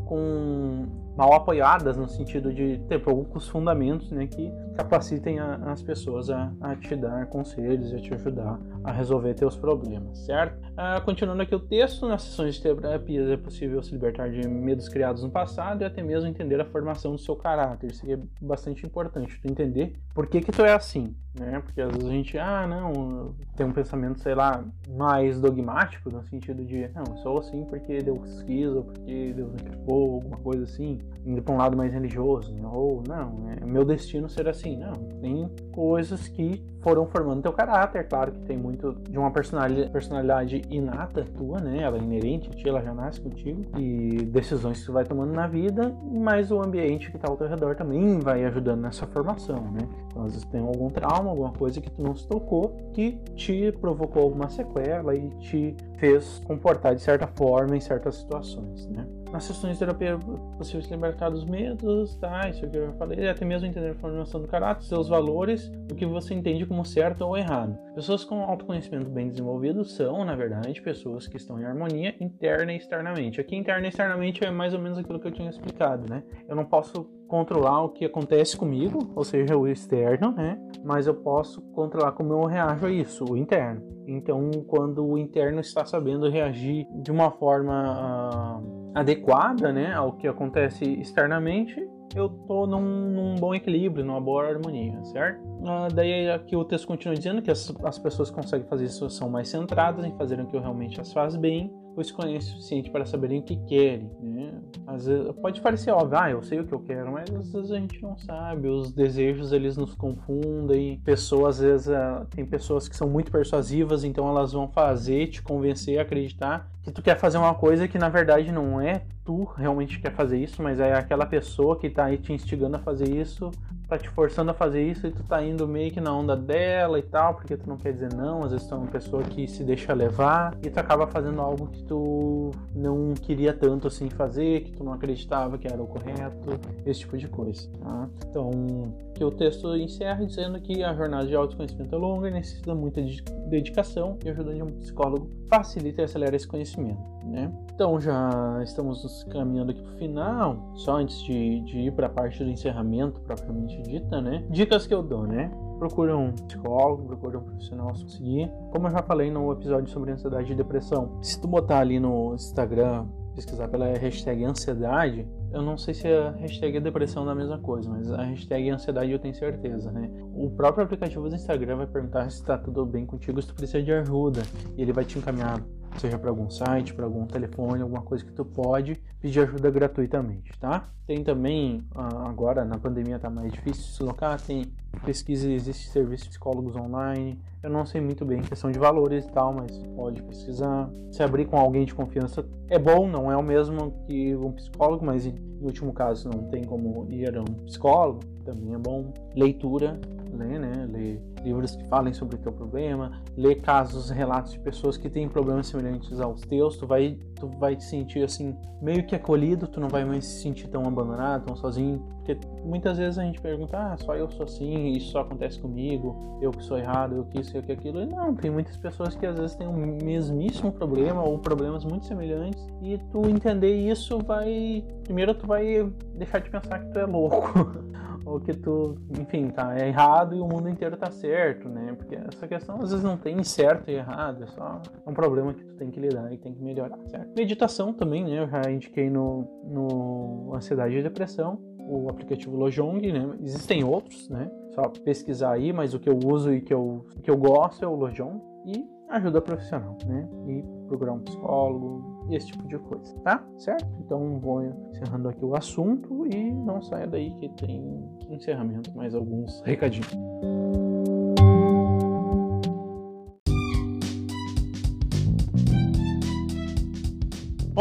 com 0.06 0.87
mal 1.20 1.35
apoiadas 1.35 1.98
no 1.98 2.09
sentido 2.09 2.50
de 2.50 2.78
ter 2.88 2.98
poucos 2.98 3.46
fundamentos, 3.46 4.11
né? 4.11 4.26
Que 4.26 4.50
capacitem 4.74 5.38
a, 5.38 5.56
as 5.70 5.83
pessoas 5.83 6.30
a, 6.30 6.50
a, 6.62 6.74
te 6.74 6.96
dar 6.96 7.26
conselhos 7.26 7.92
e 7.92 7.96
a 7.96 8.00
te 8.00 8.14
ajudar 8.14 8.59
a 8.83 8.90
resolver 8.90 9.35
teus 9.35 9.54
problemas, 9.54 10.16
certo? 10.20 10.59
Ah, 10.74 10.98
continuando 11.04 11.42
aqui 11.42 11.54
o 11.54 11.61
texto, 11.61 12.09
nas 12.09 12.22
sessões 12.22 12.54
de 12.54 12.62
terapias 12.62 13.28
é 13.28 13.37
possível 13.37 13.83
se 13.83 13.92
libertar 13.92 14.30
de 14.30 14.48
medos 14.48 14.88
criados 14.88 15.22
no 15.22 15.28
passado 15.28 15.83
e 15.83 15.85
até 15.85 16.02
mesmo 16.02 16.26
entender 16.26 16.59
a 16.59 16.64
formação 16.64 17.12
do 17.12 17.18
seu 17.18 17.37
caráter. 17.37 17.90
Isso 17.90 18.11
é 18.11 18.18
bastante 18.40 18.87
importante, 18.87 19.38
tu 19.42 19.46
entender 19.46 20.00
por 20.14 20.26
que 20.26 20.40
que 20.40 20.50
tu 20.50 20.64
é 20.64 20.72
assim, 20.72 21.14
né? 21.38 21.61
Porque 21.61 21.83
às 21.83 21.92
vezes 21.92 22.09
a 22.09 22.12
gente, 22.12 22.38
ah, 22.38 22.66
não, 22.66 23.35
tem 23.54 23.66
um 23.66 23.72
pensamento, 23.72 24.20
sei 24.20 24.35
lá, 24.35 24.64
mais 24.88 25.38
dogmático, 25.38 26.11
no 26.11 26.22
sentido 26.24 26.64
de, 26.64 26.88
não, 26.94 27.16
sou 27.18 27.38
assim 27.38 27.64
porque 27.66 27.98
Deus 27.98 28.42
quis, 28.44 28.68
ou 28.68 28.85
porque 28.85 29.35
Deus 29.35 29.52
me 29.52 29.59
criou, 29.59 30.14
alguma 30.14 30.38
coisa 30.38 30.64
assim, 30.64 30.98
indo 31.24 31.42
para 31.42 31.54
um 31.54 31.58
lado 31.58 31.76
mais 31.76 31.92
religioso, 31.92 32.52
né? 32.54 32.62
ou 32.64 33.02
não, 33.06 33.50
é 33.50 33.64
meu 33.64 33.84
destino 33.84 34.28
ser 34.28 34.48
assim. 34.48 34.76
Não, 34.76 34.92
tem 35.20 35.48
coisas 35.72 36.28
que 36.28 36.62
foram 36.80 37.06
formando 37.06 37.42
teu 37.42 37.52
caráter, 37.52 38.08
claro 38.08 38.32
que 38.32 38.40
tem 38.40 38.56
muito 38.56 38.94
de 39.08 39.18
uma 39.18 39.30
personalidade, 39.30 40.62
inata 40.70 41.24
tua, 41.24 41.60
né? 41.60 41.82
Ela 41.82 41.98
é 41.98 42.00
inerente 42.00 42.48
a 42.48 42.52
ti, 42.52 42.68
ela 42.68 42.82
já 42.82 42.94
nasce 42.94 43.20
contigo, 43.20 43.62
e 43.78 44.24
decisões 44.24 44.80
que 44.80 44.86
tu 44.86 44.92
vai 44.92 45.04
tomando 45.04 45.32
na 45.32 45.46
vida, 45.46 45.94
mas 46.10 46.50
o 46.50 46.60
ambiente 46.60 47.10
que 47.10 47.16
está 47.16 47.30
ao 47.30 47.36
teu 47.36 47.48
redor 47.48 47.76
também 47.76 48.18
vai 48.18 48.44
ajudando 48.44 48.80
nessa 48.80 49.06
formação, 49.06 49.60
né? 49.72 49.80
Então, 50.06 50.24
às 50.24 50.32
vezes 50.32 50.48
tem 50.48 50.60
algum 50.60 50.88
trauma, 50.88 51.30
alguma 51.30 51.52
coisa 51.52 51.80
que 51.80 51.90
tu 51.90 52.02
não 52.02 52.14
se 52.14 52.26
tocou, 52.26 52.90
que 52.92 53.12
te 53.34 53.72
provocou 53.72 54.22
alguma 54.22 54.48
sequela 54.48 55.14
e 55.14 55.28
te 55.38 55.76
fez 55.98 56.40
comportar 56.46 56.94
de 56.94 57.02
certa 57.02 57.26
forma 57.26 57.76
em 57.76 57.80
certas 57.80 58.16
situações, 58.16 58.88
né? 58.88 59.06
Nas 59.32 59.44
sessões 59.44 59.74
de 59.74 59.78
terapia 59.78 60.10
é 60.10 60.56
possível 60.56 60.82
se 60.82 60.90
libertar 60.90 61.30
dos 61.30 61.44
medos, 61.44 62.16
tá? 62.16 62.48
Isso 62.48 62.68
que 62.68 62.76
eu 62.76 62.86
já 62.86 62.92
falei, 62.94 63.28
até 63.28 63.44
mesmo 63.44 63.66
entender 63.66 63.90
a 63.90 63.94
formação 63.94 64.40
do 64.40 64.48
caráter, 64.48 64.82
seus 64.84 65.08
valores, 65.08 65.70
o 65.90 65.94
que 65.94 66.04
você 66.04 66.34
entende 66.34 66.66
como 66.66 66.84
certo 66.84 67.22
ou 67.22 67.36
errado. 67.36 67.78
Pessoas 67.94 68.24
com 68.24 68.42
autoconhecimento 68.42 69.08
bem 69.08 69.28
desenvolvido 69.28 69.84
são, 69.84 70.24
na 70.24 70.34
verdade, 70.34 70.82
pessoas 70.82 71.28
que 71.28 71.36
estão 71.36 71.60
em 71.60 71.64
harmonia 71.64 72.14
interna 72.20 72.72
e 72.72 72.76
externamente. 72.76 73.40
Aqui 73.40 73.54
interna 73.54 73.86
e 73.86 73.90
externamente 73.90 74.44
é 74.44 74.50
mais 74.50 74.74
ou 74.74 74.80
menos 74.80 74.98
aquilo 74.98 75.20
que 75.20 75.28
eu 75.28 75.32
tinha 75.32 75.48
explicado, 75.48 76.10
né? 76.10 76.24
Eu 76.48 76.56
não 76.56 76.64
posso 76.64 77.04
controlar 77.28 77.84
o 77.84 77.90
que 77.90 78.04
acontece 78.04 78.56
comigo, 78.56 79.12
ou 79.14 79.22
seja, 79.22 79.56
o 79.56 79.68
externo, 79.68 80.32
né? 80.32 80.58
Mas 80.84 81.06
eu 81.06 81.14
posso 81.14 81.62
controlar 81.72 82.12
como 82.12 82.32
eu 82.32 82.44
reajo 82.46 82.86
a 82.86 82.90
isso, 82.90 83.24
o 83.24 83.36
interno. 83.36 83.80
Então, 84.08 84.50
quando 84.66 85.06
o 85.06 85.16
interno 85.16 85.60
está 85.60 85.84
sabendo 85.84 86.28
reagir 86.28 86.84
de 87.00 87.12
uma 87.12 87.30
forma 87.30 88.58
uh, 88.58 88.79
adequada, 88.94 89.72
né, 89.72 89.94
ao 89.94 90.12
que 90.12 90.26
acontece 90.26 90.85
externamente, 90.85 91.81
eu 92.14 92.29
tô 92.29 92.66
num, 92.66 92.81
num, 92.81 93.35
bom 93.37 93.55
equilíbrio, 93.55 94.05
numa 94.05 94.20
boa 94.20 94.44
harmonia, 94.48 95.03
certo? 95.05 95.40
Uh, 95.44 95.92
daí 95.94 96.29
aqui 96.29 96.57
o 96.57 96.64
texto 96.64 96.87
continua 96.87 97.14
dizendo 97.14 97.40
que 97.40 97.50
as, 97.50 97.72
as 97.85 97.98
pessoas 97.98 98.31
que 98.31 98.37
conseguem 98.37 98.66
fazer 98.66 98.87
isso 98.87 99.09
são 99.11 99.31
mais 99.31 99.48
centradas 99.48 100.05
em 100.05 100.16
fazer 100.16 100.40
o 100.40 100.46
que 100.46 100.59
realmente 100.59 101.00
as 101.00 101.12
faz 101.12 101.37
bem, 101.37 101.72
pois 101.94 102.11
conhecem 102.11 102.50
o 102.50 102.57
suficiente 102.57 102.90
para 102.90 103.05
saberem 103.05 103.40
o 103.40 103.42
que 103.42 103.57
querem, 103.64 104.11
né? 104.20 104.61
Às 104.87 105.07
vezes, 105.07 105.33
pode 105.40 105.61
parecer 105.61 105.92
óbvio, 105.92 106.18
ah, 106.18 106.31
eu 106.31 106.42
sei 106.42 106.59
o 106.61 106.66
que 106.66 106.72
eu 106.72 106.81
quero, 106.81 107.12
mas 107.12 107.31
às 107.31 107.53
vezes 107.53 107.70
a 107.70 107.79
gente 107.79 108.03
não 108.03 108.16
sabe, 108.16 108.68
os 108.68 108.92
desejos 108.92 109.53
eles 109.53 109.76
nos 109.76 109.94
confundem, 109.94 111.00
pessoas, 111.05 111.57
às 111.57 111.62
vezes, 111.62 111.88
uh, 111.88 112.26
tem 112.35 112.44
pessoas 112.44 112.88
que 112.88 112.96
são 112.96 113.09
muito 113.09 113.31
persuasivas, 113.31 114.03
então 114.03 114.29
elas 114.29 114.53
vão 114.53 114.68
fazer, 114.68 115.29
te 115.29 115.42
convencer 115.42 115.98
acreditar 116.00 116.68
que 116.82 116.90
tu 116.90 117.02
quer 117.02 117.18
fazer 117.18 117.38
uma 117.38 117.54
coisa 117.54 117.86
que 117.86 117.98
na 117.98 118.08
verdade 118.08 118.50
não 118.50 118.80
é 118.80 119.02
tu 119.24 119.44
realmente 119.56 120.00
quer 120.00 120.12
fazer 120.12 120.38
isso, 120.38 120.62
mas 120.62 120.80
é 120.80 120.94
aquela 120.94 121.26
pessoa 121.26 121.78
que 121.78 121.90
tá 121.90 122.04
aí 122.04 122.18
te 122.18 122.32
instigando 122.32 122.76
a 122.76 122.80
fazer 122.80 123.08
isso 123.08 123.50
tá 123.90 123.98
te 123.98 124.08
forçando 124.08 124.52
a 124.52 124.54
fazer 124.54 124.88
isso 124.88 125.08
e 125.08 125.10
tu 125.10 125.24
tá 125.24 125.42
indo 125.44 125.66
meio 125.66 125.90
que 125.90 126.00
na 126.00 126.14
onda 126.14 126.36
dela 126.36 126.96
e 126.96 127.02
tal, 127.02 127.34
porque 127.34 127.56
tu 127.56 127.68
não 127.68 127.76
quer 127.76 127.92
dizer 127.92 128.14
não, 128.14 128.44
às 128.44 128.52
vezes 128.52 128.66
tu 128.68 128.74
é 128.74 128.78
uma 128.78 128.86
pessoa 128.86 129.22
que 129.24 129.48
se 129.48 129.64
deixa 129.64 129.92
levar 129.92 130.56
e 130.62 130.70
tu 130.70 130.78
acaba 130.78 131.08
fazendo 131.08 131.40
algo 131.40 131.66
que 131.66 131.82
tu 131.82 132.52
não 132.72 133.12
queria 133.14 133.52
tanto 133.52 133.88
assim 133.88 134.08
fazer, 134.08 134.60
que 134.62 134.72
tu 134.72 134.84
não 134.84 134.92
acreditava 134.92 135.58
que 135.58 135.66
era 135.66 135.82
o 135.82 135.88
correto, 135.88 136.60
esse 136.86 137.00
tipo 137.00 137.18
de 137.18 137.26
coisa, 137.26 137.68
tá? 137.82 138.08
Então, 138.28 138.94
que 139.20 139.24
o 139.24 139.30
texto 139.30 139.76
encerra 139.76 140.24
dizendo 140.24 140.59
que 140.62 140.83
a 140.83 140.94
jornada 140.94 141.26
de 141.26 141.37
autoconhecimento 141.37 141.94
é 141.94 141.98
longa 141.98 142.28
e 142.28 142.30
necessita 142.30 142.74
muita 142.74 143.02
dedicação 143.50 144.16
e 144.24 144.30
a 144.30 144.33
ajuda 144.33 144.54
de 144.54 144.62
um 144.62 144.68
psicólogo 144.78 145.28
facilita 145.46 146.00
e 146.00 146.04
acelera 146.06 146.35
esse 146.35 146.48
conhecimento, 146.48 147.02
né? 147.26 147.52
Então, 147.74 148.00
já 148.00 148.59
estamos 148.62 149.22
caminhando 149.24 149.72
aqui 149.72 149.83
pro 149.83 149.92
final, 149.98 150.72
só 150.74 150.96
antes 150.96 151.22
de, 151.24 151.61
de 151.66 151.80
ir 151.80 151.92
para 151.92 152.06
a 152.06 152.09
parte 152.09 152.42
do 152.42 152.48
encerramento 152.48 153.20
propriamente 153.20 153.83
dita, 153.83 154.22
né? 154.22 154.42
Dicas 154.48 154.87
que 154.87 154.94
eu 154.94 155.02
dou, 155.02 155.26
né? 155.26 155.50
Procure 155.78 156.12
um 156.12 156.33
psicólogo, 156.33 157.06
procure 157.06 157.37
um 157.37 157.42
profissional 157.42 157.94
se 157.94 158.04
conseguir. 158.04 158.50
Como 158.72 158.87
eu 158.87 158.90
já 158.90 159.02
falei 159.02 159.30
no 159.30 159.52
episódio 159.52 159.92
sobre 159.92 160.12
ansiedade 160.12 160.50
e 160.50 160.56
depressão, 160.56 161.18
se 161.20 161.38
tu 161.38 161.46
botar 161.46 161.80
ali 161.80 162.00
no 162.00 162.33
Instagram, 162.37 163.06
pesquisar 163.35 163.68
pela 163.68 163.87
hashtag 163.87 164.44
ansiedade, 164.44 165.28
eu 165.52 165.62
não 165.62 165.76
sei 165.76 165.94
se 165.94 166.08
a 166.08 166.30
hashtag 166.32 166.80
depressão 166.80 167.28
é 167.28 167.32
a 167.32 167.34
mesma 167.34 167.58
coisa, 167.58 167.88
mas 167.88 168.10
a 168.12 168.22
hashtag 168.22 168.70
ansiedade 168.70 169.10
eu 169.10 169.18
tenho 169.18 169.34
certeza, 169.34 169.90
né? 169.90 170.10
O 170.34 170.50
próprio 170.50 170.84
aplicativo 170.84 171.28
do 171.28 171.34
Instagram 171.34 171.76
vai 171.76 171.86
perguntar 171.86 172.30
se 172.30 172.40
está 172.40 172.56
tudo 172.56 172.84
bem 172.86 173.04
contigo, 173.04 173.40
se 173.40 173.48
tu 173.48 173.54
precisa 173.54 173.82
de 173.82 173.92
ajuda, 173.92 174.42
e 174.76 174.82
ele 174.82 174.92
vai 174.92 175.04
te 175.04 175.18
encaminhar 175.18 175.60
seja 175.98 176.18
para 176.18 176.30
algum 176.30 176.48
site, 176.48 176.94
para 176.94 177.04
algum 177.04 177.26
telefone, 177.26 177.82
alguma 177.82 178.02
coisa 178.02 178.24
que 178.24 178.32
tu 178.32 178.44
pode 178.44 179.00
pedir 179.20 179.40
ajuda 179.40 179.70
gratuitamente, 179.70 180.56
tá? 180.58 180.88
Tem 181.06 181.22
também, 181.24 181.84
ah, 181.94 182.28
agora 182.28 182.64
na 182.64 182.78
pandemia 182.78 183.18
tá 183.18 183.28
mais 183.28 183.52
difícil 183.52 183.84
se 183.84 184.02
locar, 184.02 184.40
tem 184.40 184.72
pesquisa, 185.05 185.50
existe 185.50 185.88
serviço 185.88 186.29
psicólogos 186.29 186.76
online, 186.76 187.38
eu 187.62 187.70
não 187.70 187.85
sei 187.85 188.00
muito 188.00 188.24
bem 188.24 188.42
questão 188.42 188.70
de 188.70 188.79
valores 188.79 189.24
e 189.24 189.29
tal, 189.29 189.53
mas 189.53 189.76
pode 189.94 190.22
pesquisar, 190.22 190.90
se 191.11 191.22
abrir 191.22 191.46
com 191.46 191.59
alguém 191.59 191.85
de 191.85 191.94
confiança 191.94 192.46
é 192.68 192.79
bom, 192.79 193.09
não 193.09 193.31
é 193.31 193.37
o 193.37 193.42
mesmo 193.42 193.92
que 194.07 194.35
um 194.37 194.53
psicólogo, 194.53 195.05
mas 195.05 195.26
em 195.26 195.35
último 195.61 195.92
caso 195.92 196.29
não 196.29 196.44
tem 196.48 196.64
como 196.64 197.07
ir 197.11 197.37
a 197.37 197.40
um 197.40 197.64
psicólogo, 197.64 198.20
também 198.44 198.74
é 198.74 198.79
bom. 198.79 199.12
Leitura, 199.35 200.00
ler, 200.36 200.58
né? 200.58 200.86
Ler 200.90 201.22
livros 201.42 201.76
que 201.76 201.84
falem 201.88 202.12
sobre 202.12 202.36
o 202.36 202.38
teu 202.38 202.52
problema, 202.52 203.20
ler 203.36 203.60
casos, 203.60 204.10
relatos 204.10 204.52
de 204.52 204.58
pessoas 204.60 204.96
que 204.96 205.08
têm 205.08 205.28
problemas 205.28 205.66
semelhantes 205.66 206.20
aos 206.20 206.42
teus, 206.42 206.76
tu 206.76 206.86
vai, 206.86 207.18
tu 207.36 207.48
vai 207.58 207.76
te 207.76 207.84
sentir 207.84 208.22
assim, 208.22 208.54
meio 208.80 209.06
que 209.06 209.14
acolhido, 209.14 209.66
tu 209.66 209.80
não 209.80 209.88
vai 209.88 210.04
mais 210.04 210.24
se 210.24 210.42
sentir 210.42 210.68
tão 210.68 210.86
abandonado, 210.86 211.46
tão 211.46 211.56
sozinho, 211.56 212.04
porque 212.16 212.38
muitas 212.64 212.98
vezes 212.98 213.18
a 213.18 213.22
gente 213.22 213.40
pergunta, 213.40 213.76
ah, 213.78 213.96
só 213.96 214.14
eu 214.14 214.30
sou 214.30 214.44
assim, 214.44 214.92
isso 214.92 215.12
só 215.12 215.20
acontece 215.20 215.58
comigo, 215.58 216.38
eu 216.40 216.50
que 216.50 216.62
sou 216.62 216.78
errado, 216.78 217.16
eu 217.16 217.24
que 217.24 217.40
isso, 217.40 217.56
eu 217.56 217.62
que 217.62 217.72
aquilo, 217.72 218.02
e 218.02 218.06
não, 218.06 218.34
tem 218.34 218.50
muitas 218.50 218.76
pessoas 218.76 219.14
que 219.14 219.26
às 219.26 219.38
vezes 219.38 219.56
têm 219.56 219.66
o 219.66 219.72
mesmíssimo 219.72 220.72
problema 220.72 221.22
ou 221.22 221.38
problemas 221.38 221.84
muito 221.84 222.06
semelhantes, 222.06 222.66
e 222.82 222.98
tu 223.10 223.26
entender 223.28 223.74
isso 223.74 224.18
vai, 224.18 224.84
primeiro 225.04 225.34
tu 225.34 225.46
vai 225.46 225.90
deixar 226.14 226.40
de 226.40 226.50
pensar 226.50 226.78
que 226.78 226.92
tu 226.92 226.98
é 226.98 227.06
louco, 227.06 227.50
ou 228.24 228.40
que 228.40 228.52
tu, 228.52 228.96
enfim, 229.18 229.48
tá 229.48 229.78
errado 229.78 230.35
e 230.35 230.40
o 230.40 230.46
mundo 230.46 230.68
inteiro 230.68 230.96
tá 230.96 231.11
certo, 231.11 231.68
né? 231.68 231.94
Porque 231.96 232.14
essa 232.14 232.46
questão 232.46 232.76
às 232.76 232.90
vezes 232.90 233.04
não 233.04 233.16
tem 233.16 233.42
certo 233.42 233.90
e 233.90 233.94
errado, 233.94 234.44
é 234.44 234.46
só 234.46 234.80
um 235.06 235.14
problema 235.14 235.52
que 235.54 235.64
tu 235.64 235.74
tem 235.74 235.90
que 235.90 236.00
lidar 236.00 236.33
e 236.33 236.38
tem 236.38 236.54
que 236.54 236.62
melhorar, 236.62 236.98
certo? 237.06 237.35
Meditação 237.37 237.92
também, 237.92 238.24
né? 238.24 238.42
Eu 238.42 238.48
já 238.48 238.70
indiquei 238.70 239.11
no, 239.11 239.46
no 239.64 240.54
Ansiedade 240.54 240.96
e 240.96 241.02
Depressão, 241.02 241.59
o 241.78 242.09
aplicativo 242.09 242.56
Lojong, 242.56 243.12
né? 243.12 243.37
Existem 243.42 243.83
outros, 243.83 244.28
né? 244.28 244.50
Só 244.74 244.88
pesquisar 244.88 245.52
aí, 245.52 245.72
mas 245.72 245.94
o 245.94 245.98
que 245.98 246.09
eu 246.09 246.18
uso 246.24 246.52
e 246.52 246.61
que 246.61 246.72
eu, 246.72 247.06
que 247.22 247.30
eu 247.30 247.37
gosto 247.37 247.85
é 247.85 247.88
o 247.88 247.94
Lojong 247.94 248.40
e 248.66 248.85
ajuda 249.09 249.40
profissional, 249.40 249.96
né? 250.06 250.28
E 250.46 250.62
procurar 250.87 251.12
um 251.12 251.20
psicólogo, 251.20 252.19
esse 252.36 252.48
tipo 252.48 252.66
de 252.66 252.78
coisa, 252.78 253.14
tá? 253.20 253.44
Certo? 253.56 253.86
Então 254.00 254.38
vou 254.38 254.64
encerrando 254.64 255.28
aqui 255.28 255.44
o 255.44 255.54
assunto 255.54 256.26
e 256.26 256.52
não 256.52 256.82
saia 256.82 257.06
daí 257.06 257.32
que 257.34 257.48
tem 257.50 258.08
encerramento, 258.28 258.94
mais 258.96 259.14
alguns 259.14 259.60
recadinhos. 259.62 260.10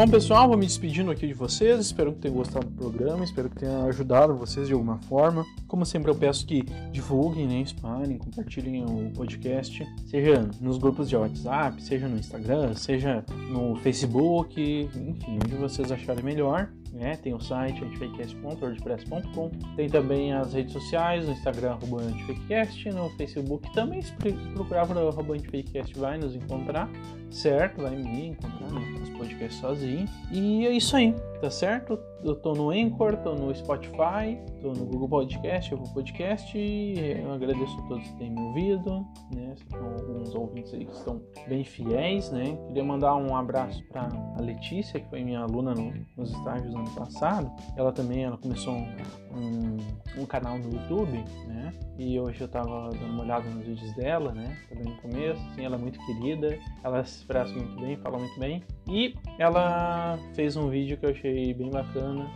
Bom, 0.00 0.08
pessoal, 0.08 0.48
vou 0.48 0.56
me 0.56 0.64
despedindo 0.64 1.10
aqui 1.10 1.26
de 1.26 1.34
vocês. 1.34 1.78
Espero 1.78 2.14
que 2.14 2.20
tenham 2.20 2.34
gostado 2.34 2.66
do 2.66 2.74
programa, 2.74 3.22
espero 3.22 3.50
que 3.50 3.56
tenha 3.56 3.84
ajudado 3.84 4.34
vocês 4.34 4.66
de 4.66 4.72
alguma 4.72 4.96
forma. 4.96 5.44
Como 5.68 5.84
sempre, 5.84 6.10
eu 6.10 6.14
peço 6.14 6.46
que 6.46 6.62
divulguem, 6.90 7.46
né, 7.46 7.60
espalhem, 7.60 8.16
compartilhem 8.16 8.82
o 8.82 9.10
podcast, 9.10 9.86
seja 10.06 10.48
nos 10.58 10.78
grupos 10.78 11.06
de 11.06 11.16
WhatsApp, 11.16 11.82
seja 11.82 12.08
no 12.08 12.16
Instagram, 12.16 12.72
seja 12.76 13.22
no 13.50 13.76
Facebook, 13.76 14.58
enfim, 14.58 15.38
onde 15.44 15.54
vocês 15.56 15.92
acharem 15.92 16.24
melhor. 16.24 16.70
né? 16.94 17.16
Tem 17.16 17.34
o 17.34 17.40
site 17.40 17.84
antifakecast.wordpress.com. 17.84 19.50
Tem 19.76 19.86
também 19.90 20.32
as 20.32 20.54
redes 20.54 20.72
sociais, 20.72 21.26
no 21.26 21.32
Instagram 21.32 21.72
arroba 21.72 22.02
antifakecast, 22.04 22.88
no 22.88 23.10
Facebook 23.10 23.70
também 23.74 24.00
se 24.00 24.12
procurar 24.54 24.86
por 24.86 24.96
arroba 24.96 25.34
antifakecast 25.34 25.98
vai 25.98 26.16
nos 26.16 26.34
encontrar, 26.34 26.90
certo? 27.30 27.82
Vai 27.82 27.96
me 27.96 28.28
encontrar 28.28 28.70
nos 28.70 28.99
podcasts 29.20 29.60
sozinho. 29.60 30.08
E 30.30 30.66
é 30.66 30.72
isso 30.72 30.96
aí, 30.96 31.14
tá 31.40 31.50
certo? 31.50 31.98
Eu 32.22 32.36
tô 32.36 32.52
no 32.52 32.70
Anchor, 32.70 33.16
tô 33.16 33.34
no 33.34 33.54
Spotify, 33.54 34.38
tô 34.60 34.72
no 34.74 34.84
Google 34.84 35.08
Podcast, 35.08 35.74
Google 35.74 35.94
Podcast. 35.94 36.58
Eu 36.58 37.32
agradeço 37.32 37.78
a 37.80 37.82
todos 37.88 38.06
que 38.06 38.16
têm 38.18 38.30
me 38.30 38.40
ouvido, 38.42 39.06
né? 39.34 39.54
Alguns 39.72 40.34
ouvintes 40.34 40.74
aí 40.74 40.84
que 40.84 40.92
estão 40.92 41.22
bem 41.48 41.64
fiéis, 41.64 42.30
né? 42.30 42.58
Queria 42.66 42.84
mandar 42.84 43.16
um 43.16 43.34
abraço 43.34 43.82
para 43.84 44.08
a 44.36 44.42
Letícia, 44.42 45.00
que 45.00 45.08
foi 45.08 45.24
minha 45.24 45.40
aluna 45.40 45.74
no, 45.74 45.94
nos 46.14 46.30
estágios 46.30 46.74
ano 46.74 46.90
passado. 46.90 47.50
Ela 47.74 47.90
também 47.90 48.24
ela 48.24 48.36
começou 48.36 48.74
um, 48.74 48.86
um, 49.34 49.76
um, 50.22 50.26
canal 50.26 50.58
no 50.58 50.70
YouTube, 50.70 51.24
né? 51.46 51.72
E 51.98 52.20
hoje 52.20 52.42
eu 52.42 52.48
tava 52.48 52.90
dando 52.90 53.12
uma 53.12 53.22
olhada 53.22 53.48
nos 53.48 53.66
vídeos 53.66 53.94
dela, 53.94 54.32
né? 54.32 54.58
Também 54.68 54.84
no 54.84 54.96
começo, 55.00 55.40
assim, 55.48 55.64
ela 55.64 55.76
é 55.76 55.78
muito 55.78 55.98
querida, 56.04 56.58
ela 56.84 57.02
se 57.02 57.18
expressa 57.18 57.54
muito 57.54 57.80
bem, 57.80 57.96
fala 57.96 58.18
muito 58.18 58.38
bem. 58.38 58.62
E 58.86 59.14
ela 59.38 60.18
fez 60.34 60.56
um 60.56 60.68
vídeo 60.68 60.98
que 60.98 61.06
eu 61.06 61.10
achei 61.10 61.29
bem 61.54 61.70
bacana, 61.70 62.26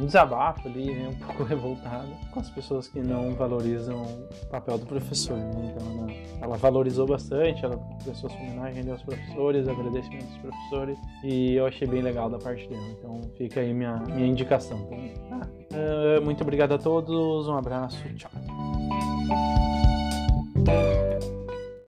um 0.00 0.06
desabafo 0.06 0.68
ali, 0.68 0.94
né? 0.94 1.08
Um 1.08 1.14
pouco 1.26 1.42
revoltado 1.44 2.08
com 2.30 2.40
as 2.40 2.50
pessoas 2.50 2.88
que 2.88 3.00
não 3.00 3.34
valorizam 3.34 4.02
o 4.02 4.46
papel 4.50 4.78
do 4.78 4.86
professor, 4.86 5.36
né? 5.36 5.74
Então 5.74 5.86
ela, 5.98 6.12
ela 6.42 6.56
valorizou 6.56 7.06
bastante, 7.06 7.64
ela 7.64 7.76
prestou 8.02 8.30
sua 8.30 8.40
homenagem 8.40 8.90
aos 8.90 9.02
professores, 9.02 9.68
agradecimento 9.68 10.24
aos 10.24 10.38
professores, 10.38 10.98
e 11.24 11.54
eu 11.54 11.66
achei 11.66 11.86
bem 11.86 12.02
legal 12.02 12.30
da 12.30 12.38
parte 12.38 12.68
dela. 12.68 12.86
Então 12.98 13.20
fica 13.36 13.60
aí 13.60 13.72
minha, 13.72 13.98
minha 14.14 14.26
indicação. 14.26 14.88
Ah, 15.30 15.46
uh, 16.18 16.24
muito 16.24 16.42
obrigado 16.42 16.72
a 16.72 16.78
todos, 16.78 17.48
um 17.48 17.56
abraço, 17.56 18.02
tchau. 18.14 18.30